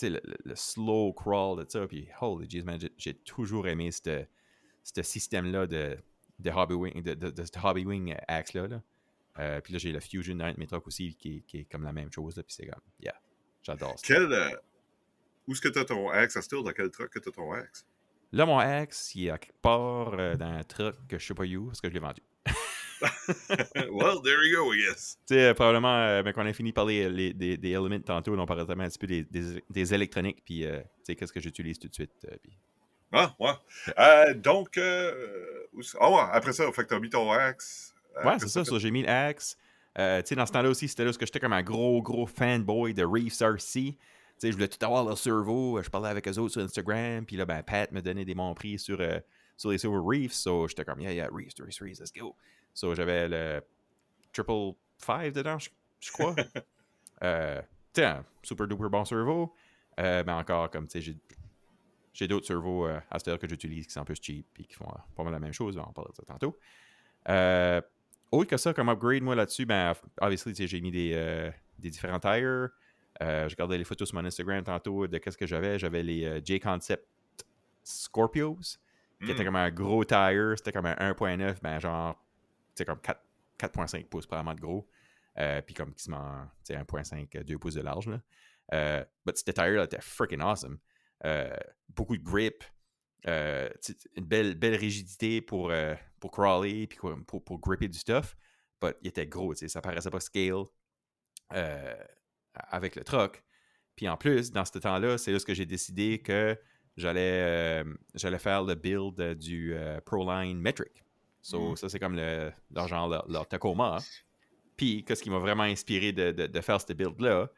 le, 0.03 0.55
slow 0.55 1.13
crawl 1.13 1.65
de 1.65 1.71
ça. 1.71 1.87
Puis, 1.87 2.09
holy 2.21 2.51
jeez, 2.51 2.63
man, 2.63 2.81
j'ai 2.97 3.15
toujours 3.15 3.69
aimé 3.69 3.91
ce 3.93 5.03
système-là 5.03 5.67
de, 5.67 5.97
de 6.41 6.51
Hobby 6.51 6.75
Wing, 6.75 7.03
de, 7.03 7.15
de, 7.15 7.45
Hobby 7.63 7.85
Wing 7.85 8.17
Axe-là. 8.27 8.83
Euh, 9.39 9.61
puis 9.61 9.73
là, 9.73 9.79
j'ai 9.79 9.93
le 9.93 10.01
Fusion 10.01 10.35
dans 10.35 10.53
mes 10.57 10.67
trucks 10.67 10.87
aussi 10.87 11.15
qui, 11.15 11.43
qui, 11.43 11.59
est 11.59 11.65
comme 11.65 11.85
la 11.85 11.93
même 11.93 12.11
chose. 12.13 12.37
Là, 12.37 12.43
puis 12.43 12.55
c'est 12.55 12.67
comme, 12.67 12.83
yeah, 12.99 13.15
j'adore 13.63 13.99
ça. 13.99 14.03
Quel, 14.05 14.33
euh, 14.33 14.51
où 15.47 15.53
est-ce 15.53 15.61
que 15.61 15.69
tu 15.69 15.79
as 15.79 15.85
ton 15.85 16.09
Axe? 16.11 16.37
À 16.37 16.41
Dans 16.51 16.73
quel 16.73 16.91
truck 16.91 17.11
que 17.11 17.19
tu 17.19 17.29
as 17.29 17.33
ton 17.33 17.53
Axe? 17.53 17.87
Là, 18.33 18.47
mon 18.47 18.61
ex, 18.61 19.15
il 19.17 19.27
est 19.27 19.31
à 19.31 19.39
quelque 19.39 19.61
part 19.61 20.15
euh, 20.15 20.37
dans 20.37 20.47
un 20.47 20.63
truc 20.63 20.95
que 21.09 21.19
je 21.19 21.27
sais 21.27 21.35
pas 21.35 21.45
où, 21.45 21.67
parce 21.67 21.81
que 21.81 21.89
je 21.89 21.95
l'ai 21.95 22.01
vendu. 22.01 22.23
well, 23.91 24.21
there 24.23 24.45
you 24.45 24.57
go, 24.57 24.73
yes. 24.73 25.19
Tu 25.27 25.35
sais, 25.35 25.47
euh, 25.47 25.55
probablement, 25.55 25.97
euh, 25.97 26.23
ben, 26.23 26.33
quand 26.33 26.45
on 26.45 26.47
a 26.47 26.53
fini 26.53 26.73
parler 26.73 27.09
les, 27.09 27.33
des, 27.33 27.57
des 27.57 27.69
éléments 27.71 27.99
tantôt, 28.01 28.39
on 28.39 28.47
parlait 28.47 28.63
un 28.63 28.89
petit 28.89 28.99
peu 28.99 29.07
des, 29.09 29.27
des, 29.69 29.95
électroniques, 29.95 30.45
puis 30.45 30.61
tu 30.61 30.69
sais, 31.03 31.17
qu'est-ce 31.17 31.33
que 31.33 31.41
j'utilise 31.41 31.79
tout 31.79 31.89
de 31.89 31.95
suite. 31.95 32.13
puis... 32.43 32.57
Ah, 33.13 33.35
ouais. 33.41 34.35
donc, 34.37 34.79
oh, 34.79 36.15
ouais, 36.15 36.23
après 36.33 36.53
ça, 36.53 36.71
fait 36.71 36.85
que 36.85 36.89
t'as 36.89 37.01
mis 37.01 37.11
ton 37.11 37.33
axe. 37.33 37.95
ouais, 38.25 38.39
c'est 38.39 38.49
ça, 38.49 38.65
ça 38.65 38.79
j'ai 38.79 38.93
mis 38.93 39.03
l'axe. 39.03 39.57
tu 39.97 40.03
sais, 40.25 40.37
dans 40.37 40.47
ce 40.47 40.53
temps-là 40.53 40.69
aussi, 40.69 40.87
c'était 40.87 41.05
là 41.05 41.11
où 41.11 41.15
j'étais 41.19 41.41
comme 41.41 41.53
un 41.53 41.63
gros, 41.63 42.01
gros 42.01 42.27
fanboy 42.27 42.95
de 42.95 43.03
Reefs 43.03 43.41
RC 43.41 43.97
je 44.43 44.53
voulais 44.53 44.69
tout 44.69 44.85
avoir 44.85 45.05
leur 45.05 45.19
cerveau. 45.19 45.83
Je 45.83 45.91
parlais 45.91 46.09
avec 46.09 46.27
eux 46.27 46.39
autres 46.39 46.53
sur 46.53 46.63
Instagram. 46.63 47.25
Puis 47.27 47.37
là, 47.37 47.45
ben, 47.45 47.63
Pat 47.63 47.91
me 47.93 48.01
donnait 48.01 48.25
des 48.25 48.35
bons 48.35 48.55
prix 48.55 48.79
sur, 48.79 49.01
euh, 49.01 49.21
sur 49.57 49.71
les 49.71 49.79
Silver 49.79 50.01
Reefs. 50.03 50.33
So, 50.33 50.67
j'étais 50.69 50.85
comme, 50.85 51.01
yeah, 51.01 51.13
yeah, 51.13 51.29
Reefs, 51.31 51.55
Reefs, 51.61 51.81
Reefs, 51.81 52.01
let's 52.01 52.13
go. 52.13 52.35
So, 52.73 52.95
j'avais 52.95 53.29
le 53.29 53.63
Triple 54.33 54.73
Five 54.99 55.33
dedans, 55.33 55.59
je, 55.59 56.13
crois. 56.13 56.35
euh, 57.23 57.61
sais, 57.95 58.05
un 58.05 58.25
super 58.43 58.67
duper 58.67 58.89
bon 58.89 59.05
cerveau. 59.05 59.55
Euh, 59.99 60.23
mais 60.27 60.33
encore, 60.33 60.71
comme, 60.71 60.87
tu 60.87 61.03
sais, 61.03 61.15
j'ai 62.15 62.29
d'autres 62.29 62.47
cerveaux 62.47 62.87
euh, 62.87 63.01
à 63.11 63.19
cette 63.19 63.29
heure 63.29 63.39
que 63.39 63.49
j'utilise 63.49 63.87
qui 63.87 63.93
sont 63.93 64.01
un 64.01 64.05
peu 64.05 64.15
cheap 64.21 64.47
et 64.59 64.65
qui 64.65 64.75
font 64.75 64.91
pas 65.15 65.25
mal 65.25 65.33
la 65.33 65.41
même 65.41 65.53
chose. 65.53 65.77
On 65.77 65.83
va 65.83 65.93
parler 65.93 66.11
de 66.11 66.17
ça 66.17 66.23
tantôt. 66.25 66.59
autre 68.31 68.49
que 68.49 68.57
ça, 68.57 68.73
comme 68.73 68.89
upgrade, 68.89 69.23
moi 69.23 69.35
là-dessus, 69.35 69.67
ben, 69.67 69.95
obviously, 70.21 70.55
j'ai 70.67 70.81
mis 70.81 70.91
des, 70.91 71.53
des 71.79 71.91
différents 71.91 72.21
tires. 72.21 72.71
Euh, 73.23 73.49
je 73.49 73.55
regardais 73.55 73.77
les 73.77 73.85
photos 73.85 74.09
sur 74.09 74.17
mon 74.17 74.25
Instagram 74.25 74.63
tantôt 74.65 75.07
de 75.07 75.19
qu'est-ce 75.19 75.37
que 75.37 75.47
j'avais. 75.47 75.79
J'avais 75.79 76.03
les 76.03 76.25
euh, 76.25 76.41
J-Concept 76.43 77.05
Scorpios, 77.83 78.79
qui 79.23 79.31
étaient 79.31 79.43
hmm. 79.43 79.47
comme 79.47 79.57
un 79.57 79.71
gros 79.71 80.05
tire. 80.05 80.55
C'était 80.57 80.73
comme 80.73 80.87
un 80.87 80.95
1.9, 80.95 81.61
ben 81.63 81.79
genre, 81.79 82.23
c'est 82.75 82.85
comme 82.85 83.01
4.5 83.59 84.07
pouces, 84.07 84.27
probablement 84.27 84.55
de 84.55 84.61
gros. 84.61 84.89
Euh, 85.39 85.61
puis 85.63 85.75
comme 85.75 85.93
quasiment 85.93 86.47
1.5, 86.69 87.45
2 87.45 87.59
pouces 87.59 87.75
de 87.75 87.83
large. 87.83 88.09
Là. 88.09 88.21
Euh, 88.73 89.05
but 89.27 89.37
ce 89.37 89.45
tire-là 89.45 89.85
était 89.85 90.01
freaking 90.01 90.41
awesome. 90.41 90.79
beaucoup 91.89 92.17
de 92.17 92.23
grip. 92.23 92.65
une 93.27 94.25
belle, 94.25 94.55
belle 94.55 94.77
rigidité 94.77 95.43
pour, 95.43 95.71
pour 96.19 96.31
crawler 96.31 96.87
puis 96.87 96.99
pour, 97.27 97.45
pour, 97.45 97.59
gripper 97.59 97.89
du 97.89 97.99
stuff. 97.99 98.35
But 98.81 98.97
il 99.03 99.09
était 99.09 99.27
gros, 99.27 99.55
ça 99.55 99.83
paraissait 99.83 100.11
pas 100.11 100.21
scale 100.21 100.65
avec 102.55 102.97
le 102.97 103.05
truck. 103.05 103.43
Puis 103.97 104.09
en 104.09 104.17
plus, 104.17 104.51
dans 104.51 104.65
ce 104.65 104.79
temps-là, 104.79 105.19
c'est 105.19 105.33
là 105.33 105.39
que 105.39 105.55
j'ai 105.55 105.67
décidé 105.67 106.19
que 106.19 106.59
j'allais 106.97 107.83
euh, 107.83 107.85
j'allais 108.15 108.39
faire 108.39 108.63
le 108.63 108.75
build 108.75 109.21
du 109.39 109.75
euh, 109.75 110.01
ProLine 110.01 110.59
Metric. 110.59 111.05
So, 111.43 111.73
mm. 111.73 111.77
ça, 111.77 111.89
c'est 111.89 111.99
comme 111.99 112.17
le, 112.17 112.53
leur 112.71 112.89
genre, 112.89 113.09
leur, 113.29 113.49
Tacoma. 113.49 113.99
Puis, 114.77 115.05
ce 115.09 115.23
qui 115.23 115.31
m'a 115.31 115.39
vraiment 115.39 115.63
inspiré 115.65 116.13
de, 116.13 116.33
de, 116.33 116.47
de 116.47 116.61
faire 116.61 116.81
cette 116.81 116.97
build-là, 116.97 117.51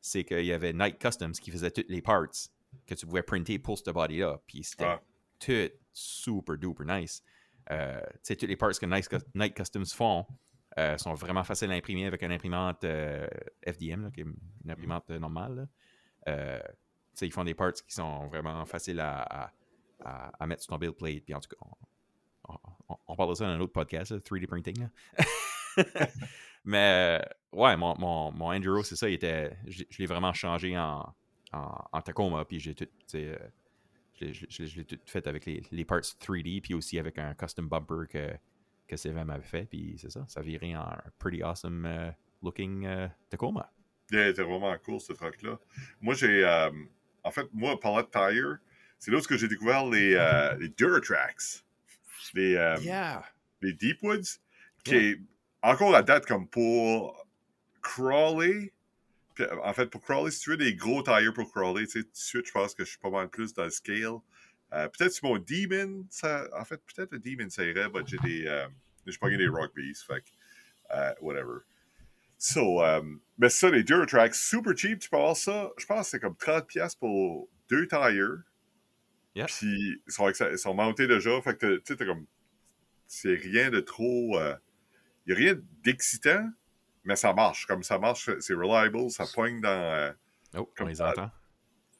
c'est 0.00 0.24
qu'il 0.24 0.44
y 0.44 0.52
avait 0.52 0.72
Night 0.72 0.98
Customs 0.98 1.32
qui 1.32 1.50
faisait 1.50 1.70
toutes 1.70 1.88
les 1.88 2.00
parts 2.00 2.28
que 2.86 2.94
tu 2.94 3.06
pouvais 3.06 3.22
printer 3.22 3.58
pour 3.58 3.78
ce 3.78 3.90
body-là. 3.90 4.40
Puis 4.46 4.62
c'était 4.64 4.84
Ah. 4.84 5.00
tout 5.38 5.70
super 5.92 6.56
duper 6.56 6.84
nice. 6.86 7.22
Euh, 7.70 8.00
tu 8.00 8.18
sais, 8.22 8.36
toutes 8.36 8.48
les 8.48 8.56
parts 8.56 8.78
que 8.78 8.86
Night 9.34 9.54
Customs 9.54 9.86
font 9.86 10.26
euh, 10.78 10.98
sont 10.98 11.14
vraiment 11.14 11.42
faciles 11.42 11.70
à 11.72 11.74
imprimer 11.74 12.04
avec 12.04 12.22
une 12.22 12.32
imprimante 12.32 12.84
euh, 12.84 13.26
FDM, 13.66 14.10
qui 14.10 14.20
est 14.20 14.24
une 14.24 14.70
imprimante 14.70 15.10
euh, 15.10 15.18
normale. 15.18 15.68
ils 16.26 17.32
font 17.32 17.44
des 17.44 17.54
parts 17.54 17.72
qui 17.72 17.94
sont 17.94 18.26
vraiment 18.26 18.64
faciles 18.66 19.00
à, 19.00 19.50
à, 20.04 20.46
mettre 20.46 20.62
sur 20.62 20.74
ton 20.74 20.78
build 20.78 20.94
plate. 20.94 21.24
Puis 21.24 21.34
en 21.34 21.40
tout 21.40 21.48
cas, 21.48 22.56
on, 23.06 23.16
parle 23.16 23.30
de 23.30 23.34
ça 23.34 23.46
dans 23.46 23.52
un 23.52 23.60
autre 23.60 23.72
podcast, 23.72 24.10
là, 24.10 24.18
3D 24.18 24.46
printing. 24.46 24.88
Mais 26.64 27.26
ouais, 27.52 27.76
mon, 27.76 27.96
mon, 27.98 28.32
mon 28.32 28.52
Enduro, 28.52 28.82
c'est 28.82 28.96
ça, 28.96 29.08
il 29.08 29.14
était, 29.14 29.56
je, 29.66 29.84
l'ai 29.98 30.06
vraiment 30.06 30.34
changé 30.34 30.76
en, 30.76 31.14
en, 31.52 31.84
en 31.90 32.02
Tacoma, 32.02 32.44
puis 32.44 32.60
j'ai 32.60 32.74
tout, 32.74 32.88
je 33.14 33.38
l'ai 34.76 34.84
tout 34.84 34.98
fait 35.06 35.26
avec 35.26 35.46
les, 35.46 35.62
les 35.70 35.84
parts 35.86 36.00
3D, 36.00 36.60
puis 36.60 36.74
aussi 36.74 36.98
avec 36.98 37.18
un 37.18 37.32
custom 37.34 37.66
bumper 37.66 38.08
que, 38.10 38.36
que 38.86 38.96
Sylvain 38.96 39.24
m'avait 39.24 39.42
fait, 39.42 39.64
puis 39.66 39.96
c'est 39.98 40.10
ça, 40.10 40.24
ça 40.28 40.40
virait 40.42 40.74
en 40.76 40.82
un 40.82 41.02
pretty 41.18 41.42
awesome 41.42 41.84
euh, 41.86 42.10
looking 42.42 42.86
euh, 42.86 43.08
Tacoma. 43.30 43.72
Il 44.10 44.18
était 44.18 44.42
vraiment 44.42 44.76
cool, 44.84 45.00
ce 45.00 45.12
truc-là. 45.12 45.58
Moi, 46.00 46.14
j'ai. 46.14 46.44
euh, 46.44 46.70
en 47.24 47.30
fait, 47.32 47.48
moi, 47.52 47.78
parlant 47.80 48.02
de 48.02 48.06
tire, 48.08 48.58
c'est 48.98 49.10
là 49.10 49.18
où 49.18 49.36
j'ai 49.36 49.48
découvert 49.48 49.84
les, 49.86 50.14
euh, 50.14 50.54
les 50.60 50.68
Duratrax. 50.68 51.64
Les, 52.34 52.54
euh, 52.56 52.76
Yeah! 52.80 53.24
les 53.60 53.72
Deepwoods. 53.72 54.38
Qui 54.84 54.92
Yeah. 54.92 55.02
est 55.10 55.20
encore 55.62 55.94
à 55.96 56.02
date 56.02 56.26
comme 56.26 56.48
pour 56.48 57.26
crawler. 57.82 58.72
En 59.64 59.72
fait, 59.74 59.86
pour 59.90 60.00
crawler, 60.00 60.30
si 60.30 60.40
tu 60.40 60.50
veux 60.50 60.56
des 60.56 60.74
gros 60.74 61.02
tires 61.02 61.32
pour 61.34 61.50
crawler, 61.52 61.86
tu 61.86 61.92
sais, 61.98 62.02
tout 62.04 62.10
de 62.12 62.16
suite, 62.16 62.46
je 62.46 62.52
pense 62.52 62.74
que 62.74 62.84
je 62.84 62.90
suis 62.90 62.98
pas 62.98 63.10
mal 63.10 63.28
plus 63.28 63.52
dans 63.52 63.64
le 63.64 63.70
scale. 63.70 64.18
Euh, 64.76 64.88
peut-être 64.88 65.12
sur 65.12 65.28
mon 65.28 65.38
Demon, 65.38 66.06
ça, 66.10 66.46
en 66.52 66.64
fait, 66.64 66.80
peut-être 66.94 67.12
le 67.12 67.18
Demon, 67.18 67.48
ça 67.50 67.64
irait, 67.64 67.88
mais 67.92 68.00
j'ai 68.06 68.18
des. 68.18 68.46
Euh, 68.46 68.66
j'ai 69.06 69.18
pas 69.18 69.30
des 69.30 69.48
Rock 69.48 69.72
Bees, 69.74 69.94
fait 70.06 70.20
que, 70.20 70.30
euh, 70.94 71.14
whatever. 71.20 71.60
So, 72.38 72.82
euh, 72.82 73.02
mais 73.38 73.48
ça, 73.48 73.70
les 73.70 73.82
Duratrax, 73.84 74.38
super 74.38 74.76
cheap, 74.76 74.98
tu 74.98 75.08
peux 75.08 75.16
avoir 75.16 75.36
ça? 75.36 75.70
Je 75.78 75.86
pense 75.86 76.00
que 76.06 76.10
c'est 76.10 76.20
comme 76.20 76.34
30$ 76.36 76.96
pour 76.98 77.48
deux 77.70 77.86
tires. 77.86 78.42
Yeah. 79.34 79.46
Puis, 79.46 80.02
ils 80.06 80.12
sont, 80.12 80.28
ils 80.30 80.58
sont 80.58 80.74
montés 80.74 81.06
déjà. 81.06 81.40
Fait 81.42 81.56
que, 81.56 81.76
tu 81.76 81.82
sais, 81.86 81.96
t'as 81.96 82.04
comme. 82.04 82.26
C'est 83.06 83.34
rien 83.34 83.70
de 83.70 83.80
trop. 83.80 84.38
Il 84.38 85.28
n'y 85.28 85.32
a 85.32 85.36
rien 85.36 85.60
d'excitant, 85.82 86.50
mais 87.04 87.16
ça 87.16 87.32
marche. 87.32 87.66
Comme 87.66 87.82
ça 87.82 87.98
marche, 87.98 88.30
c'est 88.40 88.54
reliable, 88.54 89.10
ça 89.10 89.24
pogne 89.34 89.60
dans. 89.60 89.68
euh, 89.70 90.12
Oh, 90.54 90.60
on 90.60 90.64
Comme 90.76 90.88
les 90.88 90.94
ça. 90.96 91.10
entend. 91.10 91.30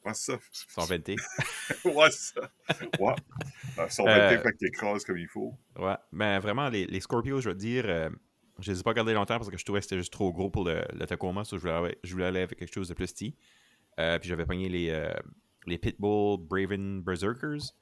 Ouais, 0.07 0.13
c'est 0.13 0.31
ça. 0.33 0.39
Ils 0.51 0.71
sont 0.73 0.85
ventés. 0.85 1.15
ouais, 1.85 2.11
c'est 2.11 2.33
ça. 2.39 2.51
Ouais. 2.99 3.13
Ils 3.85 3.91
sont 3.91 4.07
Euh, 4.07 4.29
ventés, 4.37 4.41
fait 4.59 4.65
écrasent 4.67 5.05
comme 5.05 5.17
il 5.17 5.27
faut. 5.27 5.53
Ouais, 5.77 5.95
mais 6.11 6.39
vraiment, 6.39 6.69
les, 6.69 6.85
les 6.85 6.99
Scorpios, 6.99 7.41
je 7.41 7.49
veux 7.49 7.55
te 7.55 7.59
dire, 7.59 7.85
euh, 7.87 8.09
je 8.59 8.71
les 8.71 8.79
ai 8.79 8.83
pas 8.83 8.93
gardés 8.93 9.13
longtemps 9.13 9.37
parce 9.37 9.49
que 9.49 9.57
je 9.57 9.63
trouvais 9.65 9.79
que 9.79 9.85
c'était 9.85 9.97
juste 9.97 10.13
trop 10.13 10.31
gros 10.33 10.49
pour 10.49 10.63
le, 10.65 10.83
le 10.93 11.05
Tacoma. 11.05 11.43
So 11.43 11.57
je, 11.57 11.61
voulais, 11.61 11.73
aller- 11.73 11.97
je 12.03 12.11
voulais 12.13 12.25
aller 12.25 12.41
avec 12.41 12.57
quelque 12.57 12.73
chose 12.73 12.87
de 12.89 12.93
plus 12.93 13.11
petit. 13.13 13.35
Euh, 13.99 14.17
puis 14.19 14.29
j'avais 14.29 14.45
pogné 14.45 14.69
les, 14.69 14.89
euh, 14.89 15.13
les 15.65 15.77
Pitbull 15.77 16.37
Braven 16.39 17.01
Berserkers. 17.01 17.73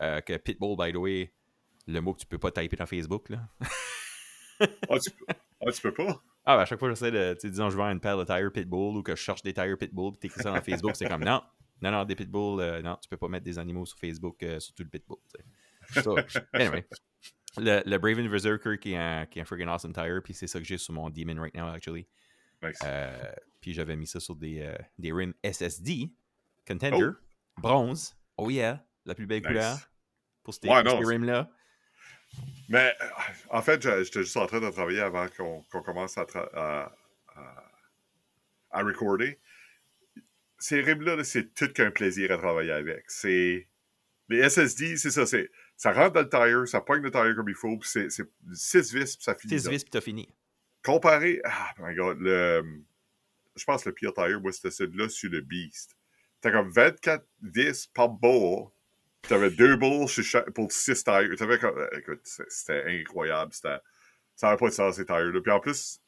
Euh, 0.00 0.20
que 0.20 0.36
Pitbull, 0.36 0.76
by 0.76 0.92
the 0.92 0.96
way, 0.96 1.32
le 1.86 2.00
mot 2.00 2.14
que 2.14 2.20
tu 2.20 2.26
peux 2.26 2.38
pas 2.38 2.50
typer 2.50 2.76
dans 2.76 2.86
Facebook. 2.86 3.28
Là. 3.28 3.48
Ah, 4.60 4.98
tu, 4.98 5.10
ah, 5.28 5.70
tu 5.72 5.80
peux 5.82 5.92
pas? 5.94 6.22
Ah, 6.46 6.56
ben, 6.56 6.62
à 6.62 6.64
chaque 6.66 6.78
fois 6.78 6.88
j'essaie 6.90 7.10
de, 7.10 7.36
tu 7.40 7.48
disons, 7.50 7.70
je 7.70 7.76
vends 7.76 7.90
une 7.90 8.00
paire 8.00 8.18
de 8.18 8.24
tires 8.24 8.52
Pitbull 8.52 8.96
ou 8.98 9.02
que 9.02 9.16
je 9.16 9.20
cherche 9.22 9.42
des 9.42 9.54
tires 9.54 9.78
Pitbull, 9.78 10.12
puis 10.12 10.20
t'écris 10.20 10.42
ça 10.42 10.50
dans 10.52 10.60
Facebook, 10.62 10.92
c'est 10.94 11.08
comme 11.08 11.24
non, 11.24 11.42
non, 11.80 11.90
non, 11.90 12.04
des 12.04 12.14
Pitbull, 12.14 12.60
euh, 12.60 12.82
non, 12.82 12.96
tu 13.02 13.08
peux 13.08 13.16
pas 13.16 13.28
mettre 13.28 13.44
des 13.44 13.58
animaux 13.58 13.86
sur 13.86 13.98
Facebook, 13.98 14.42
euh, 14.42 14.60
surtout 14.60 14.82
le 14.82 14.88
Pitbull. 14.90 15.16
tu 15.32 16.00
sais. 16.00 16.44
Anyway, 16.52 16.86
le, 17.58 17.82
le 17.88 17.98
Braven 17.98 18.28
Berserker 18.28 18.78
qui 18.78 18.92
est 18.92 18.96
un, 18.96 19.26
qui 19.26 19.38
est 19.38 19.42
un 19.42 19.44
friggin' 19.44 19.68
awesome 19.68 19.92
tire, 19.92 20.20
puis 20.22 20.34
c'est 20.34 20.46
ça 20.46 20.58
que 20.58 20.64
j'ai 20.64 20.78
sur 20.78 20.92
mon 20.94 21.08
Demon 21.10 21.40
right 21.40 21.54
now, 21.54 21.66
actually. 21.68 22.06
Nice. 22.62 22.78
Euh, 22.84 23.32
puis 23.60 23.72
j'avais 23.74 23.96
mis 23.96 24.06
ça 24.06 24.20
sur 24.20 24.34
des, 24.36 24.60
euh, 24.60 24.74
des 24.98 25.12
rims 25.12 25.34
SSD, 25.42 26.10
Contender, 26.66 27.10
bronze, 27.58 28.16
oh 28.36 28.50
yeah, 28.50 28.84
la 29.04 29.14
plus 29.14 29.26
belle 29.26 29.40
Nice. 29.40 29.46
couleur 29.48 29.78
pour 30.42 30.54
ces, 30.54 30.68
Ouais, 30.68 30.82
ces 30.84 31.04
rims-là. 31.04 31.50
Mais 32.68 32.94
en 33.50 33.62
fait, 33.62 33.82
j'étais 33.82 34.22
juste 34.22 34.36
en 34.36 34.46
train 34.46 34.60
de 34.60 34.70
travailler 34.70 35.00
avant 35.00 35.26
qu'on 35.28 35.82
commence 35.82 36.16
à, 36.18 36.26
à, 36.54 36.92
à, 37.34 37.64
à 38.70 38.82
recorder. 38.82 39.38
Ces 40.58 40.80
rims-là, 40.80 41.16
là, 41.16 41.24
c'est 41.24 41.54
tout 41.54 41.72
qu'un 41.72 41.90
plaisir 41.90 42.32
à 42.32 42.38
travailler 42.38 42.72
avec. 42.72 43.04
C'est. 43.08 43.68
Les 44.30 44.48
SSD, 44.48 44.96
c'est 44.96 45.10
ça. 45.10 45.26
c'est 45.26 45.50
Ça 45.76 45.92
rentre 45.92 46.14
dans 46.14 46.22
le 46.22 46.28
tire, 46.28 46.68
ça 46.68 46.80
pogne 46.80 47.02
le 47.02 47.10
tire 47.10 47.34
comme 47.36 47.48
il 47.48 47.54
faut, 47.54 47.76
puis 47.76 47.88
c'est 47.90 48.08
6 48.08 48.94
vis, 48.94 49.16
puis 49.16 49.24
ça 49.24 49.34
finit. 49.34 49.58
6 49.58 49.66
là. 49.66 49.70
vis, 49.70 49.84
puis 49.84 49.90
t'as 49.90 50.00
fini. 50.00 50.34
Comparé. 50.82 51.40
Ah, 51.44 51.74
my 51.78 51.94
god, 51.94 52.18
le. 52.20 52.64
Je 53.56 53.64
pense 53.64 53.84
que 53.84 53.90
le 53.90 53.94
pire 53.94 54.14
tire, 54.14 54.40
moi, 54.40 54.52
c'était 54.52 54.70
celui-là 54.70 55.08
sur 55.08 55.30
le 55.30 55.40
Beast. 55.40 55.96
T'as 56.40 56.50
comme 56.50 56.70
24 56.70 57.24
vis 57.42 57.86
par 57.86 58.08
bord. 58.08 58.72
T'avais 59.28 59.50
deux 59.50 59.78
chaque- 60.08 60.50
pour 60.50 60.70
6 60.70 61.02
tires. 61.04 61.30
T'avais 61.36 61.58
comme. 61.58 61.78
euh, 61.78 61.88
Écoute, 61.98 62.20
c'était 62.24 62.84
incroyable. 62.86 63.52
Ça 63.52 63.80
n'avait 64.42 64.56
pas 64.56 64.68
de 64.68 64.74
sens, 64.74 64.96
ces 64.96 65.04
tires-là. 65.06 65.40
Puis 65.40 65.52
en 65.52 65.60
plus, 65.60 66.00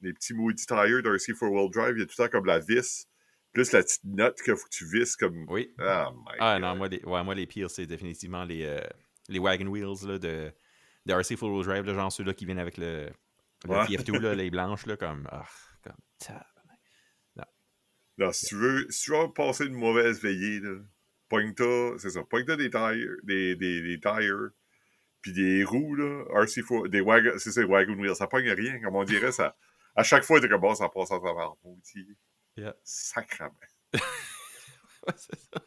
les 0.00 0.12
petits 0.12 0.34
maudits 0.34 0.66
tires 0.66 1.02
d'un 1.02 1.16
C4 1.16 1.48
Wheel 1.48 1.70
Drive, 1.70 1.94
il 1.96 2.00
y 2.00 2.02
a 2.02 2.06
tout 2.06 2.14
le 2.18 2.24
temps 2.24 2.30
comme 2.30 2.46
la 2.46 2.58
vis, 2.58 3.08
plus 3.52 3.72
la 3.72 3.82
petite 3.82 4.04
note 4.04 4.40
qu'il 4.42 4.54
faut 4.56 4.64
que 4.64 4.70
tu 4.70 4.84
visses 4.86 5.16
comme. 5.16 5.46
Oui. 5.48 5.74
Ah, 5.78 6.10
my 6.14 6.32
Ah 6.40 6.54
god. 6.54 6.62
non, 6.62 6.76
moi 6.76 6.88
les, 6.88 7.02
ouais, 7.04 7.24
moi, 7.24 7.34
les 7.34 7.46
pires, 7.46 7.70
c'est 7.70 7.86
définitivement 7.86 8.44
les, 8.44 8.64
euh, 8.64 8.80
les 9.28 9.38
wagon 9.38 9.66
wheels 9.66 10.06
là, 10.06 10.18
de, 10.18 10.52
de 11.06 11.12
RC 11.12 11.36
Full 11.36 11.50
Wheel 11.50 11.64
Drive, 11.64 11.84
là, 11.84 11.94
genre 11.94 12.12
ceux-là 12.12 12.34
qui 12.34 12.44
viennent 12.44 12.58
avec 12.58 12.76
le, 12.76 13.08
le 13.64 13.70
Ouais. 13.70 13.84
TF2, 13.86 14.18
là, 14.20 14.34
les 14.34 14.50
blanches, 14.50 14.86
là, 14.86 14.96
comme. 14.96 15.26
Ah, 15.32 15.46
comme 15.82 15.96
tabarnak. 16.18 16.44
Non, 18.18 18.30
si 18.30 18.46
tu 18.46 18.54
veux, 18.56 18.86
si 18.90 19.04
tu 19.06 19.10
veux 19.10 19.32
passer 19.32 19.64
une 19.64 19.74
mauvaise 19.74 20.20
veillée, 20.22 20.60
là, 20.60 20.76
pogne-toi, 21.28 21.94
c'est 21.98 22.10
ça, 22.10 22.22
pogne-toi 22.24 22.56
des 22.56 22.70
tires, 22.70 23.16
des, 23.22 23.56
des, 23.56 23.80
des 23.82 24.00
tires, 24.00 24.50
puis 25.20 25.32
des 25.32 25.64
roues, 25.64 25.94
là, 25.94 26.24
RC4, 26.44 26.88
des 26.88 27.00
wagon, 27.00 27.32
c'est 27.38 27.50
ça, 27.52 27.64
wagon 27.66 27.94
wheels, 27.94 28.14
ça 28.16 28.26
pogne 28.26 28.50
rien, 28.50 28.80
comme 28.80 28.96
on 28.96 29.04
dirait, 29.04 29.32
ça, 29.32 29.56
à 29.96 30.02
chaque 30.02 30.24
fois, 30.24 30.40
t'es 30.40 30.48
comme, 30.48 30.60
bon, 30.60 30.74
ça 30.74 30.88
passe 30.88 31.10
à 31.12 31.18
travers, 31.18 31.52
Yeah. 32.56 32.74
sacrament. 32.84 33.52
Ouais, 35.06 35.12
c'est 35.16 35.38
ça. 35.38 35.60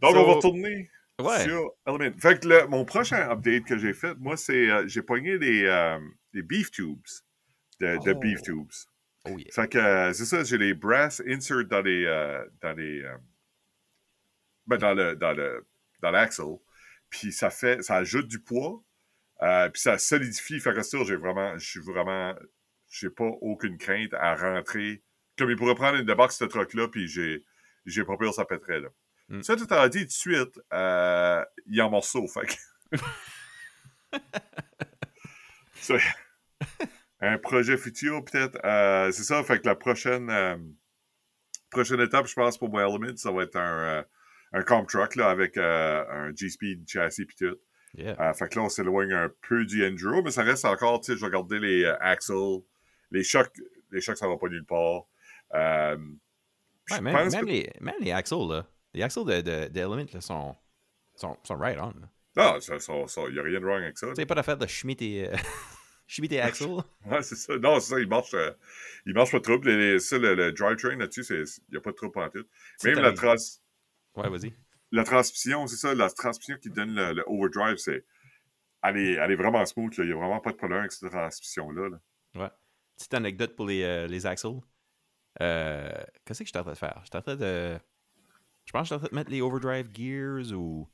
Donc, 0.00 0.12
So- 0.12 0.18
on 0.18 0.26
va 0.26 0.32
retourner 0.34 0.90
Ouais. 1.20 1.42
sur 1.44 1.72
Element. 1.86 2.16
Fait 2.18 2.40
que 2.40 2.46
le- 2.48 2.66
mon 2.68 2.84
prochain 2.84 3.28
update 3.30 3.64
que 3.64 3.76
j'ai 3.76 3.92
fait, 3.92 4.14
moi, 4.18 4.36
c'est, 4.36 4.70
euh, 4.70 4.86
j'ai 4.86 5.02
pogné 5.02 5.38
des, 5.38 5.64
euh, 5.64 5.98
des 6.32 6.42
beef 6.42 6.70
tubes, 6.70 7.02
de, 7.80 7.96
de 8.04 8.12
Oh. 8.12 8.18
beef 8.18 8.42
tubes. 8.42 8.70
Oh 9.26 9.36
yeah. 9.36 9.50
Fait 9.52 9.68
que 9.68 9.78
euh, 9.78 10.12
c'est 10.14 10.24
ça, 10.24 10.44
j'ai 10.44 10.56
les 10.56 10.72
brass 10.72 11.20
insert 11.26 11.64
dans 11.66 11.82
les 11.82 12.04
euh, 12.06 12.42
dans 12.62 12.72
les 12.72 13.02
euh, 13.02 13.16
ben, 14.70 14.78
dans 14.78 14.94
le 14.94 15.16
dans 15.16 15.32
le 15.32 15.66
dans 16.02 16.10
l'axle. 16.10 16.42
Puis 17.10 17.32
ça 17.32 17.50
fait 17.50 17.82
ça 17.82 17.96
ajoute 17.96 18.28
du 18.28 18.40
poids. 18.40 18.82
euh, 19.42 19.68
puis 19.70 19.80
ça 19.82 19.98
solidifie. 19.98 20.60
Fait 20.60 20.72
que 20.74 20.82
ça, 20.82 20.98
j'ai 21.04 21.16
vraiment 21.16 21.56
je 21.58 21.66
suis 21.68 21.80
vraiment 21.80 22.34
j'ai 22.88 23.10
pas 23.10 23.24
aucune 23.40 23.78
crainte 23.78 24.14
à 24.14 24.34
rentrer. 24.34 25.02
Comme 25.38 25.50
il 25.50 25.56
pourrait 25.56 25.74
prendre 25.74 25.98
une 25.98 26.06
de 26.06 26.14
box 26.14 26.36
ce 26.36 26.44
truc 26.44 26.74
là 26.74 26.88
puis 26.88 27.08
j'ai 27.08 27.44
j'ai 27.86 28.04
pas 28.04 28.16
peur 28.16 28.30
que 28.30 28.36
ça 28.36 28.44
pèterait 28.44 28.80
là. 28.80 28.88
Mm. 29.28 29.42
Ça 29.42 29.56
tout 29.56 29.66
à 29.70 29.88
dit 29.88 30.00
tout 30.00 30.06
de 30.06 30.10
suite, 30.10 30.60
euh, 30.72 31.44
il 31.66 31.76
y 31.76 31.80
a 31.80 31.86
en 31.86 31.90
morceaux, 31.90 32.26
fait 32.26 32.46
que 32.46 32.54
Ça, 35.74 35.94
un 37.20 37.38
projet 37.38 37.76
futur, 37.78 38.24
peut-être. 38.24 38.58
euh, 38.64 39.10
c'est 39.12 39.22
ça, 39.24 39.42
fait 39.44 39.60
que 39.60 39.66
la 39.66 39.74
prochaine, 39.74 40.28
euh, 40.30 40.56
prochaine 41.70 42.00
étape, 42.00 42.26
je 42.26 42.34
pense, 42.34 42.58
pour 42.58 42.70
mon 42.70 42.80
Element, 42.80 43.16
ça 43.16 43.30
va 43.30 43.44
être 43.44 43.56
un, 43.56 44.04
un 44.52 44.62
comp 44.62 44.88
truck 44.88 45.16
là, 45.16 45.28
avec 45.30 45.56
euh, 45.56 46.04
un 46.10 46.34
G-Speed 46.34 46.88
châssis 46.88 47.24
puis 47.26 47.36
tout. 47.36 47.56
Yeah. 47.96 48.16
Euh, 48.20 48.32
fait 48.34 48.48
que 48.48 48.56
là, 48.58 48.64
on 48.64 48.68
s'éloigne 48.68 49.12
un 49.12 49.32
peu 49.48 49.64
du 49.64 49.84
Enduro, 49.86 50.22
mais 50.22 50.30
ça 50.30 50.42
reste 50.42 50.64
encore, 50.64 51.00
tu 51.00 51.12
sais, 51.12 51.18
je 51.18 51.24
vais 51.24 51.30
garder 51.30 51.58
les 51.58 51.84
euh, 51.84 51.96
axles, 52.00 52.60
les 53.10 53.24
chocs, 53.24 53.52
les 53.90 54.00
chocs, 54.00 54.16
ça 54.16 54.28
va 54.28 54.36
pas 54.36 54.48
nulle 54.48 54.64
part. 54.64 55.02
Ouais, 56.90 57.00
même, 57.00 57.14
pense 57.14 57.32
même 57.34 57.44
que- 57.44 57.50
les, 57.50 57.70
même 57.80 57.94
les 58.00 58.12
axles, 58.12 58.34
là. 58.48 58.66
Les 58.94 59.02
axles 59.02 59.24
de, 59.24 59.40
de, 59.40 59.68
de 59.68 59.78
Element, 59.80 60.06
là, 60.12 60.20
sont, 60.20 60.56
sont, 61.14 61.36
sont 61.44 61.56
right 61.56 61.78
on. 61.78 61.88
là. 62.00 62.08
Non, 62.36 62.60
ça, 62.60 62.78
ça, 62.78 62.92
ça, 63.06 63.20
y 63.30 63.38
a 63.38 63.42
rien 63.42 63.60
de 63.60 63.64
wrong 63.64 63.82
avec 63.82 63.98
ça. 63.98 64.12
Sais, 64.14 64.26
pas 64.26 64.34
d'affaire 64.34 64.56
de 64.56 64.66
chimer 64.66 64.96
tes, 64.96 65.28
euh, 65.28 65.36
chimer 66.06 66.28
tes 66.28 66.40
axles. 66.40 66.64
Ouais, 67.06 67.22
c'est 67.22 67.36
ça. 67.36 67.56
Non, 67.58 67.78
c'est 67.80 67.94
ça, 67.94 68.00
il 68.00 68.08
marche, 68.08 68.34
euh, 68.34 68.50
il 69.06 69.14
marche 69.14 69.32
pas 69.32 69.40
trouble. 69.40 69.68
Les- 69.70 69.98
ça, 70.00 70.18
le, 70.18 70.34
le 70.34 70.52
drivetrain 70.52 70.96
là-dessus, 70.96 71.24
il 71.30 71.44
n'y 71.72 71.76
a 71.76 71.80
pas 71.80 71.90
de 71.90 71.96
trouble 71.96 72.18
en 72.20 72.28
tout. 72.28 72.44
Même 72.84 72.98
la, 73.00 73.12
trans- 73.12 73.34
Ouais, 74.16 74.28
vas-y. 74.28 74.52
la 74.92 75.04
transmission, 75.04 75.66
c'est 75.66 75.76
ça, 75.76 75.94
la 75.94 76.10
transmission 76.10 76.56
qui 76.58 76.70
donne 76.70 76.94
le, 76.94 77.12
le 77.14 77.24
overdrive, 77.26 77.76
c'est. 77.76 78.04
Elle 78.82 78.96
est, 78.96 79.12
elle 79.12 79.30
est 79.30 79.36
vraiment 79.36 79.64
smooth, 79.66 79.96
là. 79.98 80.04
Il 80.04 80.06
n'y 80.08 80.12
a 80.14 80.16
vraiment 80.16 80.40
pas 80.40 80.52
de 80.52 80.56
problème 80.56 80.80
avec 80.80 80.92
cette 80.92 81.10
transmission-là. 81.10 81.88
là. 81.90 81.98
Tu 82.32 82.38
petite 82.96 83.14
anecdote 83.14 83.54
pour 83.56 83.66
les, 83.66 83.82
euh, 83.82 84.06
les 84.06 84.24
axles. 84.26 84.60
Euh, 85.42 85.90
Qu'est-ce 86.24 86.40
que 86.40 86.44
je 86.46 86.50
suis 86.50 86.58
en 86.58 86.62
train 86.62 86.72
de 86.72 86.78
faire? 86.78 86.98
Je 87.02 87.08
suis 87.08 87.16
en 87.18 87.22
train 87.22 87.36
de. 87.36 87.78
Je 88.64 88.72
pense 88.72 88.82
que 88.82 88.84
je 88.84 88.86
suis 88.86 88.94
en 88.94 88.98
train 88.98 89.08
de 89.10 89.14
mettre 89.14 89.30
les 89.30 89.40
overdrive 89.42 89.88
gears 89.92 90.52
ou 90.58 90.88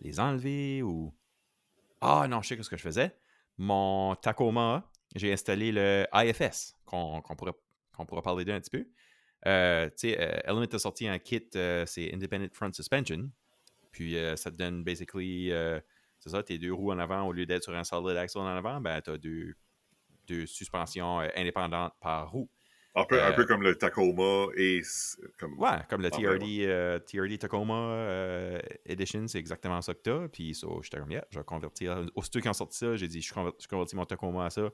les 0.00 0.18
enlever 0.20 0.82
ou. 0.82 1.12
Ah 2.00 2.26
non, 2.28 2.42
je 2.42 2.48
sais 2.48 2.62
ce 2.62 2.70
que 2.70 2.76
je 2.76 2.82
faisais. 2.82 3.16
Mon 3.58 4.14
Tacoma, 4.16 4.90
j'ai 5.14 5.32
installé 5.32 5.72
le 5.72 6.06
IFS, 6.14 6.74
qu'on 6.84 7.22
pourrait, 7.36 7.52
pourrait 8.06 8.22
parler 8.22 8.44
d'un 8.44 8.60
petit 8.60 8.70
peu. 8.70 8.86
Euh, 9.46 9.86
tu 9.88 10.10
sais, 10.10 10.20
euh, 10.20 10.38
Element 10.44 10.66
a 10.72 10.78
sorti 10.78 11.08
un 11.08 11.18
kit, 11.18 11.48
euh, 11.56 11.84
c'est 11.86 12.12
Independent 12.14 12.52
Front 12.52 12.72
Suspension. 12.72 13.30
Puis 13.90 14.16
ça 14.36 14.50
te 14.50 14.56
donne 14.56 14.84
basically, 14.84 15.52
c'est 16.18 16.30
ça, 16.30 16.42
tes 16.42 16.58
deux 16.58 16.72
roues 16.72 16.92
en 16.92 16.98
avant, 16.98 17.26
au 17.26 17.32
lieu 17.32 17.44
d'être 17.44 17.64
sur 17.64 17.74
un 17.74 17.84
solid 17.84 18.16
axle 18.16 18.38
en 18.38 18.46
avant, 18.46 18.80
ben 18.80 19.02
tu 19.02 19.10
as 19.10 19.18
deux, 19.18 19.54
deux 20.26 20.46
suspensions 20.46 21.18
indépendantes 21.36 21.92
par 22.00 22.30
roue. 22.30 22.48
Un 22.94 23.04
peu, 23.04 23.22
un 23.22 23.32
peu 23.32 23.44
comme 23.44 23.62
le 23.62 23.74
Tacoma 23.74 24.46
et. 24.56 24.80
Comme, 25.38 25.58
ouais, 25.58 25.78
comme 25.90 26.00
le 26.00 26.10
TRD, 26.10 27.04
TRD 27.04 27.38
Tacoma 27.38 28.58
Edition, 28.86 29.28
c'est 29.28 29.38
exactement 29.38 29.82
ça 29.82 29.92
que 29.92 30.00
tu 30.02 30.10
as. 30.10 30.28
Puis 30.30 30.54
so, 30.54 30.80
j'étais 30.82 30.96
comme, 30.96 31.10
yeah, 31.10 31.26
je 31.28 31.38
vais 31.38 31.44
convertir. 31.44 32.06
Aussitôt 32.14 32.40
qu'ils 32.40 32.50
ont 32.50 32.54
sorti 32.54 32.78
ça, 32.78 32.96
j'ai 32.96 33.08
dit, 33.08 33.20
je, 33.20 33.34
convertis, 33.68 33.94
mon 33.94 34.06
Tacoma 34.06 34.46
à 34.46 34.50
ça. 34.50 34.70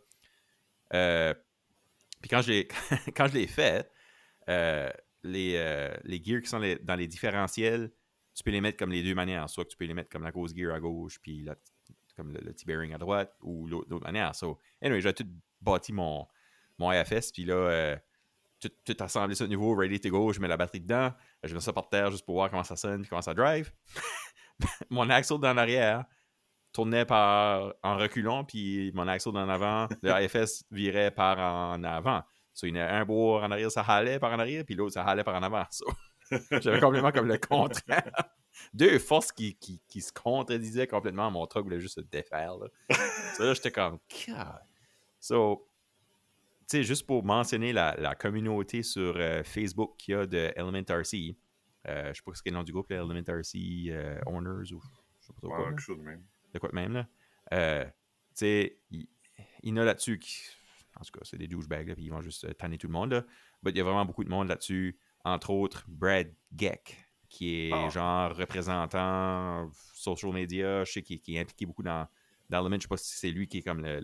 puis 2.21 2.29
quand 2.31 2.43
je 2.43 3.33
l'ai 3.33 3.47
fait, 3.49 3.91
euh, 4.49 4.91
les, 5.23 5.55
euh, 5.57 5.95
les 6.05 6.23
gears 6.23 6.43
qui 6.43 6.49
sont 6.49 6.61
dans 6.83 6.97
les 6.97 7.07
différentiels, 7.07 7.91
tu 8.35 8.43
peux 8.45 8.51
les 8.51 8.61
mettre 8.61 8.79
comme 8.79 8.93
les 8.93 9.03
deux 9.03 9.15
manières. 9.15 9.51
Soit 9.51 9.65
tu 9.65 9.77
peux 9.77 9.85
les 9.85 9.95
mettre 9.95 10.09
comme 10.09 10.23
la 10.23 10.31
grosse 10.31 10.55
gear 10.55 10.75
à 10.75 10.81
gauche, 10.81 11.19
puis 11.21 11.47
comme 12.17 12.33
le, 12.33 12.53
T-bearing 12.53 12.95
à 12.95 12.99
droite, 12.99 13.35
ou 13.43 13.67
l'autre 13.67 14.05
manière. 14.05 14.35
So, 14.35 14.59
anyway, 14.83 15.01
j'ai 15.01 15.13
tout 15.13 15.27
bâti 15.61 15.93
mon, 15.93 16.27
mon 16.79 16.91
AFS, 16.91 17.33
puis 17.33 17.45
là, 17.45 17.55
euh, 17.55 17.97
tout, 18.61 18.97
assemblé 19.01 19.35
ça 19.35 19.45
au 19.45 19.49
niveau, 19.49 19.75
ready 19.75 20.01
to 20.01 20.11
go, 20.11 20.33
je 20.33 20.41
mets 20.41 20.49
la 20.49 20.57
batterie 20.57 20.81
dedans, 20.81 21.13
je 21.43 21.55
mets 21.55 21.61
ça 21.61 21.73
par 21.73 21.89
terre 21.89 22.11
juste 22.11 22.25
pour 22.25 22.35
voir 22.35 22.51
comment 22.51 22.65
ça 22.65 22.77
sonne, 22.77 23.03
puis 23.03 23.09
comment 23.09 23.23
ça 23.23 23.35
drive. 23.35 23.73
mon 24.91 25.09
axle 25.11 25.39
dans 25.39 25.55
l'arrière 25.55 26.05
tournait 26.73 27.05
par 27.05 27.75
en 27.83 27.97
reculant, 27.97 28.45
puis 28.45 28.93
mon 28.95 29.09
axle 29.09 29.33
dans 29.33 29.47
l'avant, 29.47 29.89
le 30.03 30.11
AFS 30.11 30.65
virait 30.71 31.11
par 31.11 31.39
en 31.39 31.83
avant. 31.83 32.23
So, 32.59 32.67
il 32.67 32.75
y 32.75 32.81
a 32.81 32.93
un 32.93 33.05
bout 33.05 33.37
en 33.37 33.53
arrière, 33.53 33.71
ça 33.71 33.83
halait 33.83 34.19
par 34.19 34.33
en 34.33 34.39
arrière, 34.41 34.65
puis 34.65 34.75
l'autre, 34.75 34.95
ça 34.95 35.05
halait 35.05 35.23
par 35.23 35.37
en 35.37 35.45
avant. 35.45 35.63
J'avais 36.51 36.81
complètement 36.81 37.13
comme 37.13 37.29
le 37.29 37.39
contraire. 37.39 38.11
Deux 38.75 38.99
forces 38.99 39.31
qui, 39.31 39.55
qui, 39.55 39.81
qui, 39.87 40.01
se 40.01 40.13
contredisaient 40.13 40.89
complètement. 40.89 41.31
Mon 41.31 41.47
truc 41.47 41.63
voulait 41.63 41.79
juste 41.79 41.95
se 41.95 42.01
défaire. 42.01 42.57
Là. 42.57 42.67
so, 43.37 43.45
là, 43.45 43.55
j'étais 43.55 43.71
comme, 43.71 44.01
God. 44.27 44.61
So, 45.21 45.69
tu 46.63 46.79
sais, 46.79 46.83
juste 46.83 47.07
pour 47.07 47.25
mentionner 47.25 47.73
la, 47.73 47.95
la 47.97 48.17
communauté 48.17 48.83
sur 48.83 49.15
euh, 49.17 49.45
Facebook 49.45 49.95
qu'il 49.97 50.15
y 50.15 50.17
a 50.17 50.27
de 50.27 50.53
Element 50.57 50.83
RC, 50.85 51.37
euh, 51.87 52.09
je 52.09 52.15
sais 52.15 52.23
pas 52.27 52.35
ce 52.35 52.43
qu'est 52.43 52.51
le 52.51 52.57
nom 52.57 52.65
du 52.65 52.73
groupe, 52.73 52.91
là, 52.91 52.97
Element 52.97 53.23
RC 53.25 53.57
euh, 53.91 54.19
Owners 54.27 54.73
ou 54.73 54.83
je 55.21 55.27
sais 55.27 55.33
pas 55.33 55.41
trop 55.43 55.51
quoi. 55.51 55.71
de 55.71 56.03
même. 56.03 56.25
De 56.53 56.59
quoi 56.59 56.71
de 56.71 56.75
même, 56.75 56.93
là? 56.93 57.07
Euh, 57.53 57.85
tu 57.85 57.93
sais, 58.35 58.81
il, 58.91 59.07
il 59.63 59.71
y 59.71 59.73
en 59.73 59.77
a 59.77 59.85
là-dessus 59.85 60.19
qui 60.19 60.58
en 61.01 61.05
tout 61.05 61.13
cas, 61.13 61.21
c'est 61.23 61.39
des 61.39 61.49
douchebags, 61.49 61.95
puis 61.95 62.05
ils 62.05 62.11
vont 62.11 62.21
juste 62.21 62.45
euh, 62.45 62.53
tanner 62.53 62.79
tout 62.79 62.89
le 62.89 62.93
monde. 62.93 63.13
Là. 63.13 63.25
il 63.67 63.77
y 63.77 63.81
a 63.81 63.85
vraiment 63.85 64.05
beaucoup 64.05 64.25
de 64.25 64.29
monde 64.29 64.49
là-dessus. 64.49 64.99
Entre 65.25 65.51
autres, 65.51 65.85
Brad 65.89 66.33
Geck, 66.57 66.97
qui 67.29 67.69
est 67.69 67.73
ah. 67.73 67.89
genre 67.89 68.35
représentant 68.35 69.71
social 69.95 70.33
media. 70.33 70.85
Je 70.85 70.93
sais 70.93 71.03
qu'il 71.03 71.21
est 71.29 71.41
impliqué 71.41 71.67
beaucoup 71.67 71.83
dans, 71.83 72.07
dans 72.51 72.61
Element. 72.65 72.77
Je 72.77 72.83
sais 72.83 72.89
pas 72.89 72.97
si 72.97 73.17
c'est 73.17 73.31
lui 73.31 73.47
qui 73.47 73.59
est 73.59 73.63
comme 73.63 73.83
le, 73.83 74.01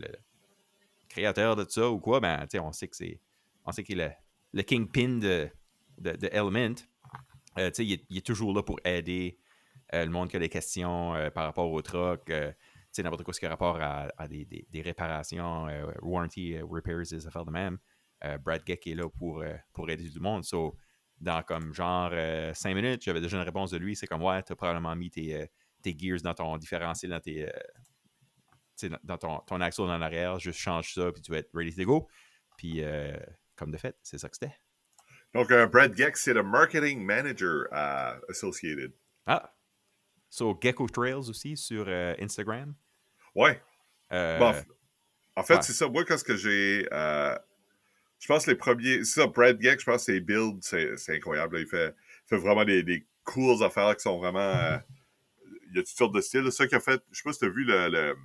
créateur 1.09 1.57
de 1.57 1.65
ça 1.69 1.91
ou 1.91 1.99
quoi. 1.99 2.21
Ben, 2.21 2.47
on 2.61 2.73
sait 2.73 2.89
que 2.89 2.97
c'est. 2.97 3.21
On 3.65 3.73
sait 3.73 3.83
qu'il 3.83 4.01
est 4.01 4.17
le, 4.53 4.63
kingpin 4.63 5.19
de, 5.19 5.49
de, 5.99 6.29
Element. 6.33 6.75
Euh, 7.59 7.71
il, 7.79 7.93
est, 7.93 8.05
il, 8.11 8.19
est, 8.19 8.27
toujours 8.27 8.53
là 8.53 8.63
pour 8.63 8.81
aider 8.85 9.39
euh, 9.95 10.05
le 10.05 10.11
monde 10.11 10.29
qui 10.29 10.37
a 10.37 10.41
des 10.41 10.49
questions 10.49 11.15
par 11.35 11.45
rapport 11.45 11.71
au 11.71 11.81
c'est 11.81 12.31
n'importe 13.03 13.25
quoi 13.25 13.35
ce 13.35 13.41
qui 13.41 13.47
a 13.47 13.49
rapport 13.49 13.79
à, 13.81 14.29
des, 14.29 14.45
des, 14.45 14.83
réparations, 14.83 15.69
euh, 15.69 15.91
warranty, 16.03 16.55
euh, 16.55 16.65
repairs, 16.65 16.99
des 16.99 17.27
affaires 17.27 17.45
de 17.45 17.51
même. 17.51 17.79
Euh, 18.25 18.39
Brad 18.39 18.63
Geck 18.67 18.87
est 18.87 18.95
là 18.95 19.09
pour, 19.09 19.45
pour 19.73 19.91
aider 19.91 20.09
tout 20.09 20.19
le 20.19 20.23
monde. 20.23 20.45
So, 20.45 20.77
dans 21.21 21.43
comme 21.43 21.75
genre 21.75 22.13
5 22.55 22.75
minutes, 22.75 23.03
j'avais 23.03 23.21
déjà 23.21 23.37
une 23.37 23.43
réponse 23.45 23.71
de 23.71 23.79
lui. 23.79 23.97
C'est 23.97 24.07
comme 24.07 24.23
ouais, 24.23 24.43
tu 24.43 24.53
as 24.53 24.57
probablement 24.57 24.95
mis 24.97 25.11
tes, 25.11 25.49
tes 25.83 25.97
gears 25.97 26.21
dans 26.23 26.35
ton 26.35 26.57
différentiel, 26.57 27.11
dans 27.11 27.21
tes. 27.21 27.51
dans 29.03 29.19
ton, 29.19 29.39
ton 29.41 29.61
axle 29.61 29.83
en 29.83 30.01
arrière, 30.01 30.39
juste 30.39 30.59
change 30.59 30.95
ça, 30.95 31.13
puis 31.13 31.23
tu 31.23 31.31
vas 31.33 31.39
être 31.39 31.51
ready 31.55 31.75
to 31.75 31.85
go. 31.85 32.09
Puis, 32.57 32.83
comme 33.57 33.71
de 33.71 33.77
fait, 33.77 33.97
c'est 34.03 34.19
ça 34.19 34.29
que 34.29 34.37
c'était. 34.37 34.57
Donc, 35.35 35.49
Brad 35.71 35.97
Geck, 35.97 36.17
c'est 36.17 36.35
le 36.35 36.43
marketing 36.43 37.05
manager 37.05 37.67
à 37.73 38.19
Associated. 38.29 38.93
Ah, 39.27 39.55
So, 40.31 40.59
Gecko 40.61 40.89
Trails 40.89 41.29
aussi 41.29 41.57
sur 41.57 41.89
Instagram. 41.89 42.75
Ouais. 43.35 43.61
Euh, 44.13 44.63
en 45.37 45.43
fait, 45.43 45.63
c'est 45.63 45.73
ça. 45.73 45.89
Moi, 45.89 46.05
qu'est-ce 46.05 46.25
que 46.25 46.37
j'ai. 46.37 46.87
Euh, 46.93 47.37
je 48.21 48.27
pense 48.27 48.47
les 48.47 48.55
premiers. 48.55 49.05
C'est 49.05 49.21
ça, 49.21 49.27
Brad 49.27 49.61
Geck, 49.61 49.81
je 49.81 49.85
pense 49.85 50.07
que 50.07 50.13
ses 50.13 50.21
builds, 50.21 50.63
c'est 50.63 51.17
incroyable. 51.17 51.59
Il 51.59 51.67
fait, 51.67 51.95
fait 52.27 52.37
vraiment 52.37 52.65
des, 52.65 52.83
des 52.83 53.05
cool 53.25 53.63
affaires 53.63 53.97
qui 53.97 54.03
sont 54.03 54.19
vraiment. 54.19 54.41
Euh, 54.41 54.79
il 55.71 55.77
y 55.77 55.79
a 55.79 55.83
toutes 55.83 55.89
sortes 55.89 56.15
de 56.15 56.21
styles. 56.21 56.51
Ça 56.53 56.67
qu'il 56.67 56.77
a 56.77 56.81
fait, 56.81 57.03
je 57.11 57.19
sais 57.19 57.23
pas 57.25 57.33
si 57.33 57.41
tu 57.41 57.47
as 57.47 57.49
vu 57.49 57.65
le, 57.65 57.89
le 57.89 58.17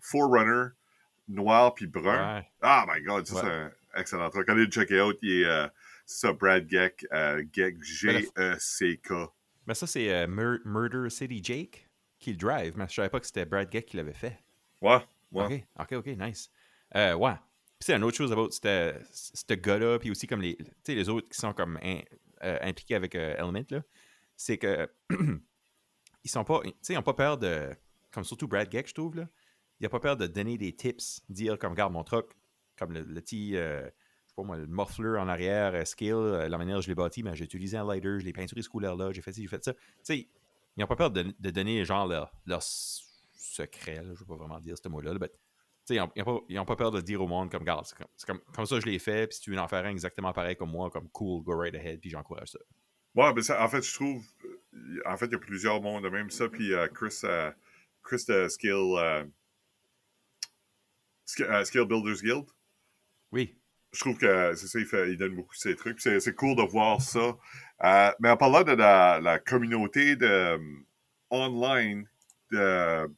Forerunner 0.00 0.70
noir 1.28 1.74
puis 1.74 1.86
brun. 1.86 2.42
Ah, 2.62 2.86
my 2.88 3.02
god, 3.02 3.26
c'est 3.26 3.36
un 3.36 3.70
excellent 3.94 4.30
truc. 4.30 4.48
Allez 4.48 4.64
le 4.64 4.70
checker 4.70 5.00
out. 5.00 5.18
Il 5.20 5.42
est. 5.42 5.70
c'est 6.06 6.26
ça, 6.26 6.32
Brad 6.32 6.66
Geck, 6.70 7.06
Geck, 7.52 7.82
G-E-C-K. 7.82 9.12
Mais 9.66 9.74
ça, 9.74 9.86
c'est 9.86 10.26
Murder 10.26 11.10
City 11.10 11.40
Jake 11.42 11.86
qui 12.18 12.30
le 12.30 12.38
drive, 12.38 12.78
mais 12.78 12.86
je 12.88 12.94
savais 12.94 13.10
pas 13.10 13.20
que 13.20 13.26
c'était 13.26 13.44
Brad 13.44 13.70
Geck 13.70 13.86
qui 13.86 13.96
l'avait 13.98 14.14
fait. 14.14 14.38
Ouais, 14.80 14.98
ouais. 15.32 15.66
OK, 15.78 15.92
OK, 15.92 15.92
OK, 15.98 16.06
nice. 16.18 16.50
Euh, 16.94 17.14
ouais. 17.14 17.34
Puis 17.78 17.86
c'est 17.86 17.94
une 17.94 18.04
autre 18.04 18.16
chose 18.16 18.32
about 18.32 18.50
ce 18.50 19.54
gars-là, 19.54 19.98
puis 19.98 20.10
aussi 20.10 20.26
comme 20.26 20.40
les, 20.40 20.56
les 20.86 21.08
autres 21.08 21.28
qui 21.28 21.38
sont 21.38 21.52
comme 21.52 21.78
euh, 21.84 22.58
impliqués 22.62 22.94
avec 22.94 23.14
euh, 23.14 23.34
Element, 23.36 23.64
là, 23.70 23.82
c'est 24.36 24.56
que 24.56 24.88
ils 26.24 26.30
sont 26.30 26.44
pas, 26.44 26.60
ils 26.88 26.98
ont 26.98 27.02
pas 27.02 27.14
peur 27.14 27.38
de, 27.38 27.70
comme 28.12 28.24
surtout 28.24 28.48
Brad 28.48 28.70
Geck, 28.70 28.88
je 28.88 28.94
trouve, 28.94 29.16
là, 29.16 29.28
il 29.78 29.86
a 29.86 29.90
pas 29.90 30.00
peur 30.00 30.16
de 30.16 30.26
donner 30.26 30.56
des 30.56 30.74
tips, 30.74 31.22
dire 31.28 31.58
comme, 31.58 31.74
garde 31.74 31.92
mon 31.92 32.02
truck, 32.02 32.34
comme 32.78 32.92
le, 32.92 33.04
petit, 33.20 33.52
je 33.52 33.90
sais 34.26 34.34
pas 34.34 34.42
moi, 34.42 34.56
le 34.56 34.66
muffler 34.66 35.18
en 35.18 35.28
arrière, 35.28 35.86
skill, 35.86 36.46
la 36.48 36.56
manière 36.56 36.76
dont 36.76 36.80
je 36.80 36.88
l'ai 36.88 36.94
bâti, 36.94 37.22
mais 37.22 37.36
j'ai 37.36 37.44
utilisé 37.44 37.76
un 37.76 37.86
lighter, 37.86 38.20
je 38.20 38.24
l'ai 38.24 38.32
peinturé 38.32 38.62
ce 38.62 38.70
couleur-là, 38.70 39.12
j'ai 39.12 39.20
fait 39.20 39.32
ci, 39.32 39.42
j'ai 39.42 39.48
fait 39.48 39.62
ça. 39.62 39.74
Tu 39.74 39.80
sais, 40.02 40.28
ils 40.76 40.80
n'ont 40.80 40.86
pas 40.86 40.96
peur 40.96 41.10
de, 41.10 41.34
de, 41.38 41.50
donner 41.50 41.84
genre 41.84 42.06
leur, 42.06 42.32
leur 42.46 42.62
secret, 43.36 44.00
je 44.02 44.10
ne 44.10 44.14
vais 44.14 44.24
pas 44.26 44.36
vraiment 44.36 44.60
dire 44.60 44.76
ce 44.76 44.88
mot-là, 44.88 45.14
mais 45.20 45.30
ils 45.90 46.56
n'ont 46.56 46.64
pas, 46.64 46.76
peur 46.76 46.90
de 46.90 47.00
dire 47.00 47.20
au 47.22 47.28
monde 47.28 47.50
comme, 47.50 47.64
garde, 47.64 47.86
c'est 47.86 48.26
comme, 48.26 48.40
comme, 48.54 48.66
ça 48.66 48.80
je 48.80 48.86
l'ai 48.86 48.98
fait, 48.98 49.28
puis 49.28 49.36
si 49.36 49.42
tu 49.42 49.50
veux 49.52 49.58
en 49.58 49.68
faire 49.68 49.84
un 49.84 49.90
exactement 49.90 50.32
pareil 50.32 50.56
comme 50.56 50.70
moi, 50.70 50.90
comme 50.90 51.08
cool, 51.10 51.42
go 51.44 51.56
right 51.56 51.74
ahead, 51.74 52.00
puis 52.00 52.10
j'encourage 52.10 52.48
ça. 52.48 52.58
Ouais, 53.14 53.32
mais 53.34 53.42
ça, 53.42 53.62
en 53.62 53.68
fait, 53.68 53.82
je 53.82 53.94
trouve, 53.94 54.22
euh, 54.44 55.00
en 55.06 55.16
fait, 55.16 55.26
il 55.26 55.32
y 55.32 55.36
a 55.36 55.38
plusieurs 55.38 55.80
mondes 55.80 56.04
de 56.04 56.08
même 56.08 56.30
ça, 56.30 56.48
puis 56.48 56.72
uh, 56.72 56.88
Chris, 56.92 57.20
uh, 57.22 57.52
Chris 58.02 58.24
de 58.28 58.48
Skill, 58.48 59.30
Skill 61.24 61.86
Builders 61.86 62.22
Guild. 62.22 62.46
Oui. 63.32 63.56
Je 63.92 64.00
trouve 64.00 64.18
que 64.18 64.54
c'est 64.54 64.66
ça, 64.66 64.78
il, 64.78 64.86
fait, 64.86 65.12
il 65.12 65.16
donne 65.16 65.34
beaucoup 65.34 65.54
de 65.54 65.60
ses 65.60 65.76
trucs, 65.76 66.00
c'est 66.00 66.34
cool 66.34 66.56
de 66.56 66.62
voir 66.62 67.00
ça. 67.00 67.36
mais 68.20 68.28
en 68.28 68.36
parlant 68.36 68.62
de 68.62 68.72
la, 68.72 69.20
la 69.20 69.38
communauté 69.38 70.16
de 70.16 70.54
um, 70.56 70.84
online 71.30 72.06
de 72.50 73.10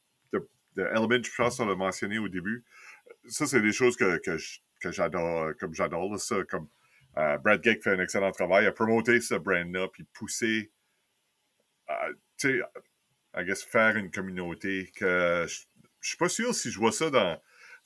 Element, 0.82 1.22
je 1.22 1.30
pense 1.36 1.56
qu'on 1.56 1.66
l'a 1.66 1.74
mentionné 1.74 2.18
au 2.18 2.28
début. 2.28 2.64
Ça, 3.28 3.46
c'est 3.46 3.60
des 3.60 3.72
choses 3.72 3.96
que, 3.96 4.18
que, 4.18 4.90
j'adore, 4.90 5.52
comme 5.58 5.74
j'adore, 5.74 6.18
ça, 6.18 6.36
comme 6.44 6.68
euh, 7.16 7.38
Brad 7.38 7.62
Geck 7.62 7.82
fait 7.82 7.90
un 7.90 8.00
excellent 8.00 8.32
travail 8.32 8.66
à 8.66 8.72
promoter 8.72 9.20
ce 9.20 9.34
brand-là, 9.34 9.88
puis 9.88 10.04
pousser, 10.14 10.70
euh, 11.90 12.12
tu 12.36 12.62
sais, 13.34 13.66
faire 13.70 13.96
une 13.96 14.10
communauté 14.10 14.92
que 14.96 15.46
je, 15.48 15.60
je 16.00 16.08
suis 16.08 16.18
pas 16.18 16.28
sûr 16.28 16.54
si 16.54 16.70
je 16.70 16.78
vois 16.78 16.92
ça 16.92 17.10
dans, 17.10 17.36
tu 17.36 17.42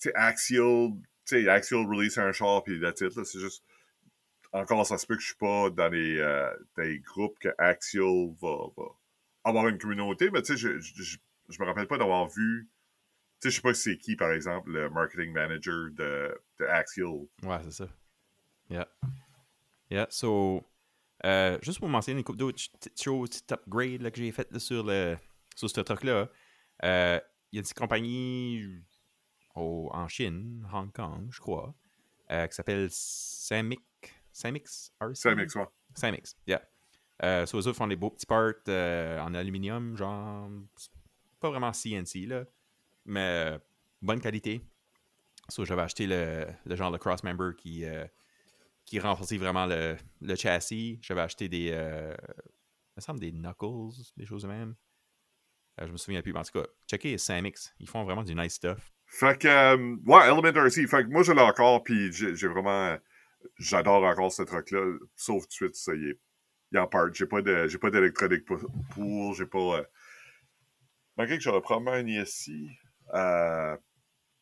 sais, 0.09 0.15
Axial, 0.15 0.91
tu 1.27 1.43
sais, 1.43 1.49
Axial 1.49 1.87
release 1.87 2.19
un 2.19 2.33
char, 2.33 2.63
puis 2.63 2.77
it, 2.77 2.83
là, 2.83 3.25
c'est 3.25 3.41
juste, 3.41 3.65
encore, 4.53 4.87
ça 4.87 4.99
se 4.99 5.07
peut 5.07 5.17
que 5.17 5.23
je 5.23 5.29
suis 5.29 5.37
pas 5.37 5.71
dans 5.71 5.89
les, 5.89 6.19
euh, 6.19 6.51
groupes 7.03 7.39
que 7.39 7.49
Axial 7.59 8.35
va, 8.41 8.67
avoir 9.45 9.69
une 9.69 9.79
communauté, 9.79 10.31
mais 10.31 10.43
tu 10.43 10.53
sais, 10.53 10.59
je, 10.59 10.79
je, 10.79 11.17
je, 11.49 11.61
me 11.61 11.67
rappelle 11.67 11.87
pas 11.87 11.99
d'avoir 11.99 12.29
vu 12.29 12.69
sais, 13.43 13.51
je 13.51 13.57
sais 13.57 13.63
pas 13.63 13.75
si 13.75 13.83
c'est 13.83 13.99
qui, 13.99 14.17
par 14.17 14.33
exemple, 14.33 14.71
le 14.71 14.91
marketing 14.91 15.33
manager 15.33 15.91
de, 15.93 16.39
de 16.59 16.65
Axial. 16.67 17.27
Ouais, 17.43 17.59
c'est 17.65 17.73
ça. 17.73 17.89
Yeah. 18.71 18.89
Yeah, 19.91 20.07
so, 20.09 20.65
euh, 21.25 21.59
juste 21.63 21.79
pour 21.79 21.89
mentionner 21.89 22.19
une 22.21 22.25
couple 22.25 22.39
d'autres 22.39 22.59
choses, 22.59 23.31
petit 23.31 23.53
upgrade 23.53 24.11
que 24.11 24.17
j'ai 24.17 24.33
fait 24.33 24.59
sur, 24.59 24.85
le, 24.85 25.17
sur 25.55 25.69
ce 25.69 25.81
truc-là. 25.81 26.29
Euh, 26.85 27.21
il 27.53 27.57
y 27.57 27.59
a 27.59 27.61
une 27.61 27.63
petite 27.63 27.79
compagnie 27.79 28.83
en 29.55 30.09
Chine, 30.09 30.67
Hong 30.73 30.91
Kong, 30.93 31.29
je 31.31 31.41
crois, 31.41 31.75
euh, 32.31 32.47
qui 32.47 32.55
s'appelle 32.55 32.89
Samic. 32.91 33.81
Samix 34.33 34.95
RC? 34.99 35.15
Samix, 35.15 35.55
ouais. 35.55 35.67
Samix, 35.95 36.37
yeah. 36.47 36.63
Euh, 37.23 37.45
so, 37.45 37.59
eux 37.59 37.67
autres 37.69 37.77
font 37.77 37.87
des 37.87 37.97
beaux 37.97 38.11
petits 38.11 38.25
parts 38.25 38.55
en 38.67 39.35
aluminium, 39.35 39.95
genre. 39.97 40.49
Pas 41.39 41.51
vraiment 41.51 41.73
CNC, 41.73 42.27
là. 42.27 42.45
Mais 43.05 43.55
euh, 43.55 43.59
bonne 44.01 44.21
qualité. 44.21 44.61
So, 45.49 45.65
j'avais 45.65 45.83
acheté 45.83 46.07
le, 46.07 46.47
le 46.65 46.77
genre 46.77 46.91
de 46.93 46.99
cross-member 46.99 47.57
qui, 47.57 47.85
euh, 47.85 48.07
qui 48.85 49.01
renforçait 49.01 49.37
vraiment 49.39 49.67
le, 49.67 49.97
le 50.21 50.37
châssis. 50.37 50.99
J'avais 51.03 51.21
acheté 51.23 51.49
des. 51.49 51.71
euh, 51.73 52.15
il 52.95 52.99
me 52.99 53.01
semble 53.01 53.21
des 53.21 53.33
knuckles, 53.33 53.95
des 54.17 54.27
choses 54.27 54.43
de 54.43 54.49
même. 54.49 54.75
Euh, 55.81 55.87
je 55.87 55.93
me 55.93 55.97
souviens 55.97 56.23
plus. 56.23 56.35
En 56.35 56.43
tout 56.43 56.61
cas, 56.61 56.67
checkez 56.89 57.17
Samix. 57.19 57.75
Ils 57.81 57.89
font 57.89 58.05
vraiment 58.05 58.23
du 58.23 58.35
nice 58.35 58.55
stuff. 58.55 58.93
Fait 59.07 59.39
que, 59.39 59.49
euh, 59.49 59.97
ouais, 60.07 60.27
Element 60.27 60.43
RC. 60.65 60.87
Fait 60.87 61.05
que 61.05 61.09
moi, 61.09 61.23
je 61.23 61.33
l'ai 61.33 61.41
encore, 61.41 61.83
puis 61.83 62.13
j'ai 62.13 62.49
vraiment. 62.49 62.97
J'adore 63.59 64.05
encore 64.05 64.31
ce 64.33 64.43
truc-là. 64.43 64.97
Sauf 65.17 65.43
tout 65.43 65.49
de 65.49 65.53
suite, 65.53 65.75
ça 65.75 65.95
y 65.95 66.11
est. 66.11 66.21
Il 66.71 66.79
en 66.79 66.87
part. 66.87 67.13
J'ai 67.13 67.27
pas 67.27 67.43
d'électronique 67.43 68.45
pour. 68.45 69.35
J'ai 69.35 69.47
pas. 69.47 69.83
Malgré 71.17 71.37
que 71.37 71.43
j'aurais 71.43 71.61
probablement 71.61 71.93
un 71.97 72.07
ISI, 72.07 72.71
euh, 73.15 73.77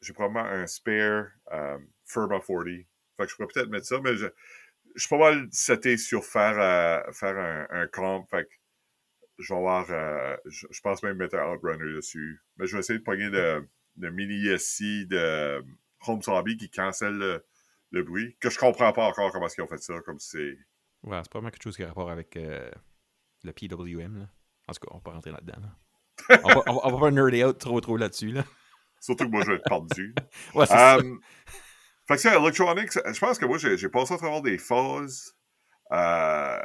j'ai 0.00 0.12
probablement 0.12 0.44
un 0.48 0.66
spare 0.66 1.26
euh, 1.52 1.78
Firma 2.06 2.40
40. 2.40 2.64
Fait 2.66 3.24
que 3.24 3.28
je 3.28 3.34
pourrais 3.36 3.48
peut-être 3.52 3.68
mettre 3.68 3.86
ça, 3.86 4.00
mais 4.02 4.16
je, 4.16 4.26
je 4.94 5.00
suis 5.00 5.08
pas 5.08 5.18
mal 5.18 5.46
seté 5.52 5.96
sur 5.96 6.24
faire, 6.24 6.58
euh, 6.58 7.12
faire 7.12 7.36
un, 7.36 7.66
un 7.70 7.86
comp. 7.86 8.28
Fait 8.30 8.44
que 8.44 8.50
je 9.38 9.52
vais 9.52 9.58
avoir. 9.58 9.90
euh, 9.90 10.36
je, 10.46 10.66
je 10.70 10.80
pense 10.80 11.02
même 11.02 11.16
mettre 11.16 11.36
un 11.36 11.52
Outrunner 11.54 11.94
dessus. 11.94 12.42
Mais 12.56 12.66
je 12.66 12.74
vais 12.74 12.80
essayer 12.80 12.98
de 12.98 13.04
pogner 13.04 13.28
le, 13.28 13.68
le 13.98 14.10
mini 14.10 14.34
ISI 14.54 15.06
de 15.06 15.62
Home 16.06 16.22
Zombie 16.22 16.56
qui 16.56 16.70
cancelle 16.70 17.18
le, 17.18 17.44
le 17.90 18.02
bruit. 18.02 18.36
Que 18.40 18.48
je 18.50 18.58
comprends 18.58 18.92
pas 18.92 19.04
encore 19.06 19.32
comment 19.32 19.48
ils 19.48 19.60
ont 19.62 19.68
fait 19.68 19.82
ça. 19.82 20.00
Comme 20.00 20.18
c'est. 20.18 20.56
Ouais, 21.02 21.20
c'est 21.22 21.32
vraiment 21.32 21.50
quelque 21.50 21.62
chose 21.64 21.76
qui 21.76 21.82
a 21.82 21.88
rapport 21.88 22.10
avec 22.10 22.36
le 22.36 23.52
PWM. 23.52 24.18
Là. 24.18 24.28
En 24.68 24.72
tout 24.72 24.80
cas, 24.80 24.88
on 24.92 24.96
va 24.96 25.00
pas 25.02 25.12
rentrer 25.12 25.30
là-dedans. 25.32 25.60
là. 25.60 26.40
on, 26.44 26.48
va, 26.48 26.62
on, 26.66 26.72
va, 26.74 26.80
on 26.84 26.92
va 26.92 26.98
pas 27.00 27.10
nerder 27.10 27.44
out 27.44 27.58
trop 27.58 27.80
trop 27.80 27.96
là-dessus. 27.96 28.32
Là. 28.32 28.44
Surtout 29.00 29.24
que 29.24 29.30
moi, 29.30 29.42
je 29.42 29.50
vais 29.52 29.56
être 29.56 29.64
perdu. 29.68 30.14
Ouais, 30.54 30.66
c'est 30.66 30.74
ça. 30.74 30.98
Um, 30.98 31.20
fait 32.06 32.14
que 32.14 32.20
ça, 32.20 32.36
Electronics, 32.36 32.92
je 32.92 33.18
pense 33.18 33.38
que 33.38 33.46
moi, 33.46 33.58
j'ai 33.58 33.88
passé 33.88 34.14
à 34.14 34.18
travers 34.18 34.42
des 34.42 34.58
phases. 34.58 35.34
Euh, 35.92 36.60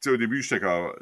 tu 0.00 0.08
sais, 0.08 0.10
au 0.10 0.16
début, 0.16 0.42
j'étais 0.42 0.60
comme. 0.60 0.92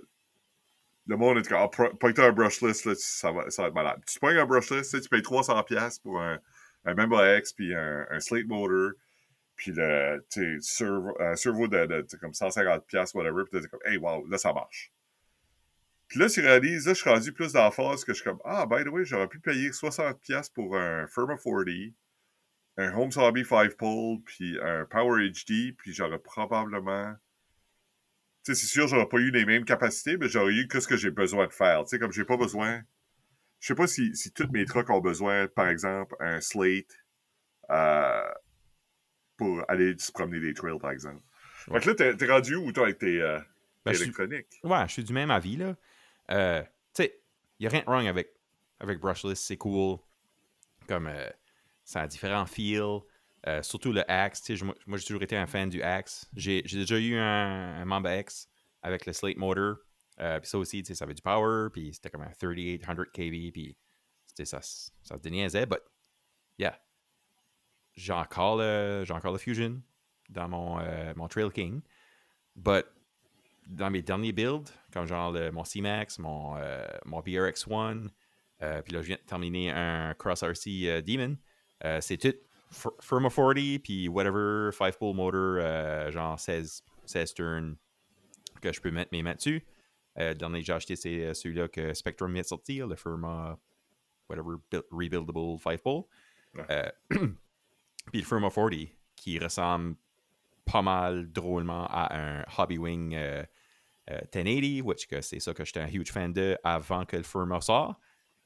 Le 1.06 1.16
monde 1.16 1.38
était 1.38 1.48
comme, 1.48 1.62
ah, 1.62 1.68
pro- 1.68 1.94
pogne-toi 1.94 2.26
un 2.26 2.32
brushless, 2.32 2.84
là, 2.84 2.92
ça, 2.96 3.32
va, 3.32 3.50
ça 3.50 3.62
va 3.62 3.68
être 3.68 3.74
malade. 3.74 4.00
Tu 4.06 4.20
pognes 4.20 4.36
un 4.36 4.46
brushless, 4.46 4.90
tu 4.90 5.08
payes 5.08 5.22
300$ 5.22 6.02
pour 6.02 6.20
un, 6.20 6.38
un 6.84 6.94
Member 6.94 7.38
X, 7.38 7.52
puis 7.52 7.74
un, 7.74 8.06
un 8.10 8.20
Slate 8.20 8.46
Motor, 8.46 8.92
puis 9.56 9.72
le 9.74 10.22
servo, 10.60 11.16
un 11.18 11.34
servo 11.34 11.66
de, 11.66 11.86
de, 11.86 12.04
sais, 12.06 12.18
comme 12.18 12.30
150$, 12.30 13.14
whatever, 13.14 13.42
puis 13.50 13.60
t'es 13.60 13.68
comme, 13.68 13.80
hey, 13.86 13.96
wow, 13.96 14.24
là, 14.26 14.38
ça 14.38 14.52
marche. 14.52 14.92
Puis 16.10 16.18
là, 16.18 16.28
tu 16.28 16.40
réalises, 16.40 16.86
là, 16.86 16.92
je 16.92 17.00
suis 17.00 17.08
rendu 17.08 17.32
plus 17.32 17.52
dans 17.52 17.62
la 17.62 17.70
phase 17.70 18.04
que 18.04 18.12
je 18.12 18.20
suis 18.20 18.24
comme, 18.28 18.40
ah, 18.44 18.66
by 18.66 18.82
the 18.82 18.88
way, 18.88 19.04
j'aurais 19.04 19.28
pu 19.28 19.38
payer 19.38 19.70
60$ 19.70 20.52
pour 20.52 20.76
un 20.76 21.06
Firma 21.06 21.36
40, 21.36 21.66
un 22.78 22.92
Home 22.94 23.10
Hobby 23.14 23.44
5 23.44 23.76
pole, 23.76 24.18
puis 24.24 24.58
un 24.60 24.84
Power 24.86 25.30
HD, 25.30 25.72
puis 25.78 25.94
j'aurais 25.94 26.18
probablement. 26.18 27.14
Tu 28.44 28.54
sais, 28.54 28.60
c'est 28.60 28.66
sûr, 28.66 28.88
j'aurais 28.88 29.08
pas 29.08 29.18
eu 29.18 29.30
les 29.30 29.44
mêmes 29.44 29.64
capacités, 29.64 30.16
mais 30.16 30.28
j'aurais 30.28 30.52
eu 30.52 30.66
que 30.66 30.80
ce 30.80 30.88
que 30.88 30.96
j'ai 30.96 31.12
besoin 31.12 31.46
de 31.46 31.52
faire. 31.52 31.84
Tu 31.84 31.90
sais, 31.90 32.00
comme 32.00 32.10
j'ai 32.10 32.24
pas 32.24 32.36
besoin. 32.36 32.82
Je 33.60 33.68
sais 33.68 33.74
pas 33.76 33.86
si, 33.86 34.16
si 34.16 34.32
tous 34.32 34.48
mes 34.50 34.64
trucks 34.64 34.90
ont 34.90 35.00
besoin, 35.00 35.46
par 35.46 35.68
exemple, 35.68 36.16
un 36.18 36.40
slate 36.40 36.98
euh, 37.70 38.30
pour 39.36 39.62
aller 39.68 39.94
se 39.96 40.10
promener 40.10 40.40
des 40.40 40.54
trails, 40.54 40.80
par 40.80 40.90
exemple. 40.90 41.22
Ouais. 41.68 41.78
Fait 41.78 41.94
que 41.94 42.02
là, 42.02 42.14
t'es, 42.16 42.26
rendu 42.26 42.56
où, 42.56 42.72
toi, 42.72 42.84
avec 42.84 42.98
tes, 42.98 43.22
euh, 43.22 43.38
Ben, 43.84 43.92
je 43.92 44.02
suis-? 44.02 44.12
Ouais, 44.64 44.88
je 44.88 44.92
suis 44.92 45.04
du 45.04 45.12
même 45.12 45.30
avis, 45.30 45.56
là. 45.56 45.76
Euh, 46.30 46.62
tu 46.94 47.04
sais, 47.04 47.22
il 47.58 47.66
a 47.66 47.70
rien 47.70 47.80
de 47.80 47.86
wrong 47.86 48.06
avec, 48.06 49.00
Brushless, 49.00 49.40
c'est 49.40 49.56
cool. 49.56 49.98
Comme, 50.88 51.06
euh, 51.06 51.30
ça 51.84 52.02
a 52.02 52.06
différents 52.06 52.46
feels. 52.46 53.00
Euh, 53.46 53.62
surtout 53.62 53.92
le 53.92 54.08
Axe, 54.10 54.50
moi, 54.86 54.98
j'ai 54.98 55.04
toujours 55.04 55.22
été 55.22 55.36
un 55.36 55.46
fan 55.46 55.68
du 55.68 55.82
Axe. 55.82 56.28
J'ai 56.34 56.62
déjà 56.62 56.98
eu 56.98 57.16
un, 57.16 57.84
Mamba 57.84 58.18
X 58.18 58.48
avec 58.82 59.06
le 59.06 59.12
Slate 59.12 59.36
Motor. 59.36 59.76
Puis 60.16 60.50
ça 60.50 60.58
aussi, 60.58 60.84
ça 60.84 61.04
avait 61.04 61.14
du 61.14 61.22
power, 61.22 61.70
puis 61.72 61.94
c'était 61.94 62.10
comme 62.10 62.22
un 62.22 62.30
3800 62.30 62.94
kV, 63.14 63.50
puis 63.52 63.76
ça, 64.44 64.60
ça 64.60 65.16
se 65.16 65.22
déniaisait, 65.22 65.64
but 65.64 65.80
yeah. 66.58 66.78
J'ai 67.94 68.12
encore 68.12 68.58
le, 68.58 69.04
encore 69.10 69.32
le 69.32 69.38
Fusion 69.38 69.80
dans 70.28 70.46
mon, 70.46 70.78
mon 71.16 71.26
Trail 71.26 71.50
King, 71.50 71.80
but 72.54 72.84
dans 73.70 73.90
mes 73.90 74.02
derniers 74.02 74.32
builds, 74.32 74.70
comme 74.92 75.06
genre 75.06 75.32
le- 75.32 75.50
mon 75.50 75.64
C-Max, 75.64 76.18
mon, 76.18 76.56
euh, 76.56 76.86
mon 77.06 77.20
BRX1, 77.20 78.08
euh, 78.62 78.82
puis 78.82 78.92
là, 78.92 79.00
je 79.02 79.06
viens 79.06 79.16
de 79.16 79.26
terminer 79.26 79.70
un 79.70 80.12
Cross 80.14 80.42
RC 80.42 80.88
euh, 80.88 81.00
Demon. 81.02 81.36
C'est 82.00 82.18
tout 82.18 82.34
Fir- 82.70 82.92
Firma 83.00 83.30
40, 83.30 83.78
puis 83.82 84.06
whatever, 84.08 84.70
5-pole 84.72 85.14
motor, 85.16 86.10
genre 86.12 86.38
16, 86.38 86.84
16 87.06 87.34
turns, 87.34 87.76
que 88.60 88.72
je 88.72 88.80
peux 88.80 88.90
mettre 88.90 89.10
mes 89.12 89.22
mains 89.22 89.34
dessus. 89.34 89.64
Le 90.16 90.34
dernier 90.34 90.60
que 90.60 90.66
j'ai 90.66 90.72
acheté, 90.74 90.96
c'est 90.96 91.32
celui-là 91.32 91.68
que 91.68 91.94
Spectrum 91.94 92.32
vient 92.32 92.42
de 92.42 92.46
sortir, 92.46 92.86
le 92.86 92.96
Firma, 92.96 93.58
whatever, 94.28 94.56
build- 94.70 94.84
rebuildable 94.90 95.56
5-pole. 95.58 96.02
Ouais. 96.54 96.64
Euh, 96.70 96.90
puis 98.12 98.20
le 98.20 98.24
Firma 98.26 98.50
40, 98.50 98.88
qui 99.16 99.38
ressemble 99.38 99.94
pas 100.66 100.82
mal 100.82 101.32
drôlement 101.32 101.86
à 101.88 102.14
un 102.14 102.44
Hobby 102.58 102.76
Wing 102.78 103.14
euh, 103.14 103.42
euh, 103.42 103.44
1080, 104.34 104.82
which 104.84 105.06
que 105.06 105.20
c'est 105.20 105.40
ça 105.40 105.52
que 105.54 105.64
j'étais 105.64 105.80
un 105.80 105.88
huge 105.88 106.10
fan 106.12 106.32
de 106.32 106.56
avant 106.64 107.04
que 107.04 107.16
le 107.16 107.22
Firma 107.22 107.60
sort. 107.60 107.98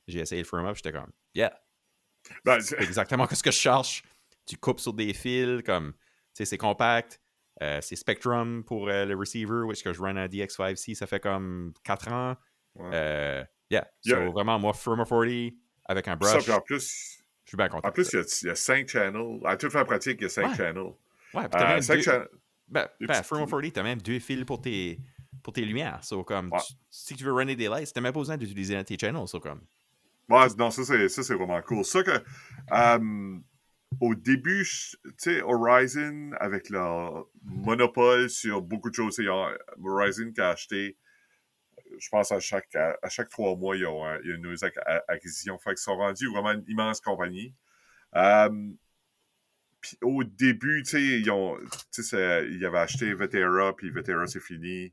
J'ai 0.06 0.20
essayé 0.20 0.42
le 0.42 0.46
puis 0.72 0.82
j'étais 0.84 0.92
comme, 0.98 1.10
yeah, 1.34 1.52
Ben, 2.44 2.60
c'est 2.60 2.80
exactement 2.80 3.26
ce 3.30 3.42
que 3.42 3.50
je 3.50 3.56
cherche. 3.58 4.02
Tu 4.46 4.56
coupes 4.56 4.80
sur 4.80 4.92
des 4.92 5.14
fils, 5.14 5.62
comme, 5.64 5.92
tu 5.92 5.98
sais, 6.34 6.44
c'est 6.44 6.58
compact. 6.58 7.20
Euh, 7.62 7.78
c'est 7.80 7.96
Spectrum 7.96 8.64
pour 8.64 8.88
euh, 8.88 9.04
le 9.04 9.14
receiver, 9.16 9.62
which 9.64 9.82
que 9.82 9.92
je 9.92 10.00
run 10.02 10.16
à 10.16 10.26
DX5C, 10.26 10.94
ça 10.94 11.06
fait 11.06 11.20
comme 11.20 11.72
4 11.84 12.12
ans. 12.12 12.36
Ouais. 12.74 12.90
Euh, 12.92 13.44
yeah, 13.70 13.88
Yeah. 14.04 14.26
so 14.26 14.32
vraiment, 14.32 14.58
moi, 14.58 14.74
Firma 14.74 15.04
40 15.04 15.52
avec 15.86 16.08
un 16.08 16.12
ça, 16.12 16.16
brush, 16.16 16.42
puis 16.44 16.52
en 16.52 16.60
plus, 16.60 17.18
je 17.44 17.48
suis 17.50 17.56
bien 17.56 17.68
content. 17.68 17.88
en 17.88 17.92
plus, 17.92 18.08
il 18.12 18.16
y 18.16 18.18
a, 18.18 18.24
il 18.42 18.46
y 18.48 18.50
a 18.50 18.54
cinq 18.56 18.88
channels. 18.88 19.40
À 19.44 19.56
toute 19.56 19.70
fin 19.72 19.84
pratique, 19.84 20.18
il 20.20 20.24
y 20.24 20.26
a 20.26 20.28
cinq 20.30 20.48
Ouais. 20.50 20.56
channels. 20.56 20.82
ouais, 21.34 21.42
puis 21.42 21.48
t'as 21.52 21.64
Euh, 21.64 21.74
même 21.74 21.82
cinq 21.82 21.94
deux- 21.96 22.02
channels. 22.02 22.28
Ben, 22.66 22.88
Des 23.00 23.06
ben 23.06 23.14
petits 23.14 23.28
Firma 23.28 23.46
trous. 23.46 23.60
40, 23.60 23.72
t'as 23.72 23.82
même 23.82 24.02
deux 24.02 24.18
fils 24.18 24.44
pour 24.44 24.60
tes, 24.60 24.98
pour 25.44 25.52
tes 25.52 25.64
lumières. 25.64 26.02
So, 26.02 26.24
comme, 26.24 26.50
Ouais. 26.50 26.58
tu- 26.66 26.74
si 26.90 27.14
tu 27.14 27.22
veux 27.22 27.32
runner 27.32 27.54
des 27.54 27.68
lights, 27.68 27.92
t'as 27.94 28.00
même 28.00 28.12
pas 28.14 28.18
besoin 28.18 28.36
d'utiliser 28.38 28.82
tes 28.82 28.98
channels. 28.98 29.28
So, 29.28 29.38
comme, 29.38 29.60
Ouais, 30.30 30.46
non, 30.58 30.70
ça 30.70 30.84
c'est, 30.84 31.08
ça, 31.10 31.22
c'est 31.22 31.34
vraiment 31.34 31.60
cool. 31.60 31.84
Ça 31.84 32.02
que, 32.02 32.10
euh, 32.72 33.38
au 34.00 34.14
début, 34.14 34.64
tu 34.64 34.98
sais, 35.18 35.42
Horizon, 35.42 36.30
avec 36.40 36.70
leur 36.70 37.26
monopole 37.44 38.30
sur 38.30 38.62
beaucoup 38.62 38.88
de 38.88 38.94
choses, 38.94 39.20
ont- 39.20 39.52
Horizon 39.84 40.32
qui 40.32 40.40
a 40.40 40.48
acheté, 40.48 40.96
je 41.98 42.08
pense 42.08 42.32
à 42.32 42.40
chaque, 42.40 42.74
à, 42.74 42.96
à 43.02 43.10
chaque 43.10 43.28
trois 43.28 43.54
mois, 43.54 43.76
ils 43.76 43.84
ont, 43.86 44.06
euh, 44.06 44.18
il 44.24 44.30
y 44.30 44.32
a 44.32 44.36
une 44.36 44.40
nouvelle 44.42 44.72
acquisition. 45.08 45.58
Fait 45.58 45.70
qu'ils 45.70 45.78
sont 45.78 45.96
rendus 45.96 46.28
vraiment 46.30 46.52
une 46.52 46.64
immense 46.68 47.02
compagnie. 47.02 47.54
Euh, 48.16 48.70
puis 49.82 49.98
au 50.00 50.24
début, 50.24 50.82
tu 50.84 50.90
sais, 50.92 51.02
ils 51.02 51.30
ont, 51.30 51.58
ils 51.98 52.64
avaient 52.64 52.78
acheté 52.78 53.12
Vetera, 53.12 53.76
puis 53.76 53.90
Vetera, 53.90 54.26
c'est 54.26 54.40
fini. 54.40 54.90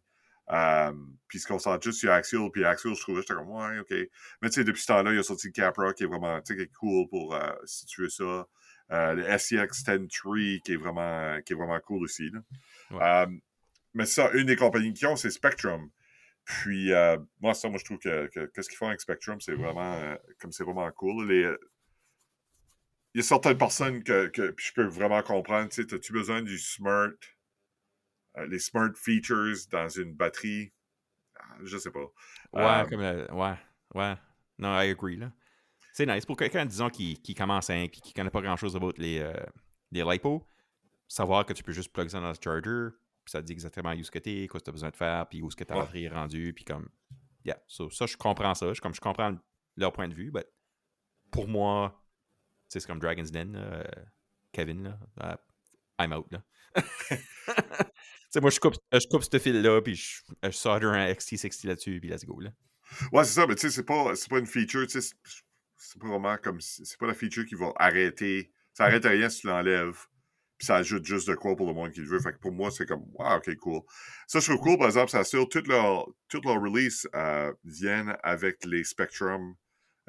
Euh, 0.51 0.91
puis 1.27 1.39
se 1.39 1.47
concentrent 1.47 1.83
juste 1.83 1.99
sur 1.99 2.11
Axial, 2.11 2.49
puis 2.51 2.65
Axial, 2.65 2.93
je 2.93 3.01
trouvais, 3.01 3.21
j'étais 3.21 3.33
comme, 3.33 3.49
ouais, 3.49 3.79
ok. 3.79 3.93
Mais 4.41 4.49
tu 4.49 4.55
sais, 4.55 4.63
depuis 4.63 4.81
ce 4.81 4.87
temps-là, 4.87 5.13
il 5.13 5.19
a 5.19 5.23
sorti 5.23 5.47
le 5.47 5.53
Capra 5.53 5.93
qui 5.93 6.03
est 6.03 6.07
vraiment, 6.07 6.41
tu 6.41 6.53
sais, 6.53 6.55
qui 6.57 6.63
est 6.63 6.73
cool 6.73 7.07
pour 7.09 7.33
euh, 7.35 7.51
si 7.65 7.85
tu 7.85 8.01
veux 8.01 8.09
ça. 8.09 8.47
Euh, 8.91 9.13
le 9.13 9.37
SCX 9.37 9.83
103 9.85 10.35
qui 10.65 10.73
est 10.73 10.75
vraiment, 10.75 11.41
qui 11.45 11.53
est 11.53 11.55
vraiment 11.55 11.79
cool 11.79 12.03
aussi. 12.03 12.29
Là. 12.29 13.25
Ouais. 13.27 13.33
Mais 13.93 14.05
ça, 14.05 14.29
une 14.33 14.45
des 14.45 14.57
compagnies 14.57 14.93
qui 14.93 15.05
ont, 15.05 15.15
c'est 15.15 15.29
Spectrum. 15.29 15.89
Puis, 16.43 16.91
euh, 16.91 17.17
moi, 17.39 17.53
ça, 17.53 17.69
moi, 17.69 17.77
je 17.77 17.85
trouve 17.85 17.99
que, 17.99 18.27
que, 18.27 18.45
que 18.47 18.61
ce 18.61 18.67
qu'ils 18.67 18.77
font 18.77 18.87
avec 18.87 18.99
Spectrum, 18.99 19.39
c'est 19.39 19.53
vraiment, 19.53 19.93
euh, 19.93 20.15
comme 20.39 20.51
c'est 20.51 20.63
vraiment 20.65 20.89
cool. 20.91 21.29
Les, 21.29 21.49
il 23.13 23.17
y 23.17 23.21
a 23.21 23.23
certaines 23.23 23.57
personnes 23.57 24.03
que, 24.03 24.27
que 24.27 24.51
puis 24.51 24.67
je 24.67 24.73
peux 24.73 24.85
vraiment 24.85 25.21
comprendre, 25.21 25.69
tu 25.69 25.83
sais, 25.83 25.93
as-tu 25.93 26.13
besoin 26.13 26.41
du 26.41 26.57
smart, 26.57 27.11
les 28.47 28.59
smart 28.59 28.91
features 28.95 29.55
dans 29.71 29.87
une 29.89 30.13
batterie? 30.13 30.73
Ah, 31.39 31.57
Je 31.63 31.77
sais 31.77 31.91
pas. 31.91 32.05
Ouais, 32.53 32.63
Euh, 32.63 32.85
comme 32.85 32.99
ouais, 33.01 33.55
ouais. 33.95 34.15
Non, 34.57 34.79
I 34.79 34.89
agree, 34.91 35.17
là. 35.17 35.31
C'est 35.93 36.05
nice 36.05 36.25
pour 36.25 36.37
quelqu'un, 36.37 36.65
disons, 36.65 36.89
qui, 36.89 37.21
qui 37.21 37.33
commence 37.35 37.69
à 37.69 37.77
et 37.77 37.89
qui 37.89 38.13
connaît 38.13 38.29
pas 38.29 38.41
grand-chose 38.41 38.75
about 38.75 38.93
les, 38.97 39.19
euh, 39.19 39.33
les 39.91 40.03
LiPo, 40.03 40.47
savoir 41.07 41.45
que 41.45 41.51
tu 41.53 41.63
peux 41.63 41.73
juste 41.73 41.91
plug 41.91 42.07
ça 42.07 42.21
dans 42.21 42.29
le 42.29 42.35
charger, 42.41 42.89
puis 43.25 43.31
ça 43.31 43.41
te 43.41 43.47
dit 43.47 43.51
exactement 43.53 43.91
où 43.91 44.03
ce 44.03 44.09
que 44.11 44.19
t'es, 44.19 44.47
quoi 44.47 44.61
tu 44.61 44.69
as 44.69 44.71
besoin 44.73 44.89
de 44.89 44.95
faire, 44.95 45.27
puis 45.27 45.41
où 45.41 45.47
est-ce 45.49 45.55
que 45.57 45.63
ta 45.65 45.73
Ouais. 45.75 45.81
batterie 45.81 46.05
est 46.05 46.09
rendue, 46.09 46.53
puis 46.53 46.63
comme... 46.63 46.89
Yeah, 47.43 47.61
so, 47.67 47.89
ça, 47.89 48.05
je 48.05 48.15
comprends 48.15 48.53
ça. 48.53 48.71
Je, 48.71 48.79
comme, 48.79 48.93
je 48.93 49.01
comprends 49.01 49.35
leur 49.75 49.91
point 49.91 50.07
de 50.07 50.13
vue, 50.13 50.31
mais 50.33 50.45
pour 51.31 51.47
moi, 51.47 52.01
c'est 52.69 52.85
comme 52.85 52.99
Dragon's 52.99 53.31
Den, 53.31 53.53
là, 53.53 53.59
euh, 53.59 53.83
Kevin, 54.53 54.83
là. 54.83 54.99
Ah, 55.19 55.39
I'm 55.99 56.13
out, 56.13 56.31
là. 56.31 56.41
Sais, 58.31 58.39
moi, 58.39 58.49
je 58.49 58.59
coupe, 58.59 58.75
je 58.93 59.07
coupe 59.09 59.23
ce 59.23 59.39
fil-là, 59.39 59.81
puis 59.81 59.95
je, 59.95 60.21
je 60.43 60.51
solder 60.51 60.85
un 60.85 61.11
XT60 61.11 61.67
là-dessus, 61.67 61.99
puis 61.99 62.09
let's 62.09 62.25
go, 62.25 62.39
là. 62.39 62.51
Ouais, 63.11 63.23
c'est 63.25 63.33
ça, 63.33 63.45
mais 63.45 63.55
tu 63.55 63.61
sais, 63.61 63.69
c'est 63.69 63.83
pas, 63.83 64.13
pas 64.29 64.39
une 64.39 64.45
feature, 64.45 64.87
tu 64.87 65.01
sais, 65.01 65.13
c'est- 65.75 65.99
pas 65.99 66.07
vraiment 66.07 66.37
comme. 66.37 66.61
C'est 66.61 66.97
pas 66.97 67.07
la 67.07 67.13
feature 67.13 67.45
qui 67.45 67.55
va 67.55 67.73
arrêter. 67.75 68.51
Ça 68.73 68.85
arrête 68.85 69.03
rien 69.03 69.29
si 69.29 69.41
tu 69.41 69.47
l'enlèves. 69.47 69.97
Puis 70.57 70.67
ça 70.67 70.75
ajoute 70.77 71.03
juste 71.05 71.27
de 71.27 71.33
quoi 71.35 71.55
pour 71.55 71.67
le 71.67 71.73
monde 71.73 71.91
qui 71.91 72.01
le 72.01 72.07
veut. 72.07 72.19
Fait 72.19 72.31
que 72.31 72.37
pour 72.37 72.51
moi, 72.51 72.69
c'est 72.71 72.85
comme, 72.85 73.03
wow, 73.15 73.37
ok, 73.37 73.55
cool. 73.57 73.81
Ça, 74.27 74.39
je 74.39 74.45
trouve 74.45 74.59
cool, 74.61 74.77
par 74.77 74.87
exemple, 74.87 75.09
ça 75.11 75.19
assure 75.19 75.49
toutes 75.49 75.67
leurs 75.67 76.05
releases 76.61 77.07
euh, 77.15 77.51
viennent 77.65 78.15
avec 78.23 78.63
les 78.65 78.83
Spectrum 78.83 79.55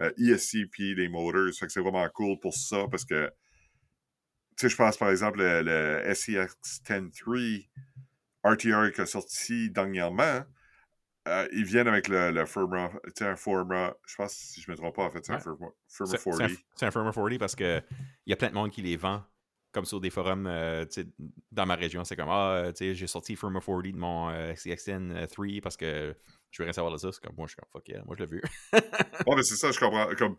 euh, 0.00 0.12
ESC 0.18 0.68
les 0.78 1.08
motors. 1.08 1.52
Fait 1.58 1.66
que 1.66 1.72
c'est 1.72 1.80
vraiment 1.80 2.06
cool 2.10 2.38
pour 2.38 2.54
ça 2.54 2.86
parce 2.90 3.04
que, 3.04 3.28
tu 3.28 3.32
sais, 4.60 4.68
je 4.68 4.76
pense 4.76 4.96
par 4.98 5.10
exemple 5.10 5.38
le, 5.38 5.62
le 5.62 6.14
SEX 6.14 6.54
103 6.86 7.36
RTR 8.44 8.92
qui 8.94 9.00
a 9.00 9.06
sorti 9.06 9.70
dernièrement. 9.70 10.42
Euh, 11.28 11.46
ils 11.52 11.64
viennent 11.64 11.86
avec 11.86 12.08
le, 12.08 12.32
le 12.32 12.44
Firma, 12.46 12.90
un 13.20 13.36
Firma, 13.36 13.94
je 14.06 14.16
pense, 14.16 14.32
si 14.32 14.60
je 14.60 14.70
me 14.70 14.76
trompe 14.76 14.96
pas, 14.96 15.04
en 15.04 15.10
fait, 15.10 15.24
c'est 15.24 15.32
un 15.32 15.36
Ouais. 15.36 15.40
Firma, 15.42 15.68
Firma 15.88 16.10
C'est 16.10 16.18
c'est 16.18 16.30
un, 16.30 16.38
40. 16.38 16.58
c'est 16.74 16.86
un 16.86 16.90
Firmware 16.90 17.14
40 17.14 17.38
parce 17.38 17.54
que 17.54 17.80
il 18.26 18.30
y 18.30 18.32
a 18.32 18.36
plein 18.36 18.48
de 18.48 18.54
monde 18.54 18.70
qui 18.70 18.82
les 18.82 18.96
vend 18.96 19.22
comme 19.70 19.84
sur 19.84 20.00
des 20.00 20.10
forums 20.10 20.46
euh, 20.48 20.84
dans 21.52 21.64
ma 21.64 21.76
région. 21.76 22.02
C'est 22.04 22.16
comme 22.16 22.28
Ah, 22.28 22.64
tu 22.74 22.78
sais, 22.78 22.94
j'ai 22.96 23.06
sorti 23.06 23.36
Firmware 23.36 23.64
40 23.64 23.82
de 23.92 23.96
mon 23.96 24.30
euh, 24.30 24.52
CXN 24.54 25.26
3 25.28 25.46
parce 25.62 25.76
que 25.76 26.14
je 26.50 26.62
veux 26.62 26.64
rien 26.66 26.72
savoir 26.72 26.92
de 26.92 26.98
ça. 26.98 27.12
C'est 27.12 27.22
comme 27.22 27.36
moi, 27.36 27.46
je 27.46 27.52
suis 27.52 27.56
comme 27.56 27.70
fuck 27.70 27.88
yeah, 27.88 28.02
moi 28.04 28.16
je 28.18 28.24
l'ai 28.24 28.30
vu. 28.30 28.42
Ouais, 28.72 29.36
mais 29.36 29.42
c'est 29.44 29.54
ça, 29.56 29.70
je 29.70 29.78
comprends. 29.78 30.08
Comme, 30.18 30.36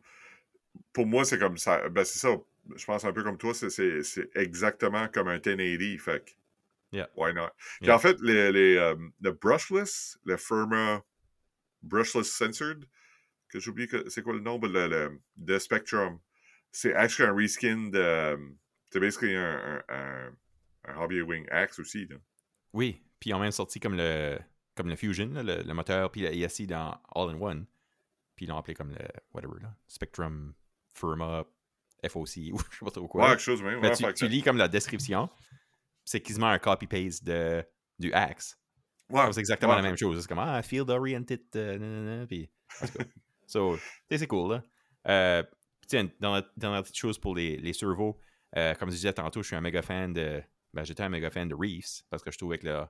pour 0.92 1.06
moi, 1.06 1.24
c'est 1.24 1.40
comme 1.40 1.58
ça. 1.58 1.88
Ben, 1.90 2.04
c'est 2.04 2.20
ça. 2.20 2.30
Je 2.76 2.86
pense 2.86 3.06
un 3.06 3.14
peu 3.14 3.24
comme 3.24 3.38
toi, 3.38 3.54
c'est- 3.54 4.30
exactement 4.36 5.08
comme 5.08 5.30
un 5.30 5.40
1080. 5.40 5.98
Fait 6.00 6.26
que, 6.26 6.32
Yeah. 6.94 7.08
why 7.16 7.34
not? 7.34 7.50
Puis 7.80 7.88
Yeah. 7.88 7.96
en 7.96 8.00
fait, 8.00 8.18
les, 8.22 8.52
les, 8.52 8.78
euh, 8.78 8.96
le 9.22 9.32
brushless, 9.32 10.18
le 10.26 10.38
Firma 10.38 11.02
brushless 11.82 12.32
censored, 12.32 12.86
que 13.50 13.60
j'oublie 13.60 13.88
que 13.88 14.08
c'est 14.10 14.22
quoi 14.22 14.34
le 14.34 14.40
nom, 14.40 14.60
mais 14.60 14.68
le, 14.70 14.88
le, 14.88 15.22
de 15.36 15.60
Spectrum, 15.60 16.20
c'est 16.72 16.94
actually 16.94 17.30
un 17.30 17.36
reskin 17.36 17.90
de. 17.90 18.38
C'est 18.92 19.00
basically 19.00 19.36
un, 19.36 19.84
un, 19.90 19.96
un, 19.96 20.32
un 20.86 20.98
Hobby 21.02 21.22
Wing 21.22 21.48
Axe 21.52 21.80
aussi. 21.80 22.06
Là. 22.08 22.18
Oui, 22.74 23.02
puis 23.20 23.32
ils 23.32 23.34
ont 23.34 23.40
même 23.40 23.52
sorti 23.52 23.80
comme 23.80 23.96
le, 23.96 24.38
comme 24.76 24.88
le 24.88 24.96
Fusion, 24.96 25.30
là, 25.34 25.44
le, 25.44 25.64
le 25.64 25.74
moteur, 25.74 26.12
puis 26.12 26.22
le 26.22 26.34
ESC 26.34 26.68
dans 26.68 27.00
All-in-One. 27.16 27.66
Puis 28.36 28.46
ils 28.46 28.50
l'ont 28.50 28.58
appelé 28.58 28.74
comme 28.76 28.92
le 28.92 29.00
whatever, 29.34 29.60
là, 29.62 29.76
Spectrum 29.88 30.54
Firma 30.96 31.44
FOC 32.08 32.38
ou 32.54 32.60
je 32.72 32.78
sais 32.78 32.86
pas 32.86 32.92
trop 32.92 33.02
Ouais, 33.04 33.08
quoi. 33.08 33.30
quelque 33.30 33.40
chose. 33.42 33.62
Mais 33.64 33.76
ouais, 33.76 33.96
tu, 33.96 34.04
que- 34.04 34.12
tu 34.12 34.28
lis 34.28 34.42
comme 34.44 34.58
la 34.58 34.68
description, 34.68 35.30
c'est 36.06 36.22
quasiment 36.22 36.48
un 36.48 36.60
copy-paste 36.60 37.24
de, 37.24 37.64
du 38.00 38.12
Axe. 38.14 38.58
C'est 39.10 39.40
exactement 39.40 39.76
la 39.76 39.82
même 39.82 39.98
chose. 39.98 40.22
C'est 40.22 40.28
comme 40.28 40.40
ah, 40.40 40.62
field 40.62 40.90
oriented, 40.90 41.42
euh, 41.56 42.26
puis 42.26 42.50
so, 43.48 43.78
c'est 44.10 44.28
cool 44.28 44.54
là. 44.54 44.64
Euh, 45.08 45.44
tiens, 45.88 46.10
dans 46.20 46.34
la, 46.36 46.44
dans 46.58 46.72
la 46.72 46.82
petite 46.82 46.98
chose 46.98 47.20
pour 47.20 47.36
les, 47.36 47.58
les 47.58 47.74
servos, 47.74 48.18
euh, 48.56 48.74
comme 48.76 48.90
je 48.90 48.96
disais 48.96 49.14
tantôt, 49.14 49.42
je 49.42 49.48
suis 49.48 49.56
un 49.56 49.62
méga 49.62 49.82
fan 49.82 50.14
de. 50.14 50.42
Ben, 50.74 50.84
j'étais 50.84 51.04
un 51.04 51.10
méga 51.10 51.30
fan 51.30 51.48
de 51.48 51.54
Reefs 51.54 52.04
parce 52.10 52.24
que 52.24 52.32
je 52.32 52.38
trouvais 52.38 52.58
que 52.58 52.66
le, 52.66 52.86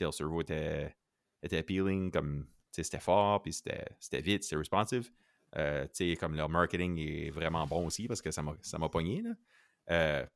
le 0.00 0.10
servo 0.10 0.40
était, 0.40 0.96
était 1.42 1.58
appealing, 1.58 2.10
comme 2.10 2.48
c'était 2.72 2.98
fort, 2.98 3.42
puis 3.42 3.52
c'était 3.52 3.84
vite, 4.20 4.42
c'était 4.42 4.56
responsive. 4.56 5.10
Euh, 5.56 5.86
comme 6.18 6.34
leur 6.34 6.48
marketing 6.48 6.98
est 6.98 7.30
vraiment 7.30 7.66
bon 7.66 7.86
aussi 7.86 8.08
parce 8.08 8.22
que 8.22 8.30
ça 8.30 8.42
m'a 8.42 8.54
ça 8.62 8.78
m'a 8.78 8.88
pogné. 8.88 9.20
Là. 9.20 9.30
Euh, 9.90 10.26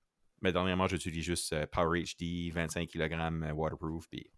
mais 0.42 0.52
dernièrement, 0.52 0.86
j'utilise 0.86 1.24
juste 1.24 1.52
euh, 1.52 1.66
Power 1.66 2.02
HD, 2.02 2.52
25 2.52 2.88
kg 2.88 3.52
waterproof, 3.54 4.06
puis 4.08 4.30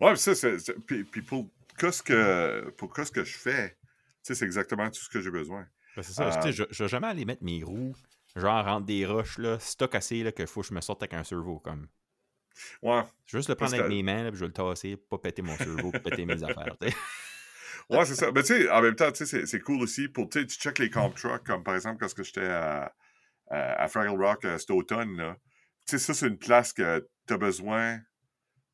Ouais, 0.00 0.16
ça, 0.16 0.34
c'est. 0.34 0.56
Puis, 0.86 1.04
pour 1.22 1.48
qu'est-ce 1.78 2.02
que, 2.02 2.70
pour 2.76 2.92
qu'est-ce 2.92 3.12
que 3.12 3.24
je 3.24 3.36
fais, 3.38 3.70
tu 3.70 3.76
sais, 4.22 4.34
c'est 4.34 4.44
exactement 4.44 4.88
tout 4.90 5.00
ce 5.00 5.08
que 5.08 5.20
j'ai 5.20 5.30
besoin. 5.30 5.66
Ben, 5.96 6.02
c'est 6.02 6.12
ça. 6.12 6.24
Euh, 6.26 6.34
tu 6.36 6.42
sais, 6.42 6.52
Je 6.52 6.64
je 6.70 6.82
vais 6.84 6.88
jamais 6.88 7.06
aller 7.06 7.24
mettre 7.24 7.44
mes 7.44 7.62
roues, 7.62 7.94
genre 8.34 8.66
entre 8.66 8.86
des 8.86 9.06
roches, 9.06 9.38
là, 9.38 9.58
stock 9.58 9.94
assez, 9.94 10.22
là, 10.22 10.32
qu'il 10.32 10.46
faut 10.46 10.60
que 10.62 10.66
je 10.68 10.74
me 10.74 10.80
sorte 10.80 11.02
avec 11.02 11.14
un 11.14 11.24
servo. 11.24 11.60
Comme. 11.60 11.86
Ouais. 12.82 13.02
Je 13.26 13.36
vais 13.36 13.38
juste 13.38 13.48
le 13.48 13.54
prendre 13.54 13.74
avec 13.74 13.86
que- 13.86 13.90
mes 13.90 14.02
mains, 14.02 14.24
là, 14.24 14.30
puis 14.30 14.38
je 14.38 14.44
vais 14.44 14.48
le 14.48 14.52
tasser, 14.52 14.96
pas 14.96 15.18
péter 15.18 15.42
mon 15.42 15.56
puis 15.56 16.00
péter 16.00 16.26
mes 16.26 16.42
affaires. 16.42 16.76
tu 16.80 16.88
sais. 16.88 16.94
Ouais, 17.88 18.04
c'est 18.04 18.16
ça. 18.16 18.32
Mais 18.32 18.42
tu 18.42 18.48
sais, 18.48 18.68
en 18.68 18.82
même 18.82 18.96
temps, 18.96 19.12
tu 19.12 19.18
sais, 19.18 19.26
c'est- 19.26 19.46
c'est 19.46 19.60
cool 19.60 19.80
aussi 19.80 20.08
pour, 20.08 20.28
tu 20.28 20.40
sais, 20.40 20.46
tu 20.46 20.56
check 20.58 20.80
les 20.80 20.90
comp 20.90 21.14
trucks, 21.14 21.44
comme 21.46 21.62
par 21.62 21.76
exemple 21.76 22.04
quand 22.04 22.22
j'étais 22.24 22.46
à, 22.46 22.92
à, 23.48 23.82
à 23.82 23.88
Fraggle 23.88 24.20
Rock 24.22 24.44
euh, 24.44 24.58
cet 24.58 24.70
automne, 24.70 25.16
là. 25.16 25.36
Tu 25.86 25.98
sais, 25.98 25.98
ça, 25.98 26.14
c'est 26.14 26.26
une 26.28 26.38
place 26.38 26.72
que 26.72 27.06
tu 27.28 27.34
as 27.34 27.38
besoin. 27.38 27.98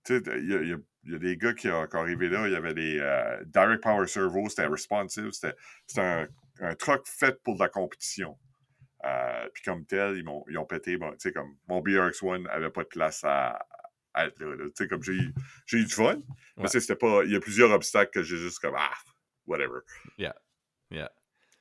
Tu 0.04 0.16
sais, 0.18 0.22
il 0.38 0.50
y 0.50 0.54
a, 0.54 0.62
il 0.62 0.68
y 0.68 0.72
a- 0.72 0.78
il 1.04 1.12
y 1.12 1.14
a 1.16 1.18
des 1.18 1.36
gars 1.36 1.52
qui, 1.52 1.68
ont 1.68 1.82
arrivés 1.94 2.28
là, 2.28 2.46
il 2.46 2.52
y 2.52 2.56
avait 2.56 2.74
des 2.74 2.98
euh, 3.00 3.42
Direct 3.46 3.82
Power 3.82 4.06
Servo, 4.06 4.48
c'était 4.48 4.66
responsive, 4.68 5.30
c'était 5.32 5.56
un, 5.98 6.28
un 6.60 6.74
truck 6.76 7.04
fait 7.08 7.42
pour 7.42 7.56
de 7.56 7.58
la 7.60 7.68
compétition. 7.68 8.38
Euh, 9.04 9.48
puis 9.52 9.64
comme 9.64 9.84
tel, 9.84 10.16
ils, 10.16 10.22
m'ont- 10.24 10.44
ils 10.48 10.56
ont 10.58 10.64
pété, 10.64 10.96
bon, 10.96 11.10
tu 11.10 11.16
sais, 11.18 11.32
comme 11.32 11.56
mon 11.66 11.80
BRX-1 11.80 12.46
avait 12.48 12.70
pas 12.70 12.84
de 12.84 12.88
place 12.88 13.24
à, 13.24 13.66
à 14.14 14.26
être 14.26 14.38
là. 14.38 14.54
là. 14.54 14.64
Tu 14.66 14.72
sais, 14.76 14.86
comme 14.86 15.02
j'ai 15.02 15.12
eu, 15.14 15.32
du 15.84 15.88
fun, 15.92 16.18
mais 16.56 16.62
Ouais. 16.62 16.68
c'était 16.68 16.94
pas, 16.94 17.24
il 17.24 17.32
y 17.32 17.36
a 17.36 17.40
plusieurs 17.40 17.72
obstacles 17.72 18.12
que 18.12 18.22
j'ai 18.22 18.36
juste 18.36 18.60
comme, 18.60 18.76
ah, 18.78 18.94
whatever. 19.46 19.80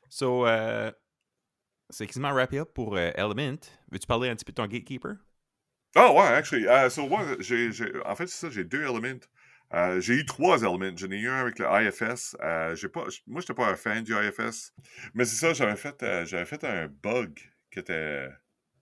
So, 0.07 0.45
euh, 0.45 0.91
c'est 1.91 2.07
quasiment 2.07 2.31
wrap 2.31 2.53
up 2.53 2.73
pour 2.73 2.97
euh, 2.97 3.11
Element. 3.15 3.59
Veux-tu 3.91 4.07
parler 4.07 4.29
un 4.29 4.35
petit 4.35 4.45
peu 4.45 4.51
de 4.51 4.55
ton 4.55 4.67
Gatekeeper? 4.67 5.15
Ah 5.95 6.13
ouais, 6.13 6.21
actually. 6.21 6.65
Uh, 6.67 6.89
so 6.89 7.07
moi, 7.07 7.25
j'ai, 7.39 7.69
en 8.05 8.15
fait, 8.15 8.27
c'est 8.27 8.47
ça, 8.47 8.49
j'ai 8.49 8.63
deux 8.63 8.81
Elements. 8.81 9.19
Euh, 9.73 9.99
j'ai 10.01 10.15
eu 10.15 10.25
trois 10.25 10.61
Elements. 10.61 10.95
J'en 10.97 11.11
ai 11.11 11.17
eu 11.17 11.27
un 11.29 11.41
avec 11.41 11.59
le 11.59 11.65
IFS. 11.65 12.35
Euh, 12.41 12.75
j'ai 12.75 12.87
pas, 12.89 13.05
moi, 13.27 13.41
j'étais 13.41 13.53
pas 13.53 13.67
un 13.67 13.75
fan 13.75 14.03
du 14.03 14.13
IFS. 14.13 14.73
Mais 15.13 15.25
c'est 15.25 15.35
ça, 15.35 15.53
j'avais 15.53 15.75
fait, 15.75 16.01
euh, 16.03 16.25
j'avais 16.25 16.45
fait 16.45 16.63
un 16.63 16.87
bug 16.87 17.37
qui 17.71 17.79
était, 17.79 18.27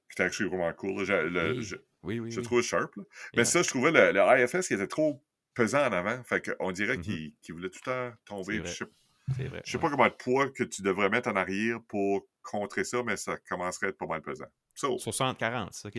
qui 0.10 0.14
était 0.14 0.24
actually 0.24 0.50
vraiment 0.50 0.72
cool. 0.74 1.04
le- 1.04 1.52
Oui, 1.58 1.64
je 1.64 1.76
Oui, 2.04 2.20
oui. 2.20 2.32
je 2.32 2.42
trouvais 2.42 2.62
sharp. 2.64 2.96
là. 2.96 3.04
Mais 3.34 3.40
Yeah. 3.40 3.46
ça, 3.46 3.62
je 3.64 3.70
trouvais 3.70 3.92
le, 3.92 4.12
le 4.12 4.20
IFS 4.44 4.68
qui 4.68 4.74
était 4.76 4.88
trop 4.88 5.24
pesant 5.56 5.80
en 5.88 5.92
avant. 5.92 6.24
Fait 6.24 6.56
qu'on 6.56 6.72
dirait 6.72 6.98
Mhm. 6.98 7.04
qu'il, 7.04 7.34
voulait 7.54 7.70
tout 7.70 7.80
le 7.86 7.92
temps 8.12 8.16
tomber. 8.26 8.54
C'est 8.54 8.60
vrai. 8.60 8.90
Je 9.30 9.34
sais, 9.36 9.48
vrai. 9.48 9.62
je 9.66 9.72
sais 9.72 9.78
ouais. 9.78 9.82
pas 9.82 9.90
combien 9.92 10.08
de 10.10 10.14
poids 10.14 10.50
que 10.50 10.64
tu 10.64 10.82
devrais 10.82 11.10
mettre 11.10 11.30
en 11.30 11.36
arrière 11.36 11.80
pour 11.88 12.28
contrer 12.50 12.84
ça, 12.84 13.04
mais 13.04 13.16
ça 13.18 13.38
commencerait 13.50 13.88
à 13.88 13.90
être 13.90 13.98
pas 13.98 14.06
mal 14.08 14.22
pesant. 14.22 14.48
So, 14.76 14.98
60-40, 14.98 15.70
c'est 15.72 15.82
ça, 15.82 15.92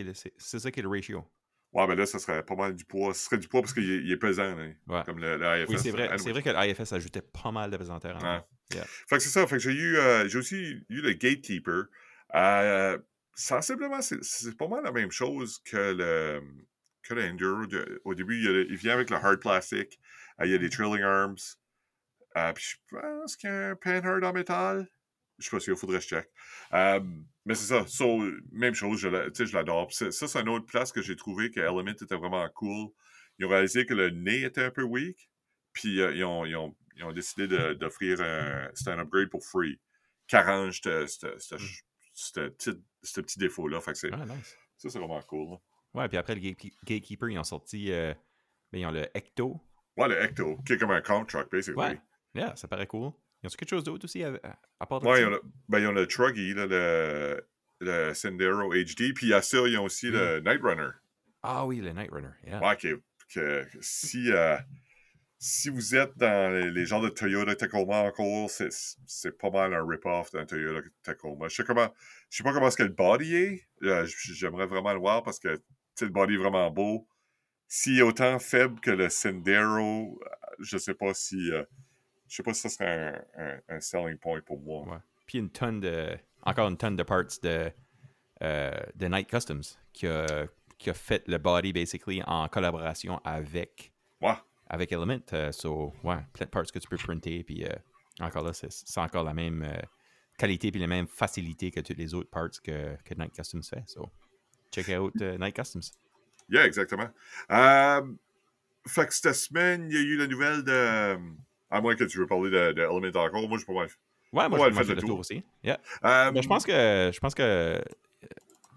qui 0.71 0.79
est 0.79 0.83
le- 0.83 0.89
ratio. 0.89 1.25
Ouais, 1.73 1.87
ben 1.87 1.95
là, 1.95 2.05
ça 2.05 2.19
serait 2.19 2.43
pas 2.43 2.55
mal 2.55 2.75
du 2.75 2.83
poids. 2.83 3.13
Ce 3.13 3.25
serait 3.25 3.37
du 3.37 3.47
poids 3.47 3.61
parce 3.61 3.73
qu'il 3.73 3.89
est, 3.89 3.97
il 4.03 4.11
est 4.11 4.17
pesant, 4.17 4.55
là, 4.55 4.67
Ouais. 4.87 5.03
comme 5.05 5.19
le, 5.19 5.37
le 5.37 5.45
IFS. 5.61 5.69
Oui, 5.69 5.79
c'est 5.79 5.91
vrai, 5.91 6.09
c'est 6.17 6.31
vrai 6.31 6.43
que 6.43 6.49
l'IFS 6.49 6.91
ajoutait 6.91 7.21
pas 7.21 7.51
mal 7.51 7.71
de 7.71 7.77
pesanteur. 7.77 8.17
en. 8.21 8.45
Yeah. 8.73 8.85
Fait 8.85 9.17
que 9.17 9.19
c'est 9.19 9.29
ça. 9.29 9.47
Fait 9.47 9.55
que 9.55 9.61
j'ai 9.61 9.71
eu, 9.71 9.97
euh, 9.97 10.27
j'ai 10.27 10.37
aussi 10.37 10.55
eu 10.89 11.01
le 11.01 11.13
Gatekeeper. 11.13 11.85
Euh, 12.35 12.97
sensiblement, 13.33 14.01
c'est, 14.01 14.57
pas 14.57 14.67
mal 14.67 14.83
la 14.83 14.91
même 14.91 15.11
chose 15.11 15.61
que 15.63 15.93
le, 15.93 16.41
que 17.03 17.13
le 17.13 17.23
Enduro. 17.23 17.65
De- 17.67 18.01
au 18.05 18.13
début, 18.15 18.37
il, 18.39 18.45
le- 18.47 18.75
vient 18.75 18.93
avec 18.93 19.09
le 19.09 19.15
hard 19.17 19.39
plastic. 19.39 19.99
Euh, 20.41 20.45
il 20.45 20.51
y 20.51 20.55
a 20.55 20.57
des 20.57 20.69
trilling 20.69 21.03
arms. 21.03 21.35
Euh, 22.37 22.53
puis 22.53 22.63
je 22.65 22.75
pense 22.97 23.35
qu'il 23.37 23.49
y 23.49 23.53
a 23.53 23.69
un 23.69 23.75
panhard 23.75 24.23
en 24.23 24.33
métal. 24.33 24.89
Je 25.41 25.49
sais 25.49 25.55
pas 25.55 25.59
s'il 25.59 25.75
faudrait 25.75 25.97
que 25.97 26.03
je 26.03 26.09
check. 26.09 26.29
Euh, 26.73 26.99
mais 27.45 27.55
c'est 27.55 27.65
ça. 27.67 27.85
So, 27.87 28.23
même 28.51 28.73
chose, 28.73 28.99
je, 28.99 29.53
l'adore. 29.53 29.91
Ça, 29.91 30.11
c'est 30.11 30.39
une 30.39 30.49
autre 30.49 30.65
place 30.65 30.91
que 30.91 31.01
j'ai 31.01 31.15
trouvé 31.15 31.49
que 31.51 31.59
Element 31.59 31.91
était 31.91 32.15
vraiment 32.15 32.47
cool. 32.55 32.89
Ils 33.39 33.45
ont 33.45 33.49
réalisé 33.49 33.85
que 33.85 33.93
le 33.93 34.09
nez 34.11 34.43
était 34.43 34.63
un 34.63 34.71
peu 34.71 34.83
weak. 34.83 35.29
Puis 35.73 35.99
euh, 36.01 36.13
ils, 36.13 36.23
ont, 36.23 36.45
ils, 36.45 36.55
ont, 36.55 36.75
ils 36.95 37.03
ont 37.03 37.11
décidé 37.11 37.47
d'offrir 37.75 38.21
un, 38.21 38.99
upgrade 38.99 39.29
pour 39.29 39.43
free 39.43 39.79
qui 40.27 40.35
arrange 40.35 40.81
ce 40.81 41.05
ce 42.13 43.19
petit, 43.21 43.39
défaut-là. 43.39 43.81
Fait 43.81 43.93
que 43.93 43.97
c'est, 43.97 44.09
Ah, 44.13 44.25
nice. 44.25 44.55
ça, 44.77 44.89
c'est 44.89 44.99
vraiment 44.99 45.21
cool. 45.23 45.51
là. 45.51 45.57
Ouais, 45.93 46.07
puis 46.07 46.17
après 46.17 46.35
le 46.35 46.41
Gate- 46.41 46.73
Gatekeeper, 46.85 47.29
ils 47.29 47.39
ont 47.39 47.43
sorti. 47.43 47.91
euh, 47.91 48.13
ben, 48.71 48.79
ils 48.79 48.85
ont 48.85 48.91
le 48.91 49.05
Ecto. 49.15 49.59
Ouais, 49.97 50.07
le 50.07 50.21
Ecto, 50.23 50.57
qui 50.65 50.73
est 50.73 50.77
comme 50.77 50.91
un 50.91 51.01
truck, 51.01 51.51
basically. 51.51 51.75
Ouais. 51.75 51.99
Yeah, 52.33 52.55
ça 52.55 52.67
paraît 52.67 52.87
cool. 52.87 53.11
Ils 53.43 53.47
ont 53.47 53.49
quelque 53.49 53.69
chose 53.69 53.83
d'autre 53.83 54.05
aussi 54.05 54.23
à, 54.23 54.39
part 54.87 54.99
de 54.99 55.07
Ouais, 55.07 55.15
ça? 55.15 55.21
ils 55.21 55.25
ont 55.27 55.29
le, 55.31 55.41
ben, 55.69 55.79
ils 55.79 55.87
ont 55.87 55.91
le 55.91 56.07
Truggy, 56.07 56.53
là, 56.53 56.67
le, 56.67 57.47
le 57.79 58.13
Sendero 58.13 58.71
HD. 58.73 59.13
Puis 59.15 59.33
à 59.33 59.41
ça, 59.41 59.57
ils 59.67 59.77
ont 59.77 59.85
aussi 59.85 60.09
le 60.11 60.39
Night 60.41 60.61
Runner. 60.61 60.89
Ah 61.43 61.65
oui, 61.65 61.77
le 61.81 61.91
Night 61.91 62.11
Runner. 62.11 62.29
Yeah. 62.45 62.61
Ouais, 62.63 62.77
que, 62.77 63.01
que 63.33 63.67
si, 63.81 64.31
euh, 64.31 64.55
si 65.39 65.69
vous 65.69 65.95
êtes 65.95 66.15
dans 66.17 66.53
les, 66.53 66.69
les 66.69 66.85
genres 66.85 67.01
de 67.01 67.09
Toyota 67.09 67.55
Tacoma 67.55 68.01
encore, 68.03 68.47
c'est, 68.51 68.69
c'est 68.71 69.35
pas 69.39 69.49
mal 69.49 69.73
un 69.73 69.83
rip-off 69.87 70.31
d'un 70.31 70.45
Toyota 70.45 70.87
Tacoma. 71.01 71.47
Je 71.47 71.55
sais 71.55 71.63
comment, 71.63 71.91
je 72.29 72.37
sais 72.37 72.43
pas 72.43 72.53
comment 72.53 72.67
est-ce 72.67 72.77
que 72.77 72.83
le 72.83 72.89
body 72.89 73.35
est. 73.35 73.67
Euh, 73.81 74.05
j'aimerais 74.07 74.67
vraiment 74.67 74.93
le 74.93 74.99
voir 74.99 75.23
parce 75.23 75.39
que 75.39 75.59
le 76.01 76.09
body 76.09 76.35
est 76.35 76.37
vraiment 76.37 76.69
beau. 76.69 77.07
S'il 77.67 77.97
est 77.97 78.03
autant 78.03 78.37
faible 78.37 78.79
que 78.81 78.91
le 78.91 79.09
Sendero, 79.09 80.19
euh, 80.21 80.29
je 80.59 80.77
sais 80.77 80.93
pas 80.93 81.15
si, 81.15 81.51
euh, 81.51 81.63
je 82.31 82.37
sais 82.37 82.43
pas 82.43 82.53
si 82.53 82.61
ça 82.61 82.69
serait 82.69 82.87
un, 83.37 83.43
un- 83.43 83.59
un 83.75 83.79
selling 83.81 84.17
point 84.17 84.39
pour 84.41 84.57
moi. 84.59 84.87
Ouais. 84.87 84.97
Puis 85.25 85.37
une 85.39 85.49
tonne 85.49 85.81
de. 85.81 86.17
Encore 86.43 86.69
une 86.69 86.77
tonne 86.77 86.95
de 86.95 87.03
parts 87.03 87.25
de 87.43 87.71
euh, 88.41 88.71
de 88.95 89.05
Night 89.07 89.29
Customs 89.29 89.77
qui 89.93 90.07
a, 90.07 90.47
qui 90.77 90.89
a 90.89 90.93
fait 90.93 91.27
le 91.27 91.37
body, 91.37 91.73
basically, 91.73 92.23
en 92.25 92.47
collaboration 92.47 93.19
avec, 93.23 93.91
Ouais. 94.21 94.33
avec 94.69 94.91
Element. 94.93 95.19
Euh, 95.33 95.51
so, 95.51 95.93
ouais, 96.03 96.17
plein 96.33 96.45
de 96.45 96.49
parts 96.51 96.71
que 96.71 96.79
tu 96.79 96.87
peux 96.87 96.97
printer. 96.97 97.43
Puis 97.43 97.65
euh, 97.65 97.69
encore 98.21 98.43
là, 98.43 98.53
c'est 98.53 98.97
encore 98.99 99.23
la 99.23 99.33
même 99.33 99.61
euh, 99.63 99.79
qualité 100.37 100.71
puis 100.71 100.79
la 100.81 100.87
même 100.87 101.07
facilité 101.07 101.69
que 101.69 101.81
toutes 101.81 101.97
les 101.97 102.13
autres 102.13 102.29
parts 102.31 102.49
que, 102.63 102.95
que 103.03 103.13
Night 103.13 103.33
Customs 103.35 103.61
fait. 103.61 103.83
So, 103.87 104.09
check 104.71 104.87
out 104.89 105.13
Night 105.15 105.55
Customs. 105.55 105.91
Yeah, 106.49 106.65
exactement. 106.65 107.09
Fait 108.87 109.05
que 109.05 109.13
cette 109.13 109.35
semaine, 109.35 109.87
il 109.91 109.93
y 109.93 109.97
a 109.97 110.01
eu 110.01 110.17
la 110.17 110.27
nouvelle 110.27 110.63
de. 110.63 111.17
À 111.71 111.81
moins 111.81 111.95
que 111.95 112.03
tu 112.03 112.17
veux 112.19 112.27
parler 112.27 112.51
de, 112.51 112.73
de 112.73 112.81
Element 112.81 113.19
encore, 113.23 113.47
moi 113.49 113.57
je 113.57 113.65
peux 113.65 113.73
pas. 113.73 113.85
Ouais, 114.33 114.47
moi, 114.49 114.59
Ouais, 114.59 114.69
je 114.71 114.75
fait 114.75 114.83
le 114.83 114.93
le 114.95 115.01
tour 115.01 115.09
tour. 115.09 115.19
aussi. 115.19 115.43
Yeah. 115.63 115.79
Euh, 116.05 116.31
Mais 116.33 116.41
je 116.41 116.47
pense 116.47 116.65
que. 116.65 117.11
Je 117.13 117.19
pense 117.19 117.33
que. 117.33 117.41
euh, 117.41 117.81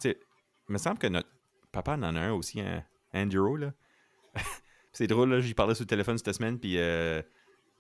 Tu 0.01 0.11
sais, 0.11 0.19
il 0.69 0.73
me 0.73 0.79
semble 0.79 0.99
que 0.99 1.07
notre 1.07 1.29
papa 1.73 1.93
en 1.95 2.03
a 2.03 2.21
un 2.21 2.33
aussi, 2.33 2.61
un 2.61 2.83
Enduro, 3.13 3.57
là. 3.57 3.73
c'est 4.93 5.07
drôle, 5.07 5.31
là. 5.31 5.41
J'y 5.41 5.55
parlais 5.55 5.75
sur 5.75 5.83
le 5.83 5.89
téléphone 5.89 6.19
cette 6.19 6.33
semaine, 6.35 6.59
puis. 6.59 6.79
euh, 6.79 7.21
tu 7.23 7.29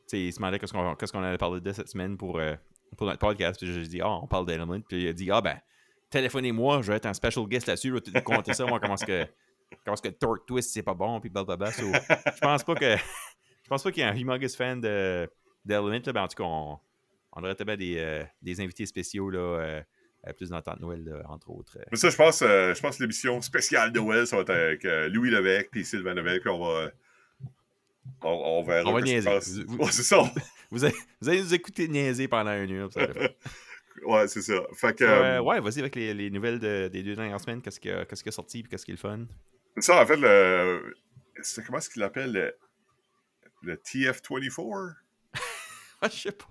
sais, 0.08 0.20
il 0.20 0.32
se 0.32 0.38
demandait 0.38 0.58
qu'est-ce 0.58 0.72
qu'on 0.72 0.94
qu'est-ce 0.96 1.12
qu'on 1.12 1.22
allait 1.22 1.38
parler 1.38 1.60
de 1.60 1.72
cette 1.72 1.88
semaine 1.88 2.16
pour, 2.18 2.38
euh, 2.38 2.54
pour 2.96 3.06
notre 3.06 3.18
podcast. 3.20 3.58
Puis 3.58 3.72
j'ai 3.72 3.82
dit, 3.88 4.00
ah, 4.02 4.10
on 4.22 4.26
parle 4.26 4.44
d'Element. 4.46 4.78
Puis 4.80 5.02
il 5.04 5.08
a 5.08 5.12
dit, 5.14 5.30
ah, 5.30 5.40
ben, 5.40 5.58
téléphonez-moi, 6.10 6.82
je 6.82 6.90
vais 6.92 6.96
être 6.98 7.06
un 7.06 7.14
special 7.14 7.46
guest 7.46 7.66
là-dessus. 7.66 7.88
Je 7.88 7.94
vais 7.94 8.00
te 8.02 8.18
compter 8.20 8.52
ça, 8.52 8.66
moi, 8.66 8.78
comment 8.80 8.94
est-ce 8.94 9.06
que. 9.06 9.26
Comment 9.84 9.94
est-ce 9.94 10.02
que 10.02 10.08
Torque 10.10 10.46
Twist, 10.46 10.72
c'est 10.72 10.82
pas 10.82 10.94
bon, 10.94 11.18
puis 11.20 11.30
blablabla. 11.30 11.72
So, 11.72 11.84
je 11.86 12.40
pense 12.40 12.62
pas 12.64 12.74
que. 12.74 12.94
Je 13.64 13.68
pense 13.68 13.82
pas 13.82 13.90
qu'il 13.90 14.02
y 14.02 14.06
ait 14.06 14.10
un 14.10 14.14
humongous 14.16 14.48
fan 14.56 14.80
de 14.80 15.28
d'Element, 15.64 15.88
là. 15.88 15.98
Ben, 16.12 16.22
en 16.22 16.28
tout 16.28 16.36
cas, 16.36 16.44
on, 16.44 16.78
on 17.32 17.42
aurait 17.42 17.54
peut-être 17.54 17.78
des, 17.78 17.96
euh, 17.98 18.22
des 18.42 18.60
invités 18.60 18.86
spéciaux, 18.86 19.30
là. 19.30 19.38
euh, 19.38 19.82
euh, 20.26 20.32
plus 20.32 20.50
dans 20.50 20.56
le 20.56 20.62
temps 20.62 20.74
de 20.74 20.80
Noël, 20.80 21.02
là, 21.04 21.22
entre 21.28 21.50
autres. 21.50 21.78
Mais 21.90 21.96
ça, 21.96 22.08
je 22.10 22.16
pense, 22.16 22.40
euh, 22.42 22.72
je 22.74 22.80
pense 22.80 22.96
que 22.98 23.02
l'émission 23.02 23.40
spéciale 23.42 23.90
Noël, 23.92 24.26
ça 24.26 24.36
va 24.36 24.42
être 24.42 24.50
avec 24.50 24.84
Louis 25.12 25.30
Levesque 25.30 25.68
puis 25.70 25.84
Sylvain 25.84 26.14
Levesque, 26.14 26.42
puis 26.42 26.50
on 26.50 26.58
va. 26.64 26.90
On, 28.22 28.28
on 28.30 28.62
verra. 28.62 28.88
On 28.88 28.92
va 28.94 29.00
qu'est-ce 29.02 29.16
qui 29.16 29.22
se 29.22 29.28
niaiser. 29.28 29.64
passe. 29.64 29.78
Vous- 29.78 29.90
ça. 29.90 30.22
Vous 30.70 30.84
allez, 30.84 30.94
vous 31.20 31.28
allez 31.28 31.40
nous 31.40 31.54
écouter 31.54 31.86
niaiser 31.88 32.26
pendant 32.26 32.52
une 32.60 32.72
heure. 32.72 32.88
Ouais, 34.04 34.26
c'est 34.26 34.42
ça. 34.42 34.60
Fait 34.74 34.92
que. 34.98 35.04
Euh, 35.04 35.38
euh, 35.38 35.40
ouais, 35.40 35.60
vas-y 35.60 35.78
avec 35.78 35.94
les, 35.94 36.12
les 36.14 36.28
nouvelles 36.28 36.58
de- 36.58 36.88
des 36.88 37.04
deux 37.04 37.14
dernières 37.14 37.38
semaines. 37.40 37.62
Qu'est-ce 37.62 37.78
qui 37.78 37.88
a, 37.90 38.04
sorti 38.32 38.62
puis 38.62 38.68
qu'est-ce 38.70 38.84
qui 38.84 38.90
est 38.90 38.94
le 38.94 38.98
fun? 38.98 39.24
Ça, 39.78 40.02
en 40.02 40.06
fait, 40.06 40.16
le. 40.16 40.96
C'est 41.42 41.64
comment 41.64 41.78
est-ce 41.78 41.88
qu'il 41.90 42.00
l'appelle 42.00 42.54
le, 43.64 43.72
le 43.72 43.76
TF24 43.78 44.94
Ah, 46.00 46.08
je 46.08 46.16
sais 46.16 46.32
pas. 46.32 46.46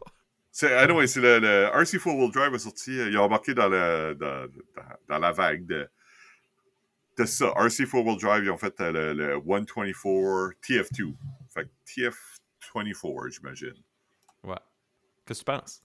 C'est, 0.51 0.72
anyway, 0.74 1.07
c'est 1.07 1.20
le, 1.22 1.39
le 1.39 1.66
RC4 1.74 2.16
Wheel 2.16 2.32
Drive 2.32 2.53
a 2.53 2.59
sorti. 2.59 2.91
euh, 2.99 3.09
Il 3.09 3.18
a 3.18 3.24
embarqué 3.24 3.53
dans, 3.53 3.68
le, 3.70 4.14
dans, 4.16 4.47
dans, 4.76 4.84
dans 5.09 5.18
la 5.20 5.32
vague 5.32 5.66
de, 5.66 5.89
de 7.18 7.26
ça. 7.26 7.45
RC4 7.57 8.03
Wheel 8.05 8.18
Drive, 8.20 8.43
ils 8.43 8.51
ont 8.51 8.57
fait 8.57 8.80
euh, 8.82 8.91
le, 8.91 9.14
le 9.14 9.34
124 9.34 10.53
TF2. 10.61 11.16
Fait 11.53 11.66
que 11.66 11.70
TF24, 11.88 13.32
j'imagine. 13.32 13.74
Ouais. 14.43 14.55
Qu'est-ce 15.26 15.43
que 15.43 15.51
tu 15.51 15.57
penses? 15.57 15.84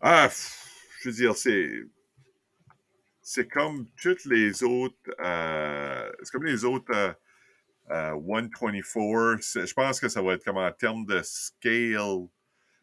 Ah, 0.00 0.28
pff, 0.28 0.66
je 1.00 1.08
veux 1.10 1.14
dire, 1.14 1.36
c'est. 1.36 1.84
C'est 3.26 3.48
comme 3.48 3.86
toutes 4.00 4.24
les 4.26 4.62
autres. 4.62 4.96
euh, 5.20 6.12
c'est 6.22 6.30
comme 6.32 6.44
les 6.44 6.64
autres 6.64 6.92
euh, 6.94 7.12
euh, 7.90 8.12
124. 8.12 9.38
C'est- 9.42 9.66
Je 9.66 9.74
pense 9.74 10.00
que 10.00 10.08
ça 10.08 10.22
va 10.22 10.34
être 10.34 10.44
comme 10.44 10.56
en 10.58 10.70
termes 10.72 11.04
de 11.06 11.20
scale. 11.22 11.98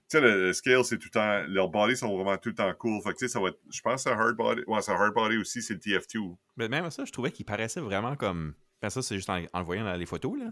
Tu 0.09 0.17
sais, 0.17 0.21
le, 0.21 0.47
le 0.47 0.53
scale, 0.53 0.83
c'est 0.83 0.97
tout 0.97 1.07
le 1.07 1.11
temps. 1.11 1.43
Leurs 1.47 1.69
bodies 1.69 1.95
sont 1.97 2.13
vraiment 2.15 2.37
tout 2.37 2.49
le 2.49 2.55
temps 2.55 2.73
cool. 2.75 3.01
Fait 3.01 3.09
que, 3.13 3.17
tu 3.19 3.27
sais, 3.27 3.33
ça 3.33 3.39
va 3.39 3.49
être. 3.49 3.59
Je 3.71 3.81
pense 3.81 4.03
que 4.03 4.09
c'est 4.09 4.15
un 4.15 4.19
hard 4.19 4.35
body. 4.35 4.61
Ouais, 4.67 4.81
c'est 4.81 4.91
un 4.91 4.95
hard 4.95 5.13
body 5.13 5.37
aussi, 5.37 5.61
c'est 5.61 5.73
le 5.73 5.79
TF2. 5.79 6.35
Mais 6.57 6.67
même 6.67 6.85
à 6.85 6.91
ça, 6.91 7.05
je 7.05 7.11
trouvais 7.11 7.31
qu'il 7.31 7.45
paraissait 7.45 7.79
vraiment 7.81 8.15
comme. 8.15 8.53
Ben 8.81 8.89
ça, 8.89 9.01
c'est 9.01 9.15
juste 9.15 9.29
en, 9.29 9.41
en 9.53 9.59
le 9.59 9.65
voyant 9.65 9.83
dans 9.85 9.93
les 9.95 10.05
photos, 10.05 10.37
là. 10.37 10.51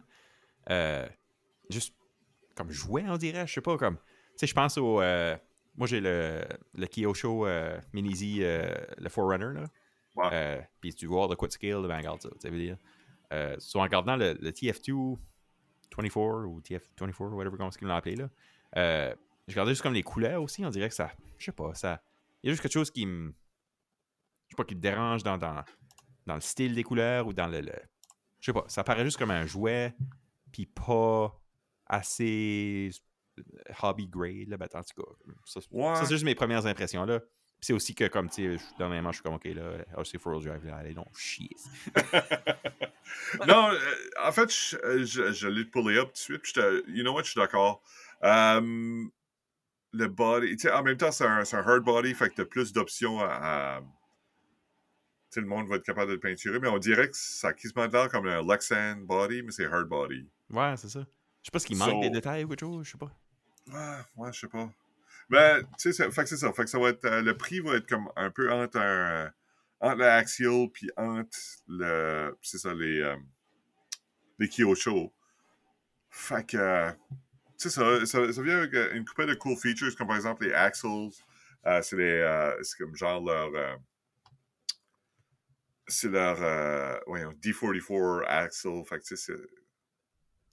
Euh, 0.69 1.07
juste 1.69 1.93
comme 2.55 2.71
jouet, 2.71 3.03
on 3.07 3.17
dirait. 3.17 3.45
Je 3.47 3.53
sais 3.53 3.61
pas, 3.61 3.77
comme. 3.77 3.97
Tu 3.97 4.01
sais, 4.37 4.47
je 4.47 4.53
pense 4.53 4.77
au. 4.77 5.01
euh, 5.01 5.35
moi, 5.75 5.87
j'ai 5.87 5.99
le, 6.01 6.41
le 6.75 6.87
Kyosho 6.87 7.45
euh, 7.47 7.79
Mini-Z, 7.93 8.39
euh, 8.41 8.73
le 8.97 9.09
Forerunner, 9.09 9.53
là. 9.59 9.65
Euh, 10.33 10.59
Puis 10.81 10.93
tu 10.93 11.05
vois 11.05 11.27
de 11.27 11.35
quoi 11.35 11.47
de 11.47 11.53
scale, 11.53 11.81
ben 11.87 11.97
regarde 11.97 12.21
ça. 12.21 12.29
Tu 12.29 12.35
sais, 12.41 12.51
dire. 12.51 12.77
Euh, 13.31 13.55
soit 13.59 13.81
en 13.81 13.83
regardant 13.83 14.15
le, 14.15 14.33
le 14.41 14.51
TF2 14.51 15.17
24 15.95 16.45
ou 16.47 16.61
TF24, 16.61 17.33
whatever, 17.33 17.57
comment 17.57 17.69
est-ce 17.69 17.77
qu'ils 17.77 17.87
l'ont 17.87 17.95
appelé, 17.95 18.15
là. 18.15 18.29
Euh, 18.77 19.13
je 19.47 19.53
regardais 19.53 19.71
juste 19.71 19.81
comme 19.81 19.93
les 19.93 20.03
couleurs 20.03 20.41
aussi, 20.43 20.63
on 20.65 20.69
dirait 20.69 20.89
que 20.89 20.95
ça. 20.95 21.11
Je 21.37 21.45
sais 21.45 21.51
pas, 21.51 21.73
ça. 21.73 22.01
Il 22.43 22.47
y 22.47 22.49
a 22.49 22.53
juste 22.53 22.61
quelque 22.61 22.71
chose 22.73 22.91
qui 22.91 23.05
me. 23.05 23.33
Je 24.47 24.51
sais 24.51 24.55
pas, 24.55 24.63
qui 24.63 24.75
me 24.75 24.79
dérange 24.81 25.23
dans, 25.23 25.37
dans, 25.37 25.63
dans 26.25 26.35
le 26.35 26.41
style 26.41 26.73
des 26.75 26.83
couleurs 26.83 27.27
ou 27.27 27.33
dans 27.33 27.47
le. 27.47 27.61
le- 27.61 27.71
je 28.39 28.45
sais 28.45 28.53
pas, 28.53 28.65
ça 28.67 28.83
paraît 28.83 29.03
juste 29.03 29.17
comme 29.17 29.31
un 29.31 29.45
jouet, 29.45 29.93
puis 30.51 30.65
pas 30.65 31.37
assez 31.87 32.89
euh, 33.39 33.43
hobby 33.81 34.07
grade, 34.07 34.47
là, 34.47 34.57
ben, 34.57 34.67
en 34.73 34.81
tout 34.83 35.01
cas. 35.03 35.09
Ça, 35.45 35.59
Ouais. 35.71 35.95
ça, 35.95 36.05
c'est 36.05 36.13
juste 36.13 36.23
mes 36.25 36.35
premières 36.35 36.65
impressions, 36.65 37.05
là. 37.05 37.19
C'est 37.61 37.73
aussi 37.73 37.93
que, 37.93 38.07
comme, 38.07 38.29
tu 38.29 38.57
sais, 38.57 38.63
dernièrement, 38.77 39.11
je 39.11 39.17
suis 39.17 39.23
comme, 39.23 39.33
ok, 39.33 39.43
là, 39.45 39.83
RC 39.97 40.17
Four 40.17 40.39
Drive, 40.41 40.65
là, 40.65 40.77
allez, 40.77 40.93
non, 40.93 41.05
chier. 41.15 41.49
non, 43.47 43.71
euh, 43.71 43.79
en 44.23 44.31
fait, 44.31 44.49
je, 44.51 44.77
euh, 44.77 45.05
je, 45.05 45.31
je 45.33 45.47
l'ai 45.47 45.65
pullé 45.65 45.97
up 45.97 46.07
tout 46.07 46.13
de 46.13 46.17
suite. 46.17 46.41
Puis 46.41 46.53
you 46.87 47.03
know 47.03 47.13
what, 47.13 47.23
je 47.23 47.31
suis 47.31 47.39
d'accord. 47.39 47.81
Le 49.91 50.07
body, 50.07 50.55
tu 50.55 50.67
sais, 50.67 50.71
en 50.71 50.83
même 50.83 50.97
temps, 50.97 51.11
c'est 51.11 51.25
un, 51.25 51.39
un 51.39 51.67
hard 51.67 51.83
body, 51.83 52.13
fait 52.13 52.29
que 52.29 52.35
t'as 52.35 52.45
plus 52.45 52.71
d'options 52.73 53.19
à. 53.21 53.27
à- 53.77 53.81
tu 53.81 55.35
sais, 55.35 55.41
le 55.41 55.47
monde 55.47 55.67
va 55.67 55.75
être 55.75 55.83
capable 55.83 56.07
de 56.09 56.13
le 56.13 56.19
peinturer, 56.19 56.59
mais 56.59 56.69
on 56.69 56.77
dirait 56.79 57.07
que 57.09 57.15
ça 57.15 57.49
a 57.49 57.53
quasiment 57.53 57.85
l'air 57.87 58.09
comme 58.09 58.27
un 58.27 58.41
Lexan 58.41 58.97
body, 59.01 59.41
mais 59.43 59.51
c'est 59.51 59.65
hard 59.65 59.87
body. 59.87 60.27
Ouais, 60.49 60.75
c'est 60.77 60.89
ça. 60.89 60.99
Je 61.01 61.45
sais 61.45 61.51
pas 61.51 61.59
ce 61.59 61.67
qu'il 61.67 61.77
manque 61.77 61.89
So- 61.89 62.01
des 62.01 62.09
détails 62.09 62.43
ou 62.45 62.49
quelque 62.49 62.59
chose, 62.61 62.85
je 62.85 62.91
sais 62.91 62.97
pas. 62.97 63.11
Ouais, 63.67 63.99
ouais, 64.17 64.33
je 64.33 64.39
sais 64.39 64.47
pas. 64.47 64.69
Mais, 65.29 65.61
tu 65.77 65.93
sais, 65.93 66.09
fait 66.11 66.23
que 66.23 66.29
c'est 66.29 66.37
ça. 66.37 66.51
Fait 66.53 66.63
que 66.63 66.69
ça 66.69 66.79
va 66.79 66.89
être. 66.89 67.05
euh, 67.05 67.21
le 67.21 67.37
prix 67.37 67.59
va 67.59 67.75
être 67.75 67.87
comme 67.87 68.09
un 68.15 68.31
peu 68.31 68.51
entre 68.51 68.77
un. 68.79 69.25
euh, 69.25 69.29
entre 69.79 69.97
l'axial 69.97 70.67
puis 70.73 70.89
entre 70.97 71.37
le. 71.67 72.37
C'est 72.41 72.57
ça, 72.57 72.73
les. 72.73 72.99
euh, 73.01 73.15
les 74.39 74.49
Kyosho. 74.49 75.13
Fait 76.09 76.45
que. 76.45 76.57
euh, 76.57 76.91
tu 77.59 77.69
sais, 77.69 78.05
ça, 78.05 78.05
ça, 78.31 78.41
vient 78.41 78.57
avec 78.59 78.73
une 78.93 79.05
couple 79.05 79.27
de 79.27 79.35
cool 79.35 79.57
features, 79.57 79.95
comme 79.95 80.07
par 80.07 80.15
exemple 80.15 80.45
les 80.45 80.53
axles. 80.53 80.87
Euh, 81.67 81.81
c'est 81.81 81.95
euh, 81.99 82.55
comme 82.79 82.95
genre 82.95 83.21
leur. 83.23 83.77
c'est 85.87 86.09
leur. 86.09 87.01
Voyons, 87.05 87.33
D44 87.33 88.23
axle. 88.27 88.83
Fait 88.85 88.97
que, 88.99 89.03
tu 89.03 89.15
sais, 89.17 89.33
c'est. 89.33 89.47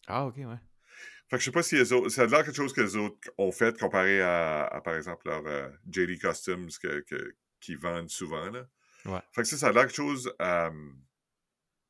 Ah, 0.08 0.26
ok, 0.26 0.36
ouais. 0.38 0.58
Fait 1.28 1.36
que 1.36 1.40
je 1.40 1.44
sais 1.46 1.50
pas 1.52 1.62
si 1.62 1.74
les 1.74 1.92
autres. 1.92 2.08
Ça 2.10 2.22
a 2.22 2.26
l'air 2.26 2.44
quelque 2.44 2.54
chose 2.56 2.72
que 2.72 2.80
les 2.82 2.96
autres 2.96 3.16
ont 3.38 3.50
fait 3.52 3.78
comparé 3.78 4.20
à, 4.20 4.64
à, 4.64 4.80
par 4.80 4.94
exemple, 4.94 5.28
leur 5.28 5.42
euh, 5.46 5.68
JD 5.90 6.18
Customs 6.20 6.68
que, 6.80 7.00
que- 7.00 7.34
qu'ils 7.60 7.78
vendent 7.78 8.10
souvent. 8.10 8.48
Là. 8.50 8.66
Ouais. 9.06 9.20
Fait 9.32 9.42
que 9.42 9.48
ça, 9.48 9.56
ça 9.56 9.68
a 9.68 9.72
l'air 9.72 9.86
quelque 9.86 9.96
chose 9.96 10.32
euh, 10.40 10.70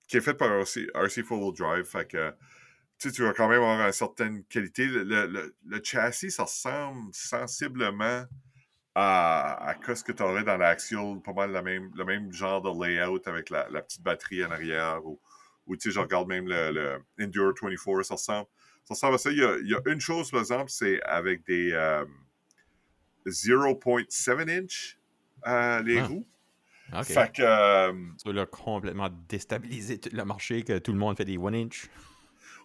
qui 0.09 0.16
est 0.16 0.20
fait 0.22 0.34
par 0.34 0.51
RC, 0.53 0.87
RC 0.95 1.22
Four-Wheel 1.22 1.55
Drive. 1.55 1.84
Fait 1.84 2.09
que 2.11 2.32
tu 2.99 3.22
vas 3.22 3.32
quand 3.34 3.49
même 3.49 3.59
avoir 3.61 3.87
une 3.87 3.93
certaine 3.93 4.43
qualité. 4.45 4.87
Le, 4.87 5.03
le- 5.05 5.26
le- 5.26 5.57
le 5.66 5.80
châssis, 5.84 6.30
ça 6.30 6.45
ressemble 6.45 7.11
sensiblement 7.12 8.24
à, 8.95 9.70
à 9.70 9.95
ce 9.95 10.03
que 10.03 10.12
tu 10.12 10.22
aurais 10.22 10.45
dans 10.45 10.57
l'Axial, 10.57 11.20
pas 11.22 11.34
mal 11.34 11.51
la 11.53 11.61
même, 11.62 11.91
le 11.95 12.05
même 12.05 12.32
genre 12.32 12.62
de 12.62 12.70
layout 12.82 13.20
avec 13.26 13.51
la, 13.51 13.68
la 13.68 13.82
petite 13.82 14.03
batterie 14.03 14.43
en 14.45 14.51
arrière. 14.51 15.05
Ou, 15.05 15.20
tu 15.76 15.80
sais, 15.80 15.91
je 15.91 16.01
regarde 16.01 16.28
même 16.28 16.49
le, 16.49 16.99
Enduro 17.20 17.53
24, 17.61 18.03
ça 18.05 18.14
ressemble, 18.14 18.49
ça 18.87 18.95
ressemble 18.95 19.14
à 19.16 19.18
ça. 19.18 19.30
Il 19.30 19.39
y, 19.39 19.45
a, 19.45 19.57
il 19.59 19.68
y 19.68 19.74
a 19.74 19.80
une 19.87 20.01
chose, 20.01 20.30
par 20.30 20.41
exemple, 20.41 20.70
c'est 20.70 21.03
avec 21.03 21.45
des 21.47 21.72
euh, 21.72 22.05
0.7 23.26 24.49
inch 24.51 24.99
euh, 25.47 25.82
les 25.82 25.99
Ah. 25.99 26.07
roues. 26.07 26.26
Fait 27.03 27.32
que. 27.32 27.43
euh, 27.43 27.93
Ça 28.24 28.32
l'a 28.32 28.47
complètement 28.47 29.09
déstabilisé 29.28 29.99
tout 29.99 30.11
le 30.12 30.24
marché, 30.24 30.62
que 30.62 30.78
tout 30.78 30.93
le 30.93 30.99
monde 30.99 31.16
fait 31.16 31.24
des 31.24 31.37
one 31.37 31.55
inch. 31.55 31.89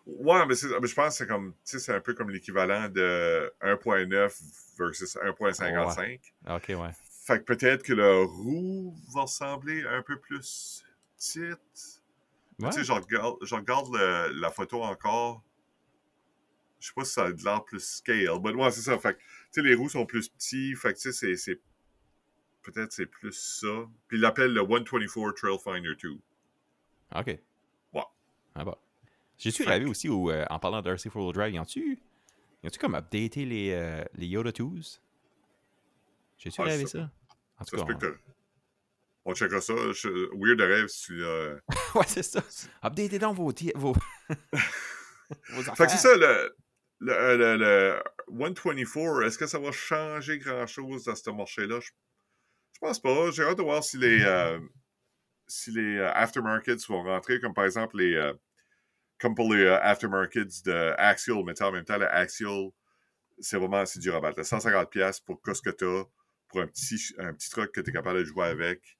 Ouais, 0.05 0.45
mais, 0.47 0.55
je 0.55 0.93
pense 0.95 1.09
que 1.09 1.13
c'est 1.13 1.28
comme, 1.28 1.53
c'est 1.63 1.93
un 1.93 1.99
peu 1.99 2.13
comme 2.13 2.30
l'équivalent 2.32 2.88
de 2.89 3.51
1.9 3.61 4.41
versus 4.78 5.15
1.55. 5.17 6.19
Ah, 6.45 6.55
Ok, 6.55 6.65
ouais. 6.69 6.91
Fait 7.24 7.39
que 7.39 7.43
peut-être 7.43 7.84
que 7.84 7.93
le 7.93 8.24
roue 8.24 8.95
va 9.13 9.22
ressembler 9.22 9.84
un 9.88 10.01
peu 10.01 10.17
plus 10.19 10.84
petite. 11.17 12.01
Ouais. 12.59 12.69
Tu 12.69 12.78
sais, 12.80 12.84
je 12.84 12.91
regarde, 12.91 13.36
je 13.43 13.55
regarde 13.55 13.88
le- 13.93 14.39
la 14.39 14.49
photo 14.51 14.82
encore. 14.84 15.43
Je 16.82 16.88
sais 16.88 16.94
pas 16.96 17.06
si 17.06 17.14
ça 17.14 17.26
a 17.26 17.32
de 17.32 17.42
l'air 17.44 17.64
plus 17.64 17.80
scale. 17.80 18.28
Mais 18.44 18.52
ouais, 18.54 18.72
c'est 18.72 18.82
ça. 18.82 18.98
Fait 19.00 19.14
que, 19.14 19.20
tu 19.20 19.26
sais, 19.52 19.62
les 19.62 19.76
roues 19.76 19.88
sont 19.88 20.06
plus 20.06 20.28
petits. 20.30 20.76
Fait 20.76 20.94
que, 20.94 20.98
tu 21.00 21.12
sais, 21.12 21.14
c'est- 21.14 21.36
c'est. 21.38 21.60
Peut-être 22.64 22.92
c'est 22.92 23.06
plus 23.06 23.32
ça. 23.34 23.68
Puis 24.08 24.18
il 24.18 24.22
l'appelle 24.22 24.54
le 24.54 24.62
124 24.62 25.32
Trail 25.34 25.58
Finder 25.64 25.96
2. 26.02 26.18
Ok. 27.16 27.40
Ouais. 27.94 28.02
Ah 28.56 28.66
bah. 28.66 28.78
J'ai-tu 29.38 29.64
rêvé 29.64 29.86
aussi 29.86 30.10
où, 30.10 30.30
euh, 30.30 30.46
en 30.50 30.60
parlant 30.60 30.82
d'RC 30.82 31.10
Four 31.10 31.34
Drive, 31.34 31.54
ils 31.54 31.60
ont-tu 31.60 31.98
ils 32.64 32.68
ont-tu 32.68 32.78
comme 32.78 32.94
updaté 32.96 33.46
les, 33.46 33.72
euh, 33.72 34.04
les 34.16 34.28
Yoda 34.28 34.52
Twos? 34.52 35.00
J'ai-tu 36.38 36.62
Ah, 36.62 36.66
rêvé 36.66 36.86
ça? 36.86 37.10
En 37.60 37.66
tout 37.66 37.78
Ça 37.78 37.86
cas, 37.86 37.96
on- 39.26 39.32
On 39.32 39.36
checkera 39.36 39.62
ça. 39.62 39.74
Je- 39.94 40.30
Weird 40.36 40.58
de 40.60 40.64
rêve 40.64 40.88
si 40.88 41.06
tu 41.08 41.16
l'as. 41.18 41.56
ouais, 41.96 42.06
c'est 42.08 42.24
ça. 42.24 42.44
Updatez 42.84 43.20
donc 43.20 43.36
vos, 43.38 43.52
vos... 43.76 43.94
vos 45.50 45.64
Fait 45.76 45.86
que 45.86 45.92
c'est 45.92 45.98
ça, 45.98 46.16
le, 46.16 46.56
le, 47.02 47.14
euh, 47.14 47.38
le, 47.38 47.58
le 47.58 48.56
124, 48.56 49.24
est-ce 49.24 49.38
que 49.38 49.47
ça 49.47 49.60
va 49.60 49.72
changer 49.72 50.38
grand-chose 50.38 51.06
dans 51.06 51.16
ce 51.16 51.30
marché-là? 51.32 51.80
Je, 51.80 51.89
je 52.74 52.80
pense 52.80 53.02
pas. 53.02 53.32
J'ai 53.32 53.43
hâte 53.43 53.58
de 53.58 53.64
voir 53.64 53.84
si 53.84 53.97
les, 53.97 54.24
euh, 54.24 54.60
si 55.47 55.72
les 55.72 55.97
euh, 55.97 56.12
aftermarkets 56.14 56.86
vont 56.88 57.04
rentrer, 57.04 57.39
comme 57.39 57.54
par 57.54 57.66
exemple 57.66 57.97
les. 57.97 58.32
comme 59.20 59.36
pour 59.36 59.54
les 59.54 59.68
aftermarkets 59.68 60.64
de 60.66 60.93
Axial, 60.97 61.43
mais 61.45 61.60
en 61.62 61.72
même 61.72 61.86
temps, 61.86 61.97
le 61.97 62.08
Axial, 62.08 62.70
c'est 63.39 63.58
vraiment 63.58 63.86
c'est 63.86 63.99
dur 63.99 64.16
à 64.16 64.22
battre. 64.22 64.41
150$ 64.41 65.24
pour 65.26 65.41
t'as, 65.41 66.04
pour 66.47 66.62
un 66.62 66.68
petit, 66.68 67.16
un 67.18 67.34
petit 67.34 67.49
truc 67.49 67.72
que 67.72 67.82
tu 67.82 67.89
es 67.89 67.93
capable 67.93 68.20
de 68.20 68.26
jouer 68.26 68.45
avec. 68.45 68.97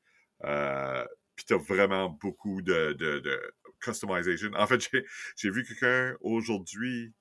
Puis 1.36 1.46
tu 1.46 1.54
as 1.54 1.58
vraiment 1.58 2.10
beaucoup 2.10 2.62
de, 2.62 2.94
de, 2.94 3.20
de 3.20 3.54
customization. 3.80 4.52
En 4.56 4.68
fait, 4.68 4.82
j'ai 5.36 5.50
vu 5.52 5.64
quelqu'un 5.64 6.16
aujourd'hui. 6.22 7.14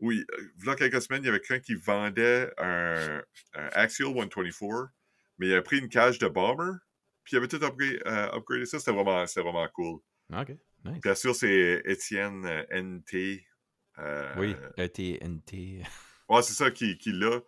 Oui, 0.00 0.24
euh, 0.38 0.42
il 0.58 0.66
y 0.66 0.68
a 0.70 0.74
quelques 0.76 1.02
semaines, 1.02 1.22
il 1.22 1.26
y 1.26 1.28
avait 1.28 1.40
quelqu'un 1.40 1.60
qui 1.60 1.74
vendait 1.74 2.50
un, 2.58 3.22
un 3.54 3.68
Axial 3.72 4.08
124, 4.14 4.90
mais 5.38 5.48
il 5.48 5.54
a 5.54 5.62
pris 5.62 5.78
une 5.78 5.88
cage 5.88 6.18
de 6.18 6.26
bomber, 6.28 6.72
puis 7.24 7.34
il 7.34 7.36
avait 7.36 7.48
tout 7.48 7.62
upgrade, 7.62 8.02
euh, 8.06 8.32
upgradé 8.36 8.66
ça. 8.66 8.78
C'était 8.78 8.92
vraiment, 8.92 9.24
vraiment 9.24 9.68
cool. 9.74 10.00
Ok, 10.32 10.48
nice. 10.84 11.00
Bien 11.02 11.14
sûr, 11.14 11.34
c'est 11.34 11.82
Étienne 11.84 12.44
euh, 12.46 12.64
NT. 12.82 13.44
euh, 13.98 14.34
Oui, 14.38 14.56
ETNT. 14.76 15.82
Ouais, 16.28 16.42
c'est 16.42 16.52
ça 16.52 16.70
qui, 16.70 16.96
qui 16.96 17.10
l'a. 17.10 17.40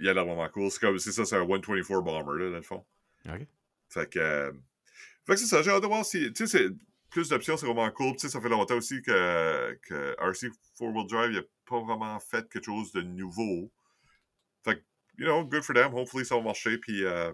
Il 0.00 0.08
a 0.08 0.14
l'air 0.14 0.24
vraiment 0.24 0.48
cool. 0.48 0.70
C'est 0.70 0.80
comme, 0.80 0.98
c'est 0.98 1.12
ça, 1.12 1.26
c'est 1.26 1.36
un 1.36 1.46
124 1.46 2.00
bomber, 2.02 2.42
là, 2.42 2.50
dans 2.50 2.56
le 2.56 2.62
fond. 2.62 2.86
Ok. 3.28 3.46
Fait 3.90 4.08
que, 4.10 4.54
fait 5.26 5.34
que 5.34 5.36
c'est 5.36 5.44
ça, 5.46 5.60
j'ai 5.62 5.70
hâte 5.70 5.82
de 5.82 5.86
voir 5.86 6.02
si. 6.06 6.32
Tu 6.32 6.46
sais, 6.46 6.58
c'est- 6.58 6.74
plus 7.10 7.28
d'options, 7.28 7.56
c'est 7.56 7.66
vraiment 7.66 7.90
cool. 7.90 8.18
Ça 8.18 8.40
fait 8.40 8.48
longtemps 8.48 8.76
aussi 8.76 9.02
que, 9.02 9.78
que 9.82 10.16
RC 10.20 10.48
4-Wheel 10.78 11.06
Drive 11.06 11.30
n'a 11.32 11.42
pas 11.66 11.80
vraiment 11.80 12.18
fait 12.20 12.48
quelque 12.48 12.64
chose 12.64 12.92
de 12.92 13.02
nouveau. 13.02 13.70
Fait 14.64 14.76
que, 14.76 14.80
you 15.18 15.26
know, 15.26 15.44
good 15.44 15.62
for 15.62 15.74
them. 15.74 15.92
Hopefully, 15.94 16.24
ça 16.24 16.36
va 16.36 16.42
marcher. 16.42 16.78
Puis, 16.78 17.04
euh, 17.04 17.32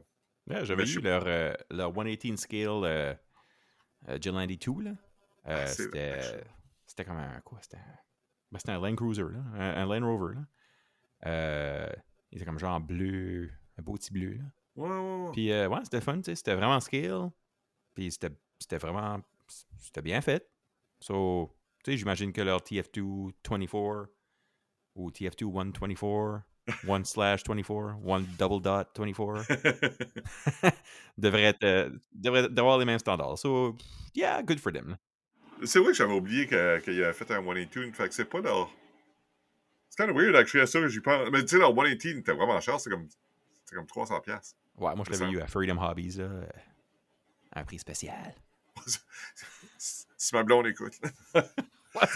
Ouais, 0.48 0.64
J'avais 0.64 0.82
Mais 0.82 0.86
lu 0.88 0.92
je- 0.92 1.00
leur, 1.00 1.24
euh, 1.26 1.52
leur 1.70 1.92
118 1.92 2.36
scale 2.38 2.68
euh, 2.84 3.14
euh, 4.08 4.18
Gillandi 4.20 4.56
2, 4.58 4.82
là. 4.82 4.90
Euh, 4.90 4.94
Ah, 5.62 5.66
c'était, 5.66 6.20
ça. 6.22 6.36
c'était 6.86 7.04
comme 7.04 7.16
un. 7.18 7.40
Quoi 7.40 7.58
C'était 7.62 7.78
un, 7.78 7.98
ben, 8.52 8.58
c'était 8.58 8.70
un 8.72 8.80
Land 8.80 8.94
Cruiser, 8.96 9.22
là. 9.24 9.40
Un, 9.54 9.82
un 9.82 9.86
Land 9.86 10.06
Rover, 10.06 10.34
là. 10.36 11.96
Il 12.30 12.36
était 12.38 12.44
comme 12.44 12.58
genre 12.58 12.80
bleu, 12.80 13.50
un 13.78 13.82
beau 13.82 13.94
petit 13.94 14.12
bleu, 14.12 14.34
là. 14.34 14.44
ouais, 14.76 14.88
ouais, 14.88 15.24
ouais. 15.26 15.32
Puis, 15.32 15.50
euh, 15.52 15.68
ouais, 15.68 15.80
c'était 15.84 16.00
fun, 16.00 16.16
tu 16.18 16.24
sais. 16.24 16.34
C'était 16.36 16.54
vraiment 16.54 16.78
scale. 16.80 17.30
Puis, 17.94 18.12
c'était, 18.12 18.30
c'était 18.60 18.78
vraiment. 18.78 19.20
C'était 19.78 20.02
bien 20.02 20.20
fait. 20.20 20.48
So, 21.00 21.54
tu 21.84 21.92
sais, 21.92 21.96
j'imagine 21.98 22.32
que 22.32 22.40
leur 22.40 22.60
TF2 22.60 23.32
24 23.48 24.08
ou 24.94 25.10
TF2 25.10 25.52
124, 25.52 26.42
1 26.88 27.04
slash 27.04 27.42
24, 27.46 27.96
1 28.06 28.20
double 28.38 28.62
dot 28.62 28.88
24 28.98 29.46
devrait 31.18 31.42
être, 31.44 31.64
euh, 31.64 31.90
devrait 32.12 32.48
avoir 32.58 32.78
les 32.78 32.84
mêmes 32.84 32.98
standards. 32.98 33.38
So, 33.38 33.76
yeah, 34.14 34.42
good 34.42 34.58
for 34.58 34.72
them. 34.72 34.96
c'est 35.64 35.78
vrai 35.78 35.88
que 35.88 35.94
j'avais 35.96 36.14
oublié 36.14 36.46
qu'il 36.46 36.58
avait 36.58 37.12
fait 37.12 37.30
un 37.30 37.44
118. 37.44 37.94
Fait 37.94 38.08
que 38.08 38.14
c'est 38.14 38.24
pas 38.24 38.40
leur. 38.40 38.70
C'est 39.88 40.04
kind 40.04 40.10
of 40.10 40.16
weird, 40.20 40.34
actually, 40.34 40.62
à 40.62 40.66
ça 40.66 40.86
j'y 40.88 41.00
pense. 41.00 41.30
Mais 41.30 41.42
tu 41.42 41.48
sais, 41.48 41.58
leur 41.58 41.74
118 41.74 42.18
était 42.18 42.32
vraiment 42.32 42.60
cher. 42.60 42.80
C'est 42.80 42.90
comme, 42.90 43.08
comme 43.70 43.86
300$. 43.86 44.22
piastres. 44.22 44.56
Ouais, 44.78 44.94
moi, 44.94 45.04
je 45.06 45.12
l'avais 45.18 45.32
eu 45.32 45.40
à 45.40 45.46
Freedom 45.46 45.78
Hobbies, 45.78 46.18
là, 46.18 46.24
euh, 46.24 46.46
à 47.52 47.60
un 47.60 47.64
prix 47.64 47.78
spécial. 47.78 48.34
si 49.78 50.34
ma 50.34 50.42
blonde 50.42 50.66
écoute. 50.66 50.94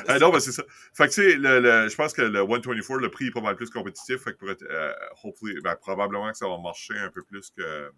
Ah 0.09 0.19
non, 0.19 0.31
mais 0.31 0.41
c'est 0.41 0.53
ça. 0.53 0.63
Fait 0.93 1.05
que, 1.09 1.15
tu 1.15 1.23
sais, 1.23 1.37
le, 1.39 1.59
le- 1.59 1.89
je 1.89 1.97
pense 1.97 2.13
que 2.13 2.21
le 2.21 2.41
124, 2.41 2.97
le 3.01 3.11
prix 3.11 3.29
est 3.29 3.31
pas 3.31 3.41
mal 3.41 3.57
plus 3.57 3.71
compétitif. 3.71 4.19
Fait 4.19 4.35
que, 4.35 4.37
pour 4.37 4.51
être, 4.51 4.63
euh, 4.69 4.93
hopefully, 5.25 5.59
ben, 5.65 5.75
probablement 5.75 6.31
que 6.31 6.37
ça 6.37 6.47
va 6.47 6.59
marcher 6.59 6.99
un 6.99 7.09
peu 7.11 7.23
plus 7.23 7.49
que, 7.57 7.91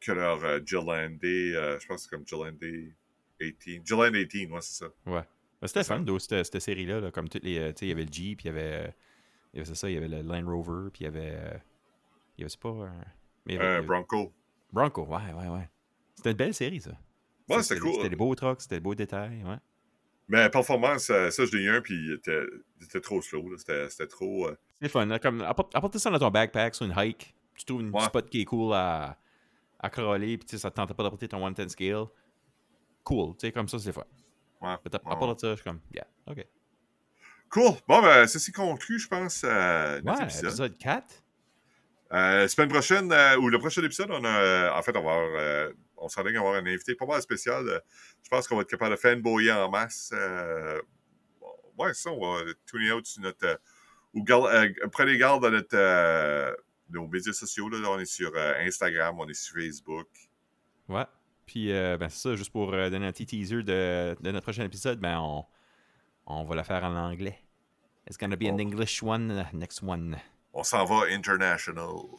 que 0.00 0.10
leur 0.10 0.42
euh, 0.44 0.58
Gillande, 0.66 1.20
euh, 1.22 1.78
je 1.78 1.86
pense 1.86 1.98
que 1.98 2.02
c'est 2.02 2.10
comme 2.10 2.26
Gillande 2.26 2.58
18. 2.58 3.86
Gillande 3.86 4.12
18, 4.16 4.50
ouais, 4.50 4.60
c'est 4.60 4.84
ça. 4.84 4.90
Ouais. 5.06 5.22
Ben, 5.60 5.68
c'était 5.68 5.84
fun, 5.84 6.00
d'où 6.00 6.18
cette, 6.18 6.44
cette 6.44 6.58
série-là, 6.60 6.98
là, 7.00 7.12
comme 7.12 7.28
toutes 7.28 7.44
les. 7.44 7.58
euh, 7.58 7.68
Tu 7.72 7.78
sais, 7.80 7.86
il 7.86 7.88
y 7.90 7.92
avait 7.92 8.04
le 8.06 8.12
Jeep, 8.12 8.40
il 8.40 8.46
y 8.46 8.50
avait. 8.50 8.92
il 9.52 9.58
y 9.58 9.60
avait 9.60 9.66
c'est 9.68 9.76
ça, 9.76 9.88
il 9.88 9.94
y 9.94 9.98
avait 9.98 10.08
le 10.08 10.22
Land 10.22 10.46
Rover, 10.50 10.90
puis 10.92 11.02
il 11.02 11.04
y 11.04 11.06
avait. 11.06 11.38
il 12.38 12.40
y 12.40 12.42
avait 12.42 12.48
c'est 12.48 12.58
pas. 12.60 12.70
un- 12.70 13.04
mais 13.46 13.54
il 13.54 13.56
y 13.56 13.58
avait- 13.60 13.82
Bronco. 13.86 14.32
Bronco, 14.72 15.04
ouais, 15.06 15.32
ouais, 15.32 15.48
ouais. 15.48 15.68
C'était 16.16 16.32
une 16.32 16.36
belle 16.36 16.54
série, 16.54 16.80
ça. 16.80 16.98
Ouais, 17.56 17.62
c'était 17.62 17.80
cool. 17.80 17.94
C'était 17.94 18.08
des 18.10 18.16
beaux 18.16 18.34
trucks, 18.34 18.60
c'était 18.62 18.76
des 18.76 18.80
beaux 18.80 18.94
détails, 18.94 19.42
ouais. 19.44 19.56
Mais 20.28 20.48
performance, 20.48 21.10
euh, 21.10 21.30
ça, 21.30 21.44
je 21.44 21.56
l'ai 21.56 21.64
eu 21.64 21.70
un, 21.70 21.80
puis 21.80 21.94
il 21.94 22.12
était, 22.12 22.44
il 22.80 22.84
était 22.84 23.00
trop 23.00 23.20
slow. 23.20 23.56
C'était 23.58 24.06
trop. 24.06 24.46
euh, 24.48 24.56
C'est 24.80 24.88
fun, 24.88 25.04
là, 25.06 25.18
comme 25.18 25.42
apporte, 25.42 25.98
ça 25.98 26.10
dans 26.10 26.18
ton 26.20 26.30
backpack 26.30 26.74
sur 26.74 26.86
une 26.86 26.94
hike, 26.96 27.34
tu 27.56 27.64
trouves 27.64 27.80
une 27.80 27.90
Ouais. 27.90 28.00
spot 28.02 28.28
qui 28.30 28.42
est 28.42 28.44
cool 28.44 28.72
à, 28.74 29.18
à 29.80 29.90
crawler, 29.90 30.38
puis 30.38 30.56
ça 30.58 30.70
te 30.70 30.76
tente 30.76 30.92
pas 30.94 31.02
d'apporter 31.02 31.26
ton 31.26 31.40
110 31.40 31.68
scale. 31.70 32.04
Cool, 33.02 33.32
tu 33.36 33.46
sais, 33.46 33.52
comme 33.52 33.66
ça, 33.68 33.78
c'est 33.80 33.92
fun. 33.92 34.04
ouais, 34.62 34.76
Apporte 35.06 35.40
ça, 35.40 35.50
je 35.50 35.54
suis 35.56 35.64
comme, 35.64 35.80
yeah, 35.92 36.06
ok. 36.28 36.46
Cool. 37.48 37.72
Bon, 37.88 38.00
ben, 38.00 38.28
ceci 38.28 38.52
conclut, 38.52 39.00
je 39.00 39.08
pense, 39.08 39.42
euh, 39.44 40.00
notre 40.02 40.18
Ouais, 40.20 40.24
épisode. 40.26 40.44
épisode 40.44 40.78
4. 40.78 41.24
Euh, 42.12 42.46
semaine 42.46 42.68
prochaine, 42.68 43.12
ou 43.40 43.48
le 43.48 43.58
prochain 43.58 43.82
épisode, 43.82 44.10
on 44.12 44.24
a, 44.24 44.78
en 44.78 44.82
fait, 44.82 44.96
on 44.96 45.02
va 45.02 45.12
avoir, 45.14 45.70
on 46.00 46.08
s'enligne 46.08 46.36
à 46.36 46.40
avoir 46.40 46.54
un 46.54 46.66
invité 46.66 46.94
pas 46.94 47.06
mal 47.06 47.22
spécial. 47.22 47.68
euh, 47.68 47.78
je 48.22 48.28
pense 48.28 48.48
qu'on 48.48 48.56
va 48.56 48.62
être 48.62 48.70
capable 48.70 48.92
de 48.92 49.00
fanboyer 49.00 49.52
en 49.52 49.70
masse. 49.70 50.10
euh, 50.14 50.80
ouais, 51.78 51.94
ça, 51.94 52.10
on 52.10 52.20
va 52.20 52.42
tuner 52.66 52.90
out 52.92 53.06
sur 53.06 53.22
notre, 53.22 53.46
euh, 53.46 53.56
ou 54.14 54.24
garde- 54.24 54.50
prenez 54.92 55.16
garde 55.18 55.44
à 55.44 55.50
notre, 55.50 56.56
nos 56.90 57.06
médias 57.06 57.32
sociaux. 57.32 57.68
Là, 57.68 57.78
on 57.90 57.98
est 57.98 58.04
sur 58.04 58.32
Instagram, 58.36 59.16
on 59.20 59.28
est 59.28 59.34
sur 59.34 59.54
Facebook. 59.54 60.08
Ouais. 60.88 61.04
Puis, 61.46 61.68
ben, 61.72 62.08
c'est 62.08 62.28
ça, 62.28 62.36
juste 62.36 62.50
pour 62.52 62.70
donner 62.72 63.06
un 63.06 63.12
petit 63.12 63.26
teaser 63.26 63.62
de, 63.62 64.16
de 64.20 64.30
notre 64.30 64.42
prochain 64.44 64.64
épisode, 64.64 64.98
ben, 65.00 65.18
on, 65.20 65.44
on 66.26 66.44
va 66.44 66.54
le 66.56 66.62
faire 66.62 66.82
en 66.84 66.94
anglais. 66.96 67.38
It's 68.08 68.16
gonna 68.18 68.36
be 68.36 68.44
an. 68.44 68.58
English 68.58 69.02
one, 69.02 69.30
uh, 69.30 69.56
next 69.56 69.82
one. 69.82 70.16
On 70.52 70.64
s'en 70.64 70.84
va 70.84 71.06
international. 71.12 72.16